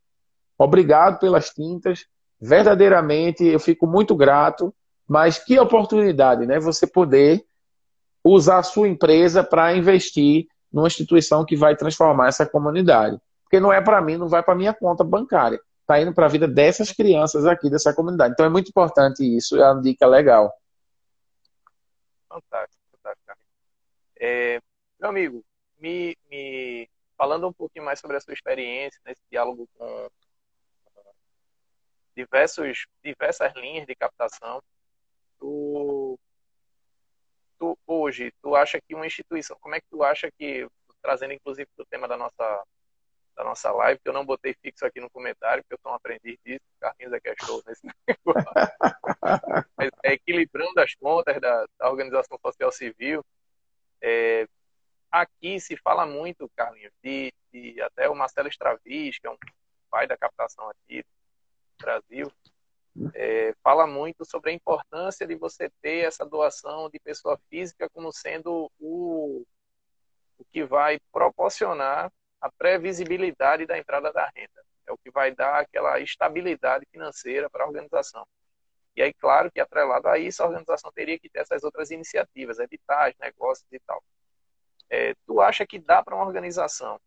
Obrigado 0.57 1.18
pelas 1.18 1.51
tintas. 1.51 2.07
Verdadeiramente, 2.41 3.45
eu 3.45 3.61
fico 3.61 3.87
muito 3.87 4.14
grato. 4.16 4.74
Mas 5.07 5.39
que 5.39 5.59
oportunidade, 5.59 6.47
né? 6.47 6.61
Você 6.61 6.87
poder 6.87 7.43
usar 8.22 8.59
a 8.59 8.62
sua 8.62 8.89
empresa 8.89 9.43
para 9.43 9.74
investir 9.74 10.47
numa 10.72 10.87
instituição 10.87 11.45
que 11.45 11.57
vai 11.57 11.74
transformar 11.74 12.29
essa 12.29 12.45
comunidade. 12.45 13.18
Porque 13.43 13.59
não 13.59 13.72
é 13.72 13.81
para 13.81 14.03
mim, 14.03 14.18
não 14.18 14.29
vai 14.29 14.43
para 14.43 14.55
minha 14.55 14.74
conta 14.74 15.03
bancária. 15.03 15.59
Está 15.81 15.99
indo 16.01 16.12
para 16.12 16.26
a 16.26 16.29
vida 16.29 16.47
dessas 16.47 16.93
crianças 16.93 17.47
aqui, 17.47 17.70
dessa 17.70 17.95
comunidade. 17.95 18.35
Então 18.35 18.45
é 18.45 18.51
muito 18.51 18.68
importante 18.68 19.24
isso, 19.24 19.57
é 19.57 19.72
uma 19.72 19.81
dica 19.81 20.07
legal. 20.07 20.53
Fantástico. 22.29 22.78
É, 24.20 24.60
meu 24.98 25.10
amigo, 25.10 25.44
me, 25.78 26.16
me 26.28 26.88
falando 27.16 27.48
um 27.48 27.52
pouquinho 27.52 27.84
mais 27.84 28.00
sobre 28.00 28.16
a 28.16 28.20
sua 28.20 28.34
experiência 28.34 29.00
nesse 29.04 29.22
diálogo 29.30 29.68
com 29.76 30.10
diversos, 32.16 32.86
diversas 33.02 33.52
linhas 33.54 33.86
de 33.86 33.94
captação, 33.94 34.60
tu, 35.38 36.18
tu, 37.58 37.78
hoje, 37.86 38.32
tu 38.42 38.56
acha 38.56 38.80
que 38.80 38.94
uma 38.94 39.06
instituição, 39.06 39.56
como 39.60 39.76
é 39.76 39.80
que 39.80 39.86
tu 39.88 40.02
acha 40.02 40.28
que, 40.36 40.68
trazendo 41.00 41.32
inclusive 41.32 41.68
o 41.78 41.86
tema 41.86 42.08
da 42.08 42.16
nossa, 42.16 42.64
da 43.36 43.44
nossa 43.44 43.70
live, 43.70 44.00
que 44.00 44.08
eu 44.08 44.12
não 44.12 44.26
botei 44.26 44.52
fixo 44.60 44.84
aqui 44.84 45.00
no 45.00 45.08
comentário, 45.10 45.62
porque 45.62 45.74
eu 45.74 45.80
sou 45.80 45.92
um 45.92 45.94
aprendiz 45.94 46.36
disso, 46.44 46.64
o 46.76 46.80
Carlinhos 46.80 47.12
é 47.12 47.20
que 47.20 47.28
achou 47.28 47.62
nesse 47.64 47.86
negócio, 48.08 48.50
mas 49.76 49.90
é 50.02 50.14
equilibrando 50.14 50.80
as 50.80 50.94
contas 50.96 51.40
da, 51.40 51.66
da 51.78 51.88
organização 51.88 52.36
social 52.44 52.72
civil, 52.72 53.24
é, 54.03 54.46
aqui 55.11 55.61
se 55.61 55.76
fala 55.76 56.07
muito, 56.07 56.51
Carlinhos, 56.57 56.92
de, 57.03 57.32
de, 57.53 57.80
até 57.82 58.09
o 58.09 58.14
Marcelo 58.14 58.49
Stravis, 58.49 59.18
que 59.18 59.26
é 59.26 59.30
um 59.30 59.38
pai 59.90 60.07
da 60.07 60.16
captação 60.16 60.68
aqui 60.68 61.03
do 61.03 61.84
Brasil, 61.84 62.32
é, 63.14 63.55
fala 63.62 63.86
muito 63.86 64.24
sobre 64.24 64.51
a 64.51 64.55
importância 64.55 65.26
de 65.26 65.34
você 65.36 65.70
ter 65.80 66.05
essa 66.05 66.24
doação 66.26 66.90
de 66.90 66.99
pessoa 66.99 67.38
física 67.49 67.88
como 67.90 68.12
sendo 68.12 68.70
o, 68.78 69.44
o 70.38 70.44
que 70.51 70.64
vai 70.64 70.99
proporcionar 71.12 72.12
a 72.40 72.51
previsibilidade 72.51 73.66
da 73.66 73.78
entrada 73.78 74.12
da 74.12 74.30
renda. 74.34 74.64
É 74.86 74.92
o 74.92 74.99
que 74.99 75.11
vai 75.11 75.34
dar 75.34 75.61
aquela 75.61 76.01
estabilidade 76.01 76.86
financeira 76.90 77.49
para 77.51 77.64
a 77.64 77.66
organização. 77.66 78.26
E 78.99 79.03
aí, 79.03 79.14
claro 79.14 79.49
que 79.49 79.61
atrelado 79.61 80.09
a 80.09 80.18
isso, 80.18 80.42
a 80.42 80.46
organização 80.46 80.90
teria 80.90 81.16
que 81.20 81.30
ter 81.30 81.38
essas 81.38 81.62
outras 81.62 81.92
iniciativas, 81.92 82.59
editais, 82.59 83.14
negócios 83.20 83.64
e 83.70 83.78
tal. 83.78 84.03
É, 84.90 85.14
tu 85.24 85.40
acha 85.40 85.64
que 85.64 85.78
dá 85.78 86.03
para 86.03 86.16
uma 86.16 86.24
organização, 86.26 87.01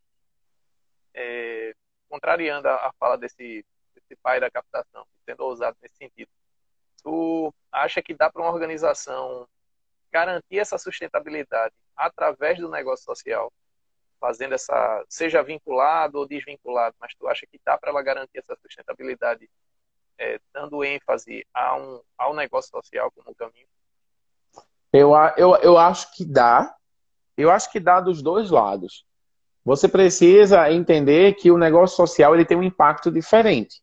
é, 1.14 1.76
contrariando 2.08 2.70
a, 2.70 2.76
a 2.88 2.94
fala 2.94 3.18
desse, 3.18 3.66
desse 3.94 4.16
pai 4.24 4.39
da 4.39 4.50
captação, 4.50 5.06
sendo 5.26 5.42
ousado 5.42 5.76
nesse 5.82 5.98
sentido, 5.98 6.32
tu 7.04 7.54
acha 7.70 8.02
que 8.02 8.14
dá 8.14 8.32
para 8.32 8.42
uma 8.42 8.54
organização 8.54 9.46
garantir 10.10 10.60
essa 10.60 10.78
sustentabilidade 10.78 11.76
através 11.94 12.58
do 12.58 12.70
negócio 12.70 13.04
social, 13.04 13.52
fazendo 14.18 14.54
essa, 14.54 15.06
seja 15.10 15.44
vinculado 15.44 16.20
ou 16.20 16.26
desvinculado, 16.26 16.96
mas 17.02 17.14
tu 17.16 17.28
acha 17.28 17.46
que 17.46 17.60
dá 17.66 17.78
para 17.78 17.89
ela 17.89 18.02
garantir 18.02 18.38
essa 18.38 18.56
sustentabilidade 18.62 19.50
é, 20.22 20.40
dando 20.54 20.84
ênfase 20.84 21.44
a 21.52 21.76
um, 21.76 22.00
ao 22.18 22.36
negócio 22.36 22.70
social 22.70 23.12
como 23.12 23.36
caminho? 23.36 23.66
Eu, 24.94 25.14
eu, 25.36 25.56
eu 25.58 25.78
acho 25.78 26.16
que 26.16 26.24
dá. 26.24 26.74
Eu 27.36 27.50
acho 27.50 27.72
que 27.72 27.80
dá 27.80 28.00
dos 28.00 28.22
dois 28.22 28.52
lados. 28.52 29.04
Você 29.66 29.88
precisa 29.88 30.72
entender 30.72 31.34
que 31.34 31.50
o 31.50 31.58
negócio 31.58 31.96
social 31.96 32.36
ele 32.36 32.46
tem 32.46 32.58
um 32.58 32.64
impacto 32.64 33.10
diferente. 33.12 33.82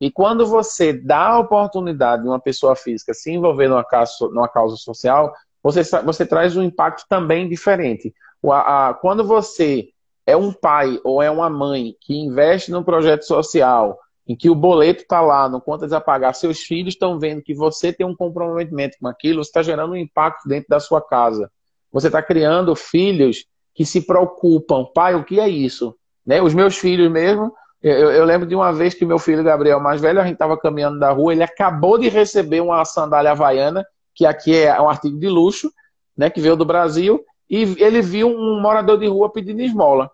E 0.00 0.10
quando 0.10 0.46
você 0.46 0.94
dá 0.94 1.28
a 1.28 1.38
oportunidade 1.38 2.22
de 2.22 2.28
uma 2.28 2.40
pessoa 2.40 2.74
física 2.74 3.12
se 3.12 3.30
envolver 3.30 3.68
numa 3.68 3.84
causa, 3.84 4.12
numa 4.28 4.48
causa 4.48 4.76
social, 4.76 5.34
você, 5.62 5.82
você 6.02 6.24
traz 6.24 6.56
um 6.56 6.62
impacto 6.62 7.04
também 7.06 7.48
diferente. 7.48 8.14
A, 8.44 8.88
a, 8.88 8.94
quando 8.94 9.22
você 9.24 9.90
é 10.26 10.34
um 10.34 10.52
pai 10.52 10.98
ou 11.04 11.22
é 11.22 11.30
uma 11.30 11.50
mãe 11.50 11.94
que 12.00 12.14
investe 12.14 12.70
num 12.70 12.82
projeto 12.82 13.24
social, 13.24 13.98
em 14.30 14.36
que 14.36 14.48
o 14.48 14.54
boleto 14.54 15.02
está 15.02 15.20
lá, 15.20 15.48
no 15.48 15.60
contas 15.60 15.92
a 15.92 16.00
pagar, 16.00 16.34
seus 16.34 16.60
filhos 16.60 16.94
estão 16.94 17.18
vendo 17.18 17.42
que 17.42 17.52
você 17.52 17.92
tem 17.92 18.06
um 18.06 18.14
comprometimento 18.14 18.96
com 19.00 19.08
aquilo, 19.08 19.42
você 19.42 19.50
está 19.50 19.60
gerando 19.60 19.90
um 19.90 19.96
impacto 19.96 20.48
dentro 20.48 20.68
da 20.68 20.78
sua 20.78 21.00
casa. 21.02 21.50
Você 21.90 22.06
está 22.06 22.22
criando 22.22 22.76
filhos 22.76 23.44
que 23.74 23.84
se 23.84 24.02
preocupam. 24.02 24.84
Pai, 24.94 25.16
o 25.16 25.24
que 25.24 25.40
é 25.40 25.48
isso? 25.48 25.96
Né? 26.24 26.40
Os 26.40 26.54
meus 26.54 26.78
filhos 26.78 27.10
mesmo, 27.10 27.52
eu, 27.82 28.12
eu, 28.12 28.24
lembro 28.24 28.46
de 28.46 28.54
uma 28.54 28.72
vez 28.72 28.94
que 28.94 29.04
meu 29.04 29.18
filho 29.18 29.42
Gabriel, 29.42 29.80
mais 29.80 30.00
velho, 30.00 30.20
a 30.20 30.22
gente 30.22 30.34
estava 30.34 30.56
caminhando 30.56 30.96
na 30.96 31.10
rua, 31.10 31.32
ele 31.32 31.42
acabou 31.42 31.98
de 31.98 32.08
receber 32.08 32.60
uma 32.60 32.84
sandália 32.84 33.32
havaiana, 33.32 33.84
que 34.14 34.24
aqui 34.24 34.56
é 34.56 34.80
um 34.80 34.88
artigo 34.88 35.18
de 35.18 35.28
luxo, 35.28 35.72
né, 36.16 36.30
que 36.30 36.40
veio 36.40 36.54
do 36.54 36.64
Brasil, 36.64 37.20
e 37.50 37.62
ele 37.82 38.00
viu 38.00 38.28
um 38.28 38.60
morador 38.60 38.96
de 38.96 39.08
rua 39.08 39.28
pedindo 39.28 39.60
esmola. 39.60 40.08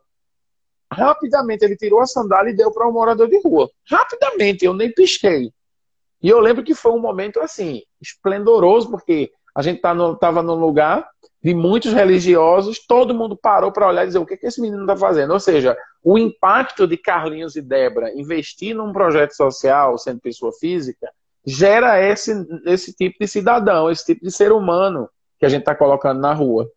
Rapidamente 0.93 1.64
ele 1.64 1.76
tirou 1.76 2.01
a 2.01 2.07
sandália 2.07 2.51
e 2.51 2.57
deu 2.57 2.70
para 2.70 2.89
um 2.89 2.93
morador 2.93 3.28
de 3.28 3.41
rua. 3.43 3.68
Rapidamente, 3.89 4.64
eu 4.64 4.72
nem 4.72 4.93
pisquei. 4.93 5.51
E 6.22 6.28
eu 6.28 6.41
lembro 6.41 6.64
que 6.64 6.74
foi 6.74 6.93
um 6.93 7.01
momento 7.01 7.41
assim, 7.41 7.82
esplendoroso, 8.01 8.91
porque 8.91 9.30
a 9.55 9.62
gente 9.62 9.80
tá 9.80 9.95
no, 9.95 10.18
num 10.43 10.55
lugar 10.55 11.09
de 11.43 11.55
muitos 11.55 11.93
religiosos, 11.93 12.84
todo 12.84 13.14
mundo 13.14 13.37
parou 13.37 13.70
para 13.70 13.89
olhar 13.89 14.03
e 14.05 14.07
dizer 14.09 14.18
o 14.18 14.26
que, 14.26 14.37
que 14.37 14.47
esse 14.47 14.61
menino 14.61 14.82
está 14.82 14.97
fazendo. 14.97 15.32
Ou 15.32 15.41
seja, 15.41 15.76
o 16.03 16.18
impacto 16.18 16.87
de 16.87 16.97
Carlinhos 16.97 17.57
e 17.57 17.62
Débora 17.62 18.12
investir 18.18 18.74
num 18.74 18.93
projeto 18.93 19.32
social, 19.32 19.97
sendo 19.99 20.20
pessoa 20.20 20.53
física, 20.53 21.09
gera 21.45 22.01
esse, 22.03 22.32
esse 22.64 22.93
tipo 22.93 23.16
de 23.20 23.28
cidadão, 23.28 23.91
esse 23.91 24.05
tipo 24.05 24.24
de 24.24 24.32
ser 24.32 24.51
humano 24.51 25.09
que 25.39 25.47
a 25.47 25.49
gente 25.49 25.61
está 25.61 25.74
colocando 25.74 26.20
na 26.20 26.34
rua. 26.34 26.68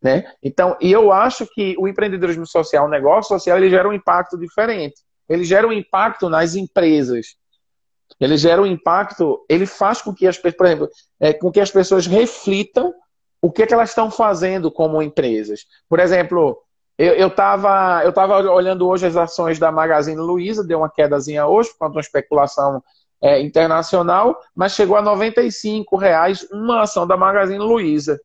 Né? 0.00 0.24
Então, 0.42 0.76
e 0.80 0.92
eu 0.92 1.12
acho 1.12 1.46
que 1.46 1.74
o 1.78 1.88
empreendedorismo 1.88 2.46
social, 2.46 2.86
o 2.86 2.90
negócio 2.90 3.28
social, 3.28 3.56
ele 3.56 3.68
gera 3.68 3.88
um 3.88 3.92
impacto 3.92 4.38
diferente. 4.38 5.02
Ele 5.28 5.44
gera 5.44 5.66
um 5.66 5.72
impacto 5.72 6.28
nas 6.28 6.54
empresas. 6.54 7.36
Ele 8.20 8.36
gera 8.36 8.62
um 8.62 8.66
impacto, 8.66 9.44
ele 9.48 9.66
faz 9.66 10.00
com 10.00 10.14
que 10.14 10.26
as 10.26 10.38
por 10.38 10.66
exemplo, 10.66 10.88
é, 11.20 11.32
com 11.32 11.50
que 11.50 11.60
as 11.60 11.70
pessoas 11.70 12.06
reflitam 12.06 12.94
o 13.40 13.50
que, 13.50 13.62
é 13.62 13.66
que 13.66 13.74
elas 13.74 13.90
estão 13.90 14.10
fazendo 14.10 14.70
como 14.70 15.02
empresas. 15.02 15.66
Por 15.88 16.00
exemplo, 16.00 16.58
eu 16.96 17.28
estava 17.28 18.02
eu 18.04 18.12
tava 18.12 18.38
olhando 18.50 18.88
hoje 18.88 19.06
as 19.06 19.16
ações 19.16 19.58
da 19.58 19.70
Magazine 19.70 20.20
Luiza, 20.20 20.64
deu 20.64 20.78
uma 20.78 20.90
quedazinha 20.90 21.46
hoje 21.46 21.70
por 21.70 21.78
conta 21.78 21.90
de 21.92 21.96
uma 21.98 22.02
especulação 22.02 22.82
é, 23.22 23.40
internacional, 23.40 24.36
mas 24.54 24.72
chegou 24.72 24.96
a 24.96 25.14
R$ 25.14 25.32
reais 26.00 26.46
uma 26.50 26.82
ação 26.82 27.06
da 27.06 27.16
Magazine 27.16 27.58
Luiza. 27.58 28.18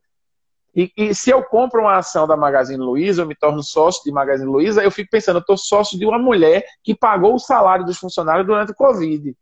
E, 0.76 0.92
e, 0.98 1.14
se 1.14 1.30
eu 1.30 1.44
compro 1.44 1.82
uma 1.82 1.98
ação 1.98 2.26
da 2.26 2.36
Magazine 2.36 2.84
Luiza, 2.84 3.22
eu 3.22 3.28
me 3.28 3.36
torno 3.36 3.62
sócio 3.62 4.04
de 4.04 4.12
Magazine 4.12 4.50
Luiza, 4.50 4.84
eu 4.84 4.90
fico 4.90 5.12
pensando, 5.12 5.36
eu 5.38 5.42
estou 5.42 5.56
sócio 5.56 6.00
de 6.00 6.06
uma 6.06 6.18
mulher 6.18 6.66
que 6.84 6.96
pagou 6.96 7.36
o 7.36 7.40
salário 7.40 7.86
dos 7.86 8.00
funcionários 8.00 8.48
durante 8.48 8.72
o 8.72 8.76
Covid. 8.76 9.36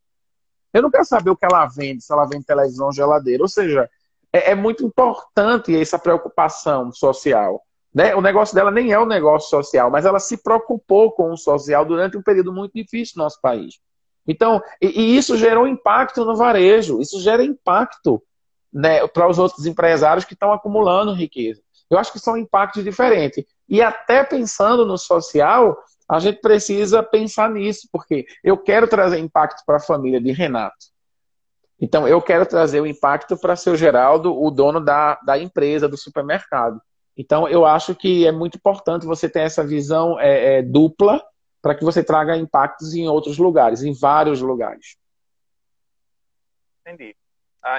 Eu 0.73 0.81
não 0.81 0.91
quero 0.91 1.05
saber 1.05 1.29
o 1.29 1.35
que 1.35 1.45
ela 1.45 1.65
vende, 1.67 2.03
se 2.03 2.11
ela 2.11 2.25
vende 2.25 2.45
televisão, 2.45 2.91
geladeira. 2.91 3.43
Ou 3.43 3.47
seja, 3.47 3.89
é, 4.31 4.51
é 4.51 4.55
muito 4.55 4.83
importante 4.85 5.75
essa 5.79 5.97
preocupação 5.97 6.91
social. 6.91 7.61
Né? 7.93 8.15
O 8.15 8.21
negócio 8.21 8.55
dela 8.55 8.71
nem 8.71 8.91
é 8.91 8.99
um 8.99 9.05
negócio 9.05 9.49
social, 9.49 9.89
mas 9.89 10.05
ela 10.05 10.19
se 10.19 10.37
preocupou 10.37 11.11
com 11.11 11.31
o 11.31 11.37
social 11.37 11.85
durante 11.85 12.17
um 12.17 12.21
período 12.21 12.53
muito 12.53 12.73
difícil 12.73 13.15
no 13.17 13.23
nosso 13.23 13.39
país. 13.41 13.79
Então, 14.25 14.61
e, 14.81 14.87
e 14.87 15.17
isso 15.17 15.37
gerou 15.37 15.67
impacto 15.67 16.23
no 16.23 16.35
varejo, 16.35 17.01
isso 17.01 17.19
gera 17.19 17.43
impacto 17.43 18.21
né, 18.71 19.05
para 19.07 19.27
os 19.27 19.37
outros 19.37 19.65
empresários 19.65 20.25
que 20.25 20.33
estão 20.33 20.51
acumulando 20.51 21.13
riqueza. 21.13 21.61
Eu 21.89 21.97
acho 21.97 22.11
que 22.11 22.19
são 22.19 22.37
impactos 22.37 22.83
diferentes. 22.83 23.43
E 23.67 23.81
até 23.81 24.23
pensando 24.23 24.85
no 24.85 24.97
social, 24.97 25.77
a 26.07 26.19
gente 26.19 26.39
precisa 26.39 27.03
pensar 27.03 27.49
nisso, 27.49 27.87
porque 27.91 28.25
eu 28.43 28.57
quero 28.57 28.87
trazer 28.87 29.17
impacto 29.19 29.63
para 29.65 29.77
a 29.77 29.81
família 29.81 30.21
de 30.21 30.31
Renato. 30.31 30.91
Então, 31.79 32.07
eu 32.07 32.21
quero 32.21 32.45
trazer 32.45 32.79
o 32.79 32.85
impacto 32.85 33.35
para 33.35 33.55
seu 33.55 33.75
Geraldo, 33.75 34.39
o 34.39 34.51
dono 34.51 34.79
da, 34.79 35.15
da 35.25 35.37
empresa, 35.37 35.89
do 35.89 35.97
supermercado. 35.97 36.79
Então, 37.17 37.47
eu 37.47 37.65
acho 37.65 37.95
que 37.95 38.25
é 38.25 38.31
muito 38.31 38.55
importante 38.55 39.05
você 39.05 39.27
ter 39.27 39.41
essa 39.41 39.65
visão 39.65 40.19
é, 40.19 40.59
é, 40.59 40.61
dupla 40.61 41.21
para 41.61 41.75
que 41.75 41.83
você 41.83 42.03
traga 42.03 42.37
impactos 42.37 42.93
em 42.93 43.07
outros 43.07 43.37
lugares, 43.37 43.83
em 43.83 43.93
vários 43.93 44.41
lugares. 44.41 44.95
Entendi 46.85 47.15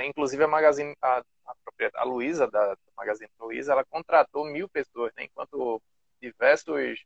inclusive 0.04 0.44
a 0.44 0.48
Magazine, 0.48 0.94
a, 1.02 1.18
a, 1.18 1.54
a 1.94 2.04
Luísa, 2.04 2.48
da 2.50 2.76
Magazine 2.96 3.30
Luiza, 3.40 3.72
ela 3.72 3.84
contratou 3.84 4.44
mil 4.44 4.68
pessoas, 4.68 5.12
né? 5.16 5.24
enquanto 5.24 5.80
diversos 6.20 7.04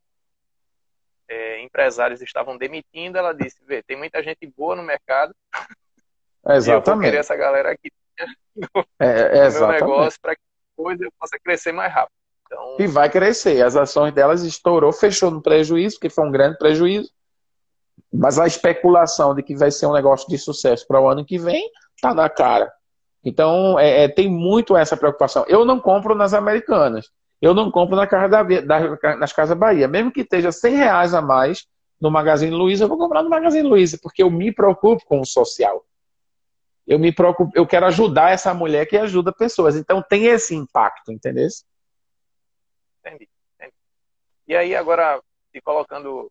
é, 1.29 1.62
empresários 1.62 2.20
estavam 2.20 2.57
demitindo, 2.57 3.18
ela 3.18 3.33
disse, 3.33 3.64
vê, 3.64 3.83
tem 3.83 3.97
muita 3.97 4.22
gente 4.22 4.47
boa 4.47 4.77
no 4.77 4.83
mercado, 4.83 5.35
exatamente. 6.47 6.89
eu 6.89 6.95
vou 6.95 7.03
querer 7.03 7.18
essa 7.18 7.37
galera 7.37 7.72
aqui 7.72 7.91
no, 8.57 8.87
é, 9.01 9.49
no 9.51 9.59
meu 9.59 9.68
negócio 9.68 10.20
para 10.20 10.35
que 10.35 10.43
depois 10.77 11.01
eu 11.01 11.11
possa 11.18 11.39
crescer 11.39 11.72
mais 11.72 11.93
rápido. 11.93 12.14
Então... 12.47 12.77
E 12.79 12.87
vai 12.87 13.11
crescer. 13.11 13.62
As 13.64 13.77
ações 13.77 14.12
delas 14.12 14.43
estourou, 14.43 14.93
fechou 14.93 15.31
no 15.31 15.43
prejuízo, 15.43 15.97
porque 15.97 16.11
foi 16.11 16.27
um 16.27 16.31
grande 16.31 16.57
prejuízo. 16.59 17.11
Mas 18.12 18.39
a 18.39 18.47
especulação 18.47 19.35
de 19.35 19.43
que 19.43 19.57
vai 19.57 19.70
ser 19.70 19.87
um 19.87 19.93
negócio 19.93 20.29
de 20.29 20.39
sucesso 20.39 20.87
para 20.87 21.01
o 21.01 21.09
ano 21.09 21.24
que 21.24 21.39
vem 21.39 21.68
tá 22.09 22.14
na 22.14 22.28
cara. 22.28 22.72
Então, 23.24 23.78
é, 23.78 24.04
é, 24.04 24.09
tem 24.09 24.28
muito 24.28 24.76
essa 24.76 24.96
preocupação. 24.96 25.44
Eu 25.48 25.64
não 25.64 25.80
compro 25.80 26.14
nas 26.14 26.32
americanas. 26.32 27.11
Eu 27.40 27.52
não 27.52 27.70
compro 27.70 27.96
na 27.96 28.07
casa 28.07 28.28
da, 28.28 28.42
da, 28.42 29.16
nas 29.16 29.32
Casas 29.32 29.59
Bahia. 29.59 29.88
Mesmo 29.88 30.12
que 30.12 30.20
esteja 30.20 30.52
100 30.52 30.76
reais 30.76 31.14
a 31.14 31.20
mais 31.20 31.66
no 32.00 32.11
Magazine 32.11 32.54
Luiza, 32.54 32.84
eu 32.84 32.88
vou 32.88 32.98
comprar 32.98 33.22
no 33.22 33.30
Magazine 33.30 33.68
Luiza, 33.68 33.98
porque 34.02 34.22
eu 34.22 34.30
me 34.30 34.52
preocupo 34.52 35.04
com 35.07 35.20
o 35.20 35.26
social. 35.26 35.84
Eu 36.86 36.98
me 36.98 37.12
preocupo, 37.12 37.50
eu 37.54 37.66
quero 37.66 37.86
ajudar 37.86 38.30
essa 38.30 38.54
mulher 38.54 38.86
que 38.86 38.96
ajuda 38.96 39.32
pessoas. 39.32 39.76
Então 39.76 40.02
tem 40.02 40.26
esse 40.26 40.54
impacto, 40.54 41.11
entendeu? 41.11 41.48
Entendi. 43.00 43.28
entendi. 43.57 43.74
E 44.46 44.54
aí, 44.54 44.74
agora, 44.76 45.20
se 45.50 45.61
colocando 45.61 46.30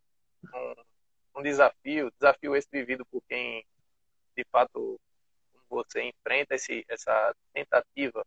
um, 0.53 1.39
um 1.39 1.43
desafio, 1.43 2.09
desafio 2.17 2.55
esse 2.55 2.69
vivido 2.71 3.05
por 3.11 3.21
quem 3.27 3.65
de 4.37 4.45
fato 4.51 4.97
você 5.69 6.03
enfrenta 6.03 6.55
esse, 6.55 6.85
essa 6.87 7.35
tentativa 7.53 8.25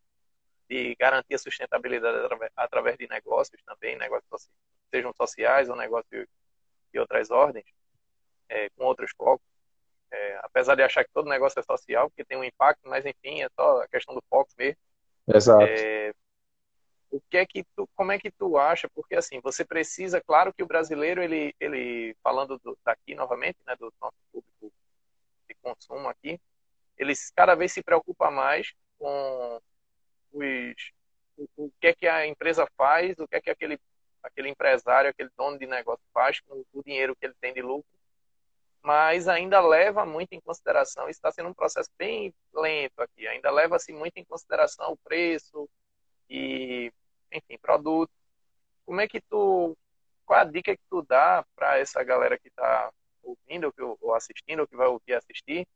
de 0.68 0.95
garantir 0.97 1.34
a 1.34 1.39
sustentabilidade 1.39 2.18
através 2.57 2.97
de 2.99 3.09
negócios 3.09 3.62
também, 3.64 3.97
negócios 3.97 4.49
sejam 4.91 5.12
sociais 5.14 5.68
ou 5.68 5.76
negócios 5.76 6.26
de 6.93 6.99
outras 6.99 7.30
ordens, 7.30 7.64
é, 8.49 8.68
com 8.70 8.84
outros 8.84 9.11
focos. 9.16 9.47
É, 10.11 10.41
apesar 10.43 10.74
de 10.74 10.82
achar 10.82 11.05
que 11.05 11.12
todo 11.12 11.28
negócio 11.28 11.61
é 11.61 11.62
social, 11.62 12.09
porque 12.09 12.24
tem 12.24 12.39
um 12.39 12.45
impacto, 12.45 12.89
mas 12.89 13.05
enfim, 13.05 13.43
é 13.43 13.49
só 13.55 13.82
a 13.82 13.89
questão 13.89 14.14
do 14.14 14.22
foco 14.28 14.51
mesmo. 14.57 14.78
Exato. 15.26 15.64
É, 15.64 16.12
o 17.11 17.20
que 17.20 17.36
é 17.36 17.47
que 17.47 17.64
tu, 17.76 17.89
como 17.95 18.12
é 18.12 18.18
que 18.18 18.30
tu 18.30 18.59
acha? 18.59 18.89
Porque 18.95 19.14
assim, 19.14 19.41
você 19.41 19.64
precisa, 19.64 20.20
claro 20.20 20.53
que 20.53 20.62
o 20.62 20.66
brasileiro, 20.66 21.22
ele, 21.22 21.55
ele 21.61 22.14
falando 22.22 22.59
do, 22.59 22.76
daqui 22.84 23.14
novamente, 23.14 23.59
né, 23.66 23.76
do 23.76 23.93
nosso 24.01 24.16
público 24.32 24.72
de 25.49 25.55
consumo 25.62 26.09
aqui, 26.09 26.41
ele 26.99 27.12
cada 27.34 27.55
vez 27.55 27.72
se 27.72 27.82
preocupa 27.82 28.30
mais 28.30 28.74
com 28.99 29.61
os, 30.32 30.92
o, 31.57 31.70
que 31.80 31.86
é 31.86 31.94
que 31.94 32.07
a 32.07 32.26
empresa 32.26 32.66
faz, 32.76 33.18
o 33.18 33.28
que 33.28 33.36
é 33.36 33.40
que 33.40 33.51
aquele, 33.51 33.78
aquele 34.22 34.49
empresário, 34.49 35.11
aquele 35.11 35.30
dono 35.36 35.59
de 35.59 35.66
negócio 35.66 36.05
faz 36.12 36.40
com 36.40 36.64
o 36.72 36.82
dinheiro 36.82 37.14
que 37.16 37.26
ele 37.26 37.34
tem 37.40 37.55
de 37.55 37.62
lucro, 37.62 37.88
mas 38.82 39.28
ainda 39.28 39.61
leva 39.61 40.05
muito 40.05 40.32
em 40.32 40.40
consideração, 40.40 41.09
isso 41.09 41.18
está 41.18 41.30
sendo 41.30 41.49
um 41.49 41.55
processo 41.55 41.90
bem 41.96 42.34
lento 42.53 43.01
aqui, 43.01 43.26
ainda 43.26 43.51
leva-se 43.51 43.92
muito 43.92 44.16
em 44.16 44.24
consideração 44.24 44.92
o 44.92 44.96
preço 44.96 45.68
e, 46.28 46.92
enfim, 47.32 47.59
produto. 47.59 48.12
Como 48.84 49.01
é 49.01 49.09
que 49.09 49.20
tu, 49.20 49.76
qual 50.24 50.40
a 50.40 50.44
dica 50.44 50.76
que 50.76 50.82
tu 50.88 51.03
dá 51.03 51.44
para 51.55 51.78
essa 51.78 52.03
galera 52.03 52.38
que 52.38 52.49
está 52.49 52.90
ouvindo 53.22 53.72
ou 54.01 54.14
assistindo, 54.14 54.61
ou 54.61 54.66
que 54.66 54.76
vai 54.76 54.86
ouvir 54.86 55.14
assistir, 55.14 55.66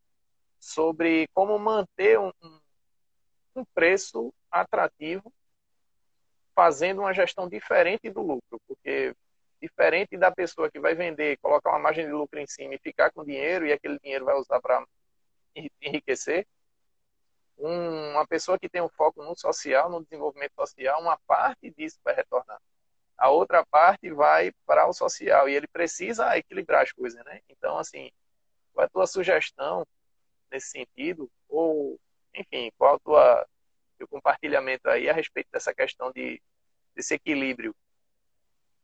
sobre 0.62 1.28
como 1.34 1.58
manter 1.58 2.20
um, 2.20 2.30
um 3.56 3.64
preço 3.74 4.32
atrativo 4.48 5.32
fazendo 6.54 7.00
uma 7.00 7.12
gestão 7.12 7.48
diferente 7.48 8.08
do 8.08 8.22
lucro, 8.22 8.60
porque 8.68 9.14
diferente 9.60 10.16
da 10.16 10.30
pessoa 10.30 10.70
que 10.70 10.78
vai 10.78 10.94
vender, 10.94 11.36
colocar 11.38 11.70
uma 11.70 11.78
margem 11.80 12.06
de 12.06 12.12
lucro 12.12 12.38
em 12.38 12.46
cima 12.46 12.74
e 12.74 12.78
ficar 12.78 13.10
com 13.10 13.24
dinheiro 13.24 13.66
e 13.66 13.72
aquele 13.72 13.98
dinheiro 13.98 14.24
vai 14.24 14.36
usar 14.36 14.60
para 14.60 14.84
enriquecer, 15.80 16.46
uma 17.56 18.26
pessoa 18.26 18.58
que 18.58 18.68
tem 18.68 18.82
um 18.82 18.88
foco 18.88 19.22
no 19.22 19.36
social, 19.36 19.90
no 19.90 20.02
desenvolvimento 20.02 20.54
social, 20.54 21.00
uma 21.00 21.18
parte 21.26 21.70
disso 21.70 21.98
vai 22.04 22.14
retornar. 22.14 22.60
A 23.16 23.30
outra 23.30 23.64
parte 23.66 24.10
vai 24.12 24.52
para 24.66 24.86
o 24.88 24.92
social 24.92 25.48
e 25.48 25.54
ele 25.54 25.68
precisa 25.68 26.36
equilibrar 26.36 26.82
as 26.82 26.92
coisas, 26.92 27.24
né? 27.24 27.40
Então, 27.48 27.78
assim, 27.78 28.10
é 28.78 28.82
a 28.82 28.88
tua 28.88 29.06
sugestão 29.06 29.86
nesse 30.53 30.68
sentido? 30.68 31.28
Ou, 31.48 31.98
enfim, 32.34 32.70
qual 32.78 32.96
a 32.96 32.98
tua 32.98 33.46
teu 33.98 34.09
compartilhamento 34.09 34.88
aí 34.88 35.09
a 35.09 35.12
respeito 35.12 35.48
dessa 35.53 35.74
questão 35.74 36.12
de 36.12 36.40
desse 36.94 37.14
equilíbrio? 37.14 37.74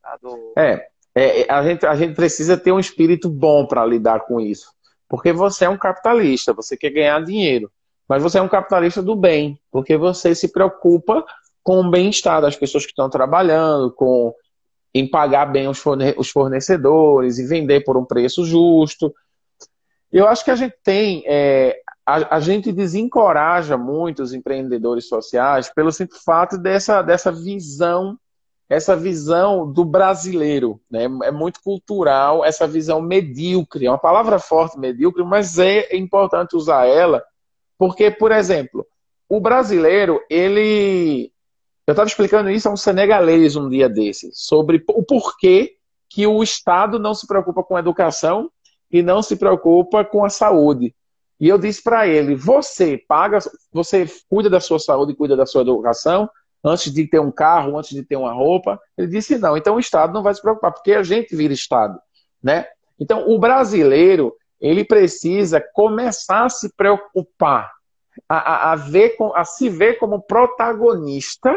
Tá? 0.03 0.17
Do... 0.21 0.55
É, 0.57 0.89
é, 1.15 1.53
a, 1.53 1.63
gente, 1.63 1.87
a 1.87 1.95
gente 1.95 2.15
precisa 2.15 2.57
ter 2.57 2.73
um 2.73 2.81
espírito 2.81 3.29
bom 3.29 3.67
para 3.67 3.85
lidar 3.85 4.21
com 4.21 4.41
isso. 4.41 4.73
Porque 5.09 5.33
você 5.33 5.65
é 5.65 5.69
um 5.69 5.79
capitalista, 5.79 6.53
você 6.53 6.77
quer 6.77 6.91
ganhar 6.91 7.25
dinheiro. 7.25 7.71
Mas 8.09 8.23
você 8.23 8.39
é 8.39 8.43
um 8.43 8.49
capitalista 8.49 9.03
do 9.03 9.15
bem, 9.15 9.61
porque 9.71 9.97
você 9.97 10.35
se 10.35 10.51
preocupa 10.51 11.25
com 11.63 11.81
o 11.81 11.91
bem-estar 11.91 12.41
das 12.41 12.57
pessoas 12.57 12.87
que 12.87 12.93
estão 12.93 13.11
trabalhando, 13.11 13.93
com 13.93 14.35
em 14.95 15.09
pagar 15.09 15.47
bem 15.47 15.69
os 15.69 16.31
fornecedores 16.31 17.39
e 17.39 17.47
vender 17.47 17.85
por 17.85 17.97
um 17.97 18.05
preço 18.05 18.45
justo. 18.45 19.15
Eu 20.11 20.27
acho 20.27 20.45
que 20.45 20.51
a 20.51 20.57
gente 20.57 20.75
tem, 20.83 21.23
é, 21.27 21.81
a, 22.05 22.37
a, 22.37 22.41
gente 22.41 22.73
desencoraja 22.73 23.77
muito 23.77 24.23
os 24.23 24.33
empreendedores 24.33 25.07
sociais 25.07 25.71
pelo 25.75 25.93
simples 25.93 26.23
fato 26.23 26.57
dessa, 26.57 27.03
dessa 27.03 27.31
visão, 27.31 28.19
essa 28.71 28.97
visão 28.97 29.71
do 29.71 29.85
brasileiro. 29.85 30.81
Né? 30.91 31.05
É 31.25 31.31
muito 31.31 31.61
cultural 31.63 32.43
essa 32.43 32.67
visão 32.67 33.03
medíocre. 33.03 33.85
É 33.85 33.91
uma 33.91 33.99
palavra 33.99 34.39
forte, 34.39 34.79
medíocre, 34.79 35.23
mas 35.25 35.59
é 35.59 35.95
importante 35.95 36.57
usar 36.57 36.87
ela, 36.87 37.23
porque, 37.77 38.11
por 38.11 38.33
exemplo, 38.33 38.87
o 39.29 39.41
brasileiro, 39.41 40.21
ele. 40.31 41.31
Eu 41.87 41.93
estava 41.93 42.09
explicando 42.09 42.51
isso 42.51 42.69
a 42.69 42.73
um 42.73 42.77
senegalês 42.77 43.57
um 43.57 43.69
dia 43.69 43.89
desses, 43.89 44.39
sobre 44.39 44.83
o 44.89 45.03
porquê 45.03 45.77
que 46.09 46.27
o 46.27 46.43
Estado 46.43 46.99
não 46.99 47.15
se 47.15 47.27
preocupa 47.27 47.63
com 47.63 47.79
educação 47.79 48.51
e 48.91 49.03
não 49.03 49.23
se 49.23 49.37
preocupa 49.37 50.05
com 50.05 50.25
a 50.25 50.31
saúde. 50.31 50.95
E 51.41 51.49
eu 51.49 51.59
disse 51.59 51.83
para 51.83 52.07
ele: 52.07 52.35
você 52.35 52.97
paga, 52.97 53.39
você 53.73 54.07
cuida 54.29 54.51
da 54.51 54.61
sua 54.61 54.79
saúde, 54.79 55.15
cuida 55.15 55.37
da 55.37 55.47
sua 55.47 55.63
educação, 55.63 56.29
antes 56.65 56.93
de 56.93 57.07
ter 57.07 57.21
um 57.21 57.31
carro, 57.31 57.79
antes 57.79 57.91
de 57.91 58.03
ter 58.03 58.17
uma 58.17 58.33
roupa? 58.33 58.81
Ele 58.97 59.09
disse: 59.09 59.39
não. 59.39 59.57
Então 59.57 59.77
o 59.77 59.81
Estado 59.81 60.13
não 60.13 60.23
vai 60.23 60.35
se 60.35 60.43
preocupar, 60.43 60.73
porque 60.73 60.93
a 60.93 61.03
gente 61.03 61.35
vira 61.37 61.53
Estado, 61.53 61.99
né? 62.43 62.67
Então 62.99 63.29
o 63.29 63.39
brasileiro 63.39 64.35
ele 64.61 64.85
precisa 64.85 65.61
começar 65.73 66.45
a 66.45 66.49
se 66.49 66.75
preocupar, 66.75 67.71
a, 68.29 68.37
a, 68.37 68.73
a 68.73 68.77
ver, 68.77 69.17
a 69.35 69.45
se 69.45 69.69
ver 69.69 69.99
como 69.99 70.21
protagonista, 70.21 71.57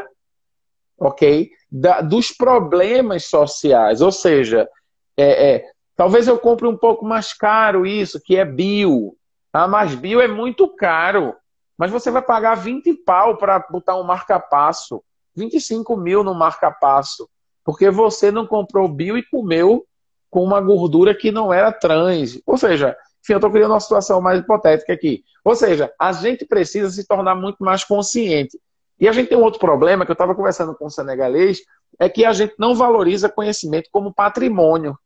ok, 1.00 1.50
da, 1.72 2.02
dos 2.02 2.32
problemas 2.32 3.26
sociais. 3.26 4.02
Ou 4.02 4.12
seja, 4.12 4.70
é, 5.18 5.56
é, 5.56 5.72
talvez 6.02 6.28
eu 6.28 6.36
compre 6.40 6.66
um 6.68 6.76
pouco 6.76 7.06
mais 7.06 7.32
caro 7.32 7.86
isso, 7.86 8.20
que 8.20 8.36
é 8.36 8.44
bio, 8.44 9.16
ah, 9.54 9.68
mas 9.68 9.94
bio 9.94 10.20
é 10.20 10.28
muito 10.28 10.68
caro. 10.68 11.36
Mas 11.78 11.92
você 11.92 12.10
vai 12.10 12.24
pagar 12.24 12.56
20 12.56 12.92
pau 13.06 13.38
para 13.38 13.60
botar 13.70 13.96
um 13.96 14.02
marca-passo. 14.04 15.04
25 15.36 15.96
mil 15.96 16.24
no 16.24 16.34
marca-passo. 16.34 17.30
Porque 17.64 17.92
você 17.92 18.32
não 18.32 18.48
comprou 18.48 18.88
bio 18.88 19.16
e 19.16 19.24
comeu 19.24 19.86
com 20.28 20.44
uma 20.44 20.60
gordura 20.60 21.14
que 21.14 21.32
não 21.32 21.54
era 21.54 21.72
trans. 21.72 22.42
Ou 22.48 22.58
seja, 22.58 22.98
enfim, 23.24 23.34
eu 23.34 23.38
estou 23.38 23.52
criando 23.52 23.70
uma 23.70 23.80
situação 23.80 24.20
mais 24.20 24.40
hipotética 24.40 24.94
aqui. 24.94 25.24
Ou 25.46 25.56
seja, 25.56 25.94
a 26.00 26.12
gente 26.12 26.48
precisa 26.48 26.90
se 26.90 27.06
tornar 27.06 27.36
muito 27.36 27.64
mais 27.64 27.84
consciente. 27.84 28.60
E 29.00 29.08
a 29.08 29.12
gente 29.12 29.30
tem 29.30 29.38
um 29.38 29.44
outro 29.44 29.60
problema 29.60 30.04
que 30.04 30.10
eu 30.10 30.14
estava 30.14 30.34
conversando 30.34 30.74
com 30.74 30.88
o 30.88 30.90
senegalês, 30.90 31.60
é 32.00 32.10
que 32.10 32.26
a 32.26 32.34
gente 32.34 32.56
não 32.58 32.74
valoriza 32.74 33.30
conhecimento 33.30 33.88
como 33.92 34.12
patrimônio. 34.12 34.98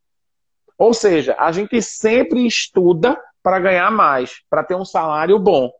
Ou 0.77 0.93
seja, 0.93 1.35
a 1.39 1.51
gente 1.51 1.81
sempre 1.81 2.45
estuda 2.45 3.17
para 3.41 3.59
ganhar 3.59 3.91
mais, 3.91 4.41
para 4.49 4.63
ter 4.63 4.75
um 4.75 4.85
salário 4.85 5.37
bom. 5.39 5.71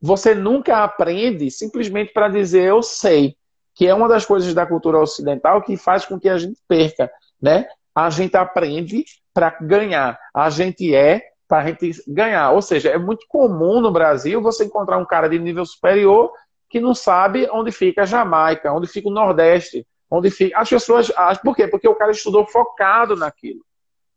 Você 0.00 0.34
nunca 0.34 0.84
aprende 0.84 1.50
simplesmente 1.50 2.12
para 2.12 2.28
dizer 2.28 2.62
eu 2.62 2.82
sei, 2.82 3.36
que 3.74 3.86
é 3.86 3.94
uma 3.94 4.08
das 4.08 4.24
coisas 4.24 4.54
da 4.54 4.66
cultura 4.66 4.98
ocidental 4.98 5.62
que 5.62 5.76
faz 5.76 6.04
com 6.04 6.18
que 6.18 6.28
a 6.28 6.38
gente 6.38 6.58
perca, 6.66 7.10
né? 7.40 7.66
A 7.94 8.08
gente 8.10 8.36
aprende 8.36 9.04
para 9.34 9.50
ganhar, 9.60 10.18
a 10.32 10.48
gente 10.50 10.94
é 10.94 11.22
para 11.48 11.58
a 11.58 11.66
gente 11.66 11.90
ganhar. 12.06 12.52
Ou 12.52 12.62
seja, 12.62 12.90
é 12.90 12.98
muito 12.98 13.26
comum 13.28 13.80
no 13.80 13.90
Brasil 13.90 14.40
você 14.40 14.64
encontrar 14.64 14.98
um 14.98 15.06
cara 15.06 15.28
de 15.28 15.38
nível 15.38 15.64
superior 15.64 16.30
que 16.68 16.78
não 16.78 16.94
sabe 16.94 17.48
onde 17.50 17.72
fica 17.72 18.02
a 18.02 18.06
Jamaica, 18.06 18.72
onde 18.72 18.86
fica 18.86 19.08
o 19.08 19.12
Nordeste, 19.12 19.86
onde 20.10 20.30
fica. 20.30 20.58
As 20.58 20.68
pessoas. 20.68 21.10
Por 21.42 21.54
quê? 21.54 21.66
Porque 21.68 21.88
o 21.88 21.94
cara 21.94 22.12
estudou 22.12 22.46
focado 22.46 23.16
naquilo. 23.16 23.60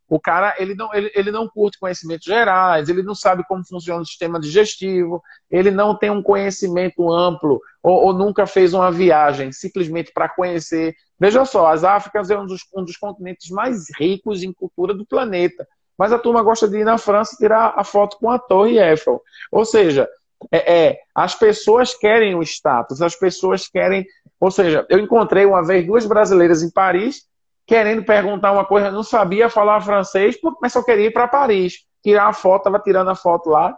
O 0.08 0.20
cara 0.20 0.54
ele 0.58 0.74
não, 0.74 0.92
ele, 0.92 1.10
ele 1.14 1.30
não 1.30 1.48
curte 1.48 1.78
conhecimentos 1.78 2.26
gerais, 2.26 2.90
ele 2.90 3.02
não 3.02 3.14
sabe 3.14 3.42
como 3.48 3.66
funciona 3.66 4.02
o 4.02 4.04
sistema 4.04 4.38
digestivo, 4.38 5.22
ele 5.50 5.70
não 5.70 5.96
tem 5.96 6.10
um 6.10 6.22
conhecimento 6.22 7.10
amplo 7.10 7.58
ou, 7.82 8.04
ou 8.04 8.12
nunca 8.12 8.46
fez 8.46 8.74
uma 8.74 8.92
viagem 8.92 9.50
simplesmente 9.52 10.12
para 10.12 10.28
conhecer. 10.28 10.94
Veja 11.18 11.46
só, 11.46 11.68
as 11.68 11.82
Áfricas 11.82 12.28
é 12.28 12.38
um 12.38 12.44
dos, 12.44 12.60
um 12.76 12.84
dos 12.84 12.98
continentes 12.98 13.48
mais 13.48 13.86
ricos 13.98 14.42
em 14.42 14.52
cultura 14.52 14.92
do 14.92 15.06
planeta. 15.06 15.66
Mas 15.96 16.12
a 16.12 16.18
turma 16.18 16.42
gosta 16.42 16.68
de 16.68 16.78
ir 16.78 16.84
na 16.84 16.98
França 16.98 17.36
tirar 17.36 17.72
a 17.76 17.84
foto 17.84 18.18
com 18.18 18.30
a 18.30 18.38
Torre 18.38 18.78
Eiffel. 18.78 19.22
Ou 19.50 19.64
seja, 19.64 20.08
é, 20.50 20.88
é, 20.88 20.98
as 21.14 21.34
pessoas 21.34 21.94
querem 21.94 22.34
o 22.34 22.42
status, 22.42 23.00
as 23.00 23.14
pessoas 23.14 23.68
querem. 23.68 24.04
Ou 24.42 24.50
seja, 24.50 24.84
eu 24.88 24.98
encontrei 24.98 25.46
uma 25.46 25.64
vez 25.64 25.86
duas 25.86 26.04
brasileiras 26.04 26.64
em 26.64 26.70
Paris 26.70 27.28
querendo 27.64 28.04
perguntar 28.04 28.50
uma 28.50 28.64
coisa, 28.64 28.90
não 28.90 29.04
sabia 29.04 29.48
falar 29.48 29.80
francês, 29.80 30.36
mas 30.60 30.72
só 30.72 30.82
queria 30.82 31.06
ir 31.06 31.12
para 31.12 31.28
Paris, 31.28 31.84
tirar 32.02 32.26
a 32.26 32.32
foto, 32.32 32.62
estava 32.62 32.80
tirando 32.80 33.08
a 33.08 33.14
foto 33.14 33.50
lá 33.50 33.72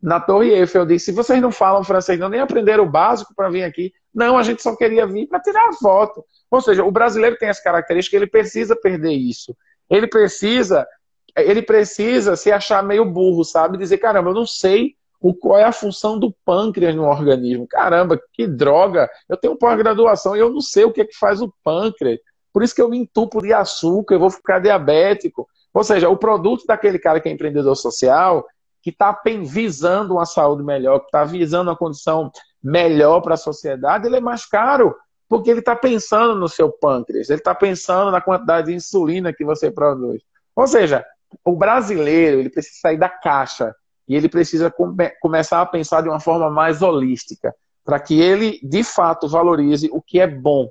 na 0.00 0.20
Torre 0.20 0.50
Eiffel. 0.50 0.82
Eu 0.82 0.86
disse: 0.86 1.06
se 1.06 1.12
vocês 1.12 1.40
não 1.40 1.50
falam 1.50 1.82
francês, 1.82 2.18
não, 2.20 2.28
nem 2.28 2.38
aprenderam 2.38 2.84
o 2.84 2.90
básico 2.90 3.34
para 3.34 3.48
vir 3.48 3.62
aqui. 3.62 3.94
Não, 4.14 4.36
a 4.36 4.42
gente 4.42 4.62
só 4.62 4.76
queria 4.76 5.06
vir 5.06 5.26
para 5.26 5.40
tirar 5.40 5.70
a 5.70 5.72
foto. 5.72 6.22
Ou 6.50 6.60
seja, 6.60 6.84
o 6.84 6.92
brasileiro 6.92 7.38
tem 7.38 7.48
essa 7.48 7.62
característica, 7.62 8.14
ele 8.14 8.26
precisa 8.26 8.76
perder 8.76 9.14
isso. 9.14 9.56
Ele 9.88 10.06
precisa, 10.06 10.86
ele 11.34 11.62
precisa 11.62 12.36
se 12.36 12.52
achar 12.52 12.82
meio 12.82 13.06
burro, 13.06 13.42
sabe? 13.42 13.78
Dizer, 13.78 13.96
caramba, 13.96 14.28
eu 14.28 14.34
não 14.34 14.46
sei 14.46 14.96
o, 15.20 15.34
qual 15.34 15.58
é 15.58 15.64
a 15.64 15.72
função 15.72 16.18
do 16.18 16.34
pâncreas 16.44 16.94
no 16.94 17.04
organismo. 17.04 17.66
Caramba, 17.68 18.18
que 18.32 18.46
droga! 18.46 19.08
Eu 19.28 19.36
tenho 19.36 19.56
pós-graduação 19.56 20.34
e 20.34 20.40
eu 20.40 20.50
não 20.50 20.60
sei 20.60 20.84
o 20.84 20.92
que 20.92 21.02
é 21.02 21.04
que 21.04 21.16
faz 21.16 21.42
o 21.42 21.52
pâncreas. 21.62 22.18
Por 22.52 22.62
isso 22.62 22.74
que 22.74 22.80
eu 22.80 22.88
me 22.88 22.98
entupo 22.98 23.40
de 23.40 23.52
açúcar, 23.52 24.14
eu 24.14 24.20
vou 24.20 24.30
ficar 24.30 24.58
diabético. 24.58 25.46
Ou 25.72 25.84
seja, 25.84 26.08
o 26.08 26.16
produto 26.16 26.64
daquele 26.66 26.98
cara 26.98 27.20
que 27.20 27.28
é 27.28 27.32
empreendedor 27.32 27.76
social, 27.76 28.46
que 28.82 28.90
está 28.90 29.16
visando 29.44 30.14
uma 30.14 30.24
saúde 30.24 30.64
melhor, 30.64 31.00
que 31.00 31.06
está 31.06 31.22
visando 31.22 31.70
uma 31.70 31.76
condição 31.76 32.32
melhor 32.62 33.20
para 33.20 33.34
a 33.34 33.38
sociedade, 33.38 34.06
ele 34.06 34.16
é 34.16 34.20
mais 34.20 34.46
caro, 34.46 34.96
porque 35.28 35.50
ele 35.50 35.60
está 35.60 35.76
pensando 35.76 36.34
no 36.34 36.48
seu 36.48 36.72
pâncreas, 36.72 37.28
ele 37.28 37.38
está 37.38 37.54
pensando 37.54 38.10
na 38.10 38.20
quantidade 38.20 38.68
de 38.68 38.74
insulina 38.74 39.32
que 39.32 39.44
você 39.44 39.70
produz. 39.70 40.22
Ou 40.56 40.66
seja, 40.66 41.04
o 41.44 41.54
brasileiro 41.54 42.40
ele 42.40 42.50
precisa 42.50 42.80
sair 42.80 42.98
da 42.98 43.08
caixa 43.08 43.74
e 44.10 44.14
ele 44.14 44.28
precisa 44.28 44.70
come 44.70 45.08
começar 45.20 45.62
a 45.62 45.66
pensar 45.66 46.02
de 46.02 46.10
uma 46.10 46.20
forma 46.20 46.50
mais 46.50 46.82
holística, 46.82 47.54
para 47.82 47.98
que 47.98 48.20
ele, 48.20 48.60
de 48.62 48.84
fato, 48.84 49.26
valorize 49.26 49.88
o 49.90 50.02
que 50.02 50.20
é 50.20 50.26
bom 50.26 50.70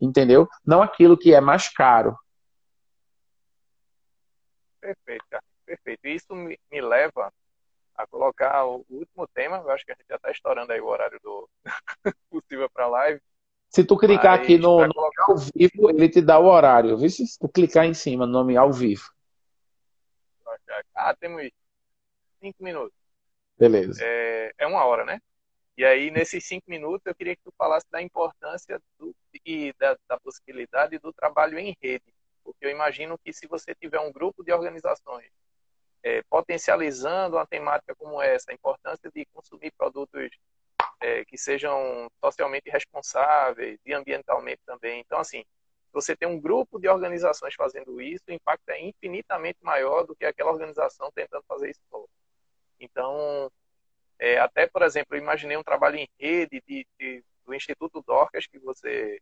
entendeu? 0.00 0.48
Não 0.64 0.82
aquilo 0.82 1.16
que 1.16 1.34
é 1.34 1.40
mais 1.40 1.68
caro. 1.68 2.16
Perfeito, 4.80 5.24
cara. 5.30 5.44
Perfeito. 5.64 6.06
Isso 6.06 6.34
me, 6.34 6.58
me 6.70 6.80
leva 6.80 7.32
a 7.96 8.06
colocar 8.06 8.66
o 8.66 8.84
último 8.90 9.26
tema. 9.28 9.58
Eu 9.58 9.70
acho 9.70 9.84
que 9.84 9.92
a 9.92 9.94
gente 9.94 10.06
já 10.08 10.16
está 10.16 10.30
estourando 10.30 10.72
aí 10.72 10.80
o 10.80 10.86
horário 10.86 11.18
do 11.22 11.48
possível 12.30 12.68
para 12.70 12.86
live. 12.86 13.20
Se 13.70 13.82
tu 13.84 13.96
clicar 13.96 14.38
Mas, 14.38 14.42
aqui 14.42 14.58
no, 14.58 14.86
no 14.86 14.94
colocar... 14.94 15.24
ao 15.28 15.36
vivo, 15.36 15.90
ele 15.90 16.08
te 16.08 16.20
dá 16.20 16.38
o 16.38 16.46
horário. 16.46 16.98
Vê 16.98 17.08
se 17.08 17.24
tu 17.38 17.48
clicar 17.48 17.86
em 17.86 17.94
cima 17.94 18.26
no 18.26 18.32
nome 18.32 18.56
ao 18.56 18.72
vivo. 18.72 19.10
Ah, 20.94 21.14
temos 21.16 21.42
cinco 22.44 22.62
minutos. 22.62 22.92
Beleza. 23.58 24.00
É, 24.04 24.52
é 24.58 24.66
uma 24.66 24.84
hora, 24.84 25.04
né? 25.04 25.18
E 25.76 25.84
aí, 25.84 26.10
nesses 26.10 26.46
cinco 26.46 26.68
minutos, 26.68 27.06
eu 27.06 27.14
queria 27.14 27.34
que 27.34 27.42
tu 27.42 27.52
falasse 27.56 27.86
da 27.90 28.02
importância 28.02 28.78
do, 28.98 29.14
e 29.44 29.72
da, 29.78 29.96
da 30.06 30.20
possibilidade 30.20 30.98
do 30.98 31.12
trabalho 31.12 31.58
em 31.58 31.74
rede. 31.80 32.04
Porque 32.44 32.66
eu 32.66 32.70
imagino 32.70 33.18
que 33.18 33.32
se 33.32 33.46
você 33.46 33.74
tiver 33.74 33.98
um 33.98 34.12
grupo 34.12 34.44
de 34.44 34.52
organizações 34.52 35.30
é, 36.02 36.22
potencializando 36.28 37.36
uma 37.36 37.46
temática 37.46 37.94
como 37.96 38.20
essa, 38.20 38.50
a 38.50 38.54
importância 38.54 39.10
de 39.10 39.24
consumir 39.32 39.72
produtos 39.72 40.30
é, 41.00 41.24
que 41.24 41.38
sejam 41.38 42.08
socialmente 42.22 42.70
responsáveis 42.70 43.80
e 43.86 43.92
ambientalmente 43.94 44.60
também. 44.66 45.00
Então, 45.00 45.18
assim, 45.18 45.44
você 45.92 46.14
tem 46.14 46.28
um 46.28 46.38
grupo 46.38 46.78
de 46.78 46.88
organizações 46.88 47.54
fazendo 47.54 48.00
isso, 48.02 48.24
o 48.28 48.32
impacto 48.32 48.68
é 48.68 48.80
infinitamente 48.80 49.58
maior 49.62 50.04
do 50.04 50.14
que 50.14 50.24
aquela 50.24 50.52
organização 50.52 51.10
tentando 51.14 51.44
fazer 51.48 51.70
isso 51.70 51.80
só. 51.90 52.04
Então, 52.80 53.50
é, 54.18 54.38
até, 54.38 54.66
por 54.66 54.82
exemplo, 54.82 55.16
eu 55.16 55.20
imaginei 55.20 55.56
um 55.56 55.62
trabalho 55.62 55.96
em 55.96 56.08
rede 56.18 56.62
de, 56.66 56.86
de, 56.98 57.24
do 57.44 57.54
Instituto 57.54 58.02
Dorcas, 58.06 58.46
que 58.46 58.58
você 58.58 59.20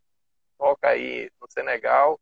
toca 0.58 0.88
aí 0.88 1.30
no 1.40 1.50
Senegal, 1.50 2.20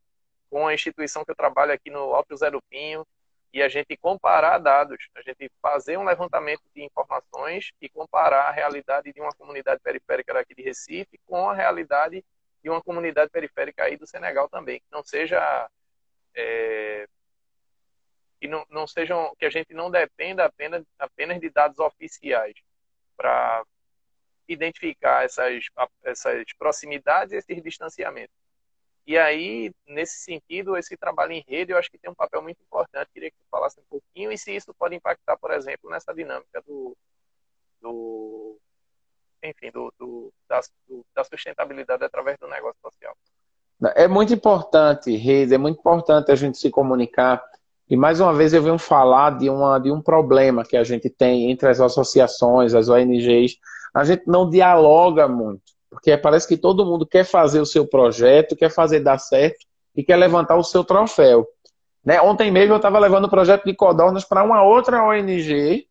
com 0.48 0.66
a 0.66 0.74
instituição 0.74 1.24
que 1.24 1.30
eu 1.30 1.36
trabalho 1.36 1.72
aqui 1.72 1.90
no 1.90 2.14
Alto 2.14 2.36
Zero 2.36 2.62
Pinho, 2.70 3.06
e 3.52 3.62
a 3.62 3.68
gente 3.68 3.96
comparar 3.96 4.58
dados, 4.58 4.96
a 5.14 5.22
gente 5.22 5.50
fazer 5.60 5.96
um 5.98 6.04
levantamento 6.04 6.62
de 6.74 6.84
informações 6.84 7.72
e 7.80 7.88
comparar 7.88 8.42
a 8.42 8.52
realidade 8.52 9.12
de 9.12 9.20
uma 9.20 9.32
comunidade 9.32 9.80
periférica 9.82 10.32
daqui 10.32 10.54
de 10.54 10.62
Recife 10.62 11.18
com 11.26 11.50
a 11.50 11.54
realidade 11.54 12.24
de 12.62 12.70
uma 12.70 12.80
comunidade 12.80 13.30
periférica 13.30 13.84
aí 13.84 13.96
do 13.96 14.06
Senegal 14.06 14.48
também, 14.48 14.78
que 14.78 14.86
não 14.92 15.02
seja 15.02 15.68
é, 16.34 17.08
que 18.40 18.48
não, 18.48 18.64
não 18.70 18.86
sejam 18.86 19.34
que 19.38 19.44
a 19.44 19.50
gente 19.50 19.74
não 19.74 19.90
dependa 19.90 20.44
apenas 20.44 20.84
apenas 20.98 21.40
de 21.40 21.50
dados 21.50 21.78
oficiais 21.78 22.54
para 23.16 23.62
identificar 24.48 25.24
essas 25.24 25.64
essas 26.02 26.44
proximidades 26.58 27.32
e 27.32 27.36
esses 27.36 27.62
distanciamentos 27.62 28.40
e 29.06 29.18
aí, 29.18 29.72
nesse 29.88 30.18
sentido, 30.18 30.76
esse 30.76 30.96
trabalho 30.96 31.32
em 31.32 31.44
rede 31.48 31.72
eu 31.72 31.78
acho 31.78 31.90
que 31.90 31.98
tem 31.98 32.10
um 32.10 32.14
papel 32.14 32.42
muito 32.42 32.62
importante. 32.62 33.10
Queria 33.12 33.30
que 33.30 33.36
falasse 33.50 33.80
um 33.80 33.84
pouquinho 33.90 34.30
e 34.30 34.38
se 34.38 34.54
isso 34.54 34.72
pode 34.72 34.94
impactar, 34.94 35.36
por 35.36 35.50
exemplo, 35.50 35.90
nessa 35.90 36.14
dinâmica 36.14 36.62
do, 36.64 36.96
do 37.80 38.56
enfim, 39.42 39.70
do, 39.72 39.92
do, 39.98 40.32
da, 40.48 40.60
do, 40.86 41.04
da 41.12 41.24
sustentabilidade 41.24 42.04
através 42.04 42.38
do 42.38 42.46
negócio 42.46 42.78
social. 42.82 43.16
É 43.96 44.06
muito 44.06 44.32
importante, 44.32 45.16
rede, 45.16 45.54
é 45.54 45.58
muito 45.58 45.80
importante 45.80 46.30
a 46.30 46.36
gente 46.36 46.58
se 46.58 46.70
comunicar. 46.70 47.42
E 47.90 47.96
mais 47.96 48.20
uma 48.20 48.32
vez 48.32 48.54
eu 48.54 48.62
venho 48.62 48.78
falar 48.78 49.36
de, 49.36 49.50
uma, 49.50 49.76
de 49.80 49.90
um 49.90 50.00
problema 50.00 50.64
que 50.64 50.76
a 50.76 50.84
gente 50.84 51.10
tem 51.10 51.50
entre 51.50 51.68
as 51.68 51.80
associações, 51.80 52.72
as 52.72 52.88
ONGs. 52.88 53.56
A 53.92 54.04
gente 54.04 54.22
não 54.28 54.48
dialoga 54.48 55.26
muito. 55.26 55.62
Porque 55.90 56.16
parece 56.16 56.46
que 56.46 56.56
todo 56.56 56.86
mundo 56.86 57.04
quer 57.04 57.24
fazer 57.24 57.60
o 57.60 57.66
seu 57.66 57.84
projeto, 57.84 58.54
quer 58.54 58.70
fazer 58.70 59.00
dar 59.00 59.18
certo 59.18 59.66
e 59.96 60.04
quer 60.04 60.16
levantar 60.16 60.54
o 60.54 60.62
seu 60.62 60.84
troféu. 60.84 61.48
Né? 62.04 62.20
Ontem 62.22 62.48
mesmo 62.48 62.74
eu 62.74 62.76
estava 62.76 62.96
levando 63.00 63.24
o 63.24 63.30
projeto 63.30 63.64
de 63.64 63.74
codornas 63.74 64.24
para 64.24 64.44
uma 64.44 64.62
outra 64.62 65.02
ONG 65.02 65.88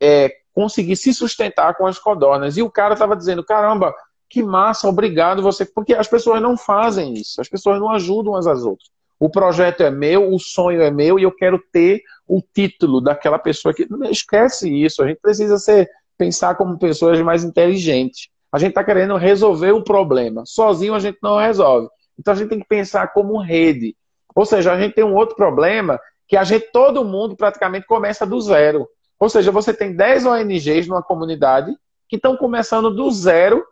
é, 0.00 0.32
conseguir 0.54 0.94
se 0.94 1.12
sustentar 1.12 1.74
com 1.74 1.86
as 1.86 1.98
codornas. 1.98 2.56
E 2.56 2.62
o 2.62 2.70
cara 2.70 2.92
estava 2.92 3.16
dizendo: 3.16 3.42
caramba, 3.44 3.92
que 4.30 4.44
massa, 4.44 4.88
obrigado 4.88 5.42
você. 5.42 5.66
Porque 5.66 5.92
as 5.92 6.06
pessoas 6.06 6.40
não 6.40 6.56
fazem 6.56 7.14
isso, 7.14 7.40
as 7.40 7.48
pessoas 7.48 7.80
não 7.80 7.90
ajudam 7.90 8.34
umas 8.34 8.46
às 8.46 8.62
outras. 8.62 8.88
O 9.18 9.28
projeto 9.28 9.82
é 9.82 9.90
meu, 9.90 10.32
o 10.32 10.38
sonho 10.38 10.80
é 10.80 10.90
meu 10.90 11.18
e 11.18 11.24
eu 11.24 11.32
quero 11.32 11.60
ter 11.72 12.02
o 12.26 12.40
título 12.40 13.00
daquela 13.00 13.38
pessoa 13.38 13.74
que. 13.74 13.86
Esquece 14.10 14.72
isso, 14.72 15.02
a 15.02 15.08
gente 15.08 15.20
precisa 15.20 15.58
ser, 15.58 15.88
pensar 16.16 16.54
como 16.56 16.78
pessoas 16.78 17.20
mais 17.20 17.44
inteligentes. 17.44 18.28
A 18.52 18.58
gente 18.58 18.70
está 18.70 18.84
querendo 18.84 19.16
resolver 19.16 19.72
o 19.72 19.84
problema. 19.84 20.44
Sozinho 20.46 20.94
a 20.94 20.98
gente 20.98 21.18
não 21.22 21.36
resolve. 21.36 21.88
Então 22.18 22.32
a 22.32 22.36
gente 22.36 22.48
tem 22.48 22.60
que 22.60 22.68
pensar 22.68 23.12
como 23.12 23.40
rede. 23.40 23.96
Ou 24.34 24.44
seja, 24.44 24.72
a 24.72 24.80
gente 24.80 24.94
tem 24.94 25.04
um 25.04 25.14
outro 25.14 25.36
problema 25.36 25.98
que 26.26 26.36
a 26.36 26.44
gente, 26.44 26.70
todo 26.72 27.04
mundo 27.04 27.36
praticamente 27.36 27.86
começa 27.86 28.26
do 28.26 28.40
zero. 28.40 28.88
Ou 29.18 29.28
seja, 29.28 29.50
você 29.50 29.74
tem 29.74 29.94
10 29.94 30.26
ONGs 30.26 30.86
numa 30.86 31.02
comunidade 31.02 31.74
que 32.08 32.16
estão 32.16 32.36
começando 32.36 32.90
do 32.90 33.10
zero, 33.10 33.64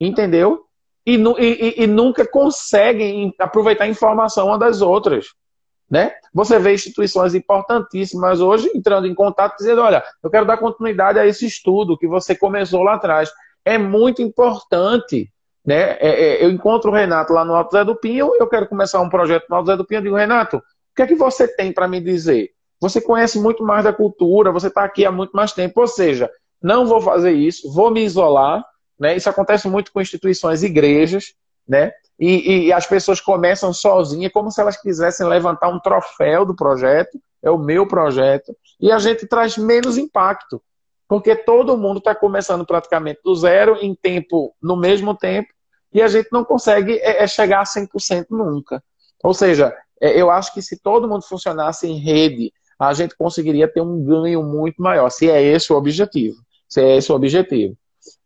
entendeu? 0.00 0.64
E, 1.06 1.16
e, 1.16 1.82
e, 1.82 1.86
nunca 1.86 2.26
conseguem 2.26 3.34
aproveitar 3.38 3.84
a 3.84 3.88
informação 3.88 4.46
uma 4.46 4.58
das 4.58 4.80
outras. 4.80 5.26
Né? 5.90 6.12
Você 6.32 6.58
vê 6.58 6.72
instituições 6.72 7.34
importantíssimas 7.34 8.40
hoje 8.40 8.70
entrando 8.74 9.06
em 9.06 9.14
contato 9.14 9.58
dizendo: 9.58 9.82
olha, 9.82 10.02
eu 10.22 10.30
quero 10.30 10.46
dar 10.46 10.56
continuidade 10.56 11.18
a 11.18 11.26
esse 11.26 11.46
estudo 11.46 11.98
que 11.98 12.06
você 12.06 12.34
começou 12.34 12.82
lá 12.82 12.94
atrás 12.94 13.30
é 13.64 13.76
muito 13.76 14.22
importante. 14.22 15.30
Né? 15.64 15.92
É, 15.92 16.08
é, 16.08 16.44
eu 16.44 16.50
encontro 16.50 16.90
o 16.90 16.94
Renato 16.94 17.32
lá 17.32 17.44
no 17.44 17.54
Alto 17.54 17.72
Zé 17.72 17.84
do 17.84 17.96
Pinho, 17.96 18.32
eu 18.38 18.46
quero 18.46 18.68
começar 18.68 19.00
um 19.00 19.08
projeto 19.08 19.46
no 19.48 19.56
Alto 19.56 19.66
Zé 19.66 19.76
do 19.76 19.84
Pinho, 19.84 19.98
eu 19.98 20.02
digo, 20.02 20.16
Renato, 20.16 20.58
o 20.58 20.62
que 20.94 21.02
é 21.02 21.06
que 21.06 21.14
você 21.14 21.48
tem 21.48 21.72
para 21.72 21.88
me 21.88 22.00
dizer? 22.00 22.50
Você 22.80 23.00
conhece 23.00 23.40
muito 23.40 23.64
mais 23.64 23.84
da 23.84 23.92
cultura, 23.92 24.52
você 24.52 24.66
está 24.66 24.84
aqui 24.84 25.06
há 25.06 25.12
muito 25.12 25.32
mais 25.32 25.52
tempo, 25.52 25.80
ou 25.80 25.86
seja, 25.86 26.30
não 26.62 26.86
vou 26.86 27.00
fazer 27.00 27.32
isso, 27.32 27.72
vou 27.72 27.90
me 27.90 28.04
isolar, 28.04 28.64
né? 28.98 29.16
Isso 29.16 29.28
acontece 29.28 29.68
muito 29.68 29.92
com 29.92 30.00
instituições, 30.00 30.62
igrejas, 30.62 31.34
né? 31.66 31.92
E, 32.18 32.66
e, 32.66 32.72
as 32.72 32.86
pessoas 32.86 33.20
começam 33.20 33.72
sozinhas, 33.72 34.32
como 34.32 34.50
se 34.50 34.60
elas 34.60 34.76
quisessem 34.80 35.26
levantar 35.26 35.68
um 35.68 35.80
troféu 35.80 36.44
do 36.44 36.54
projeto, 36.54 37.20
é 37.42 37.50
o 37.50 37.58
meu 37.58 37.88
projeto, 37.88 38.56
e 38.80 38.92
a 38.92 38.98
gente 39.00 39.26
traz 39.26 39.58
menos 39.58 39.98
impacto 39.98 40.62
porque 41.08 41.36
todo 41.36 41.76
mundo 41.76 41.98
está 41.98 42.14
começando 42.14 42.64
praticamente 42.64 43.20
do 43.22 43.34
zero 43.34 43.76
em 43.80 43.94
tempo, 43.94 44.54
no 44.62 44.76
mesmo 44.76 45.14
tempo, 45.14 45.48
e 45.92 46.02
a 46.02 46.08
gente 46.08 46.28
não 46.32 46.44
consegue 46.44 46.98
é, 46.98 47.22
é 47.22 47.26
chegar 47.26 47.60
a 47.60 47.64
100% 47.64 48.26
nunca. 48.30 48.82
Ou 49.22 49.32
seja, 49.32 49.74
é, 50.00 50.20
eu 50.20 50.30
acho 50.30 50.52
que 50.52 50.62
se 50.62 50.76
todo 50.80 51.08
mundo 51.08 51.22
funcionasse 51.22 51.86
em 51.86 51.98
rede, 51.98 52.52
a 52.78 52.92
gente 52.92 53.16
conseguiria 53.16 53.68
ter 53.68 53.80
um 53.80 54.02
ganho 54.02 54.42
muito 54.42 54.82
maior, 54.82 55.08
se 55.10 55.30
é 55.30 55.42
esse 55.42 55.72
o 55.72 55.76
objetivo. 55.76 56.36
Se 56.68 56.80
é 56.80 56.96
esse 56.96 57.12
o 57.12 57.14
objetivo. 57.14 57.76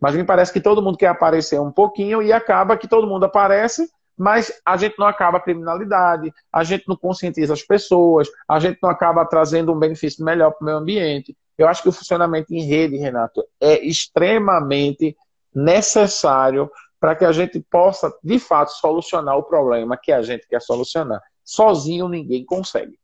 Mas 0.01 0.15
me 0.15 0.25
parece 0.25 0.53
que 0.53 0.61
todo 0.61 0.83
mundo 0.83 0.99
quer 0.99 1.09
aparecer 1.09 1.61
um 1.61 1.73
pouquinho 1.73 2.23
e 2.23 2.33
acaba 2.33 2.77
que 2.77 2.89
todo 2.89 3.07
mundo 3.07 3.25
aparece, 3.25 3.89
mas 4.17 4.53
a 4.67 4.77
gente 4.77 4.99
não 4.99 5.07
acaba 5.07 5.39
a 5.39 5.41
criminalidade, 5.41 6.33
a 6.53 6.65
gente 6.65 6.89
não 6.89 6.97
conscientiza 6.97 7.53
as 7.53 7.63
pessoas, 7.63 8.29
a 8.49 8.59
gente 8.59 8.79
não 8.83 8.91
acaba 8.91 9.25
trazendo 9.25 9.73
um 9.73 9.79
benefício 9.79 10.25
melhor 10.25 10.51
para 10.51 10.63
o 10.63 10.65
meio 10.65 10.79
ambiente. 10.79 11.37
Eu 11.57 11.69
acho 11.69 11.83
que 11.83 11.89
o 11.89 11.93
funcionamento 11.93 12.53
em 12.53 12.63
rede, 12.63 12.97
Renato, 12.97 13.45
é 13.61 13.85
extremamente 13.85 15.17
necessário 15.55 16.71
para 17.01 17.15
que 17.15 17.25
a 17.25 17.33
gente 17.33 17.61
possa, 17.61 18.13
de 18.23 18.39
fato, 18.39 18.71
solucionar 18.71 19.37
o 19.37 19.43
problema 19.45 19.97
que 19.97 20.11
a 20.11 20.23
gente 20.23 20.47
quer 20.49 20.61
solucionar. 20.61 21.21
Sozinho 21.45 22.09
ninguém 22.09 22.45
consegue. 22.45 22.99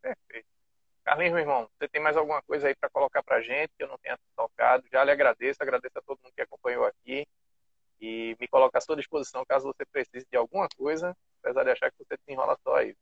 Perfeito. 0.00 0.46
Carlinhos, 1.10 1.32
meu 1.32 1.40
irmão, 1.40 1.66
você 1.76 1.88
tem 1.88 2.00
mais 2.00 2.16
alguma 2.16 2.40
coisa 2.42 2.68
aí 2.68 2.74
para 2.80 2.88
colocar 2.88 3.20
para 3.20 3.40
gente 3.40 3.72
que 3.76 3.82
eu 3.82 3.88
não 3.88 3.98
tenha 4.00 4.16
tocado? 4.36 4.84
Já 4.92 5.02
lhe 5.02 5.10
agradeço, 5.10 5.60
agradeço 5.60 5.98
a 5.98 6.02
todo 6.02 6.20
mundo 6.22 6.32
que 6.36 6.40
acompanhou 6.40 6.84
aqui 6.84 7.26
e 8.00 8.36
me 8.40 8.46
coloco 8.46 8.78
à 8.78 8.80
sua 8.80 8.94
disposição 8.94 9.44
caso 9.44 9.66
você 9.66 9.84
precise 9.92 10.24
de 10.30 10.36
alguma 10.36 10.68
coisa, 10.78 11.12
apesar 11.42 11.64
de 11.64 11.70
achar 11.70 11.90
que 11.90 11.96
você 11.98 12.16
se 12.16 12.32
enrola 12.32 12.56
só 12.62 12.76
aí. 12.76 12.94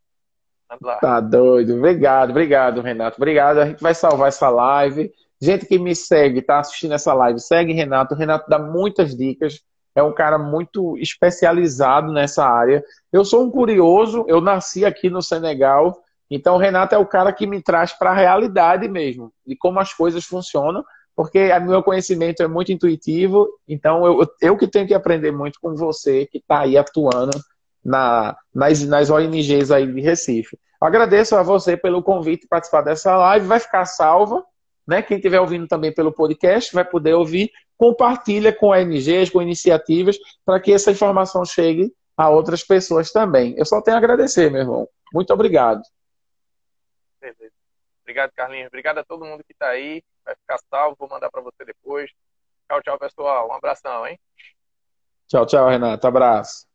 Tá 1.02 1.20
doido. 1.20 1.76
Obrigado, 1.76 2.30
obrigado, 2.30 2.80
Renato. 2.80 3.18
Obrigado. 3.18 3.58
A 3.58 3.66
gente 3.66 3.82
vai 3.82 3.94
salvar 3.94 4.28
essa 4.28 4.48
live. 4.48 5.12
Gente 5.38 5.66
que 5.66 5.78
me 5.78 5.94
segue, 5.94 6.40
tá 6.40 6.60
assistindo 6.60 6.94
essa 6.94 7.12
live, 7.12 7.38
segue 7.38 7.74
Renato. 7.74 8.14
O 8.14 8.16
Renato 8.16 8.48
dá 8.48 8.58
muitas 8.58 9.14
dicas. 9.14 9.62
É 9.94 10.02
um 10.02 10.14
cara 10.14 10.38
muito 10.38 10.96
especializado 10.96 12.10
nessa 12.10 12.46
área. 12.46 12.82
Eu 13.12 13.22
sou 13.22 13.44
um 13.44 13.50
curioso, 13.50 14.24
eu 14.26 14.40
nasci 14.40 14.86
aqui 14.86 15.10
no 15.10 15.20
Senegal, 15.20 16.02
então 16.30 16.56
o 16.56 16.58
Renato 16.58 16.94
é 16.94 16.98
o 16.98 17.06
cara 17.06 17.32
que 17.32 17.46
me 17.46 17.62
traz 17.62 17.92
para 17.92 18.10
a 18.10 18.14
realidade 18.14 18.88
mesmo, 18.88 19.32
de 19.46 19.56
como 19.56 19.80
as 19.80 19.92
coisas 19.92 20.24
funcionam, 20.24 20.84
porque 21.16 21.50
o 21.50 21.60
meu 21.62 21.82
conhecimento 21.82 22.42
é 22.42 22.48
muito 22.48 22.70
intuitivo, 22.70 23.48
então 23.66 24.06
eu, 24.06 24.26
eu 24.40 24.56
que 24.56 24.68
tenho 24.68 24.86
que 24.86 24.94
aprender 24.94 25.32
muito 25.32 25.58
com 25.60 25.74
você 25.74 26.26
que 26.26 26.38
está 26.38 26.60
aí 26.60 26.76
atuando 26.76 27.36
na, 27.84 28.36
nas, 28.54 28.82
nas 28.84 29.10
ONGs 29.10 29.70
aí 29.70 29.90
de 29.90 30.00
Recife. 30.00 30.58
Agradeço 30.80 31.34
a 31.34 31.42
você 31.42 31.76
pelo 31.76 32.02
convite 32.02 32.42
de 32.42 32.48
participar 32.48 32.82
dessa 32.82 33.16
live, 33.16 33.46
vai 33.46 33.58
ficar 33.58 33.84
salva, 33.84 34.44
né? 34.86 35.02
Quem 35.02 35.16
estiver 35.16 35.40
ouvindo 35.40 35.66
também 35.66 35.92
pelo 35.92 36.12
podcast 36.12 36.72
vai 36.72 36.84
poder 36.84 37.14
ouvir, 37.14 37.50
compartilha 37.76 38.52
com 38.52 38.68
ONGs, 38.68 39.30
com 39.30 39.42
iniciativas, 39.42 40.16
para 40.44 40.60
que 40.60 40.72
essa 40.72 40.90
informação 40.92 41.44
chegue 41.44 41.92
a 42.16 42.28
outras 42.30 42.62
pessoas 42.62 43.10
também. 43.10 43.54
Eu 43.58 43.64
só 43.64 43.82
tenho 43.82 43.96
a 43.96 43.98
agradecer, 43.98 44.50
meu 44.50 44.60
irmão. 44.60 44.88
Muito 45.12 45.32
obrigado. 45.32 45.82
Obrigado, 48.08 48.32
Carlinhos. 48.32 48.68
Obrigado 48.68 48.98
a 48.98 49.04
todo 49.04 49.26
mundo 49.26 49.44
que 49.44 49.52
está 49.52 49.68
aí. 49.68 50.02
Vai 50.24 50.34
ficar 50.34 50.58
salvo, 50.70 50.96
vou 50.98 51.10
mandar 51.10 51.30
para 51.30 51.42
você 51.42 51.62
depois. 51.62 52.10
Tchau, 52.66 52.82
tchau, 52.82 52.98
pessoal. 52.98 53.48
Um 53.50 53.52
abração, 53.52 54.06
hein? 54.06 54.18
Tchau, 55.26 55.44
tchau, 55.44 55.68
Renato. 55.68 56.06
Abraço. 56.06 56.67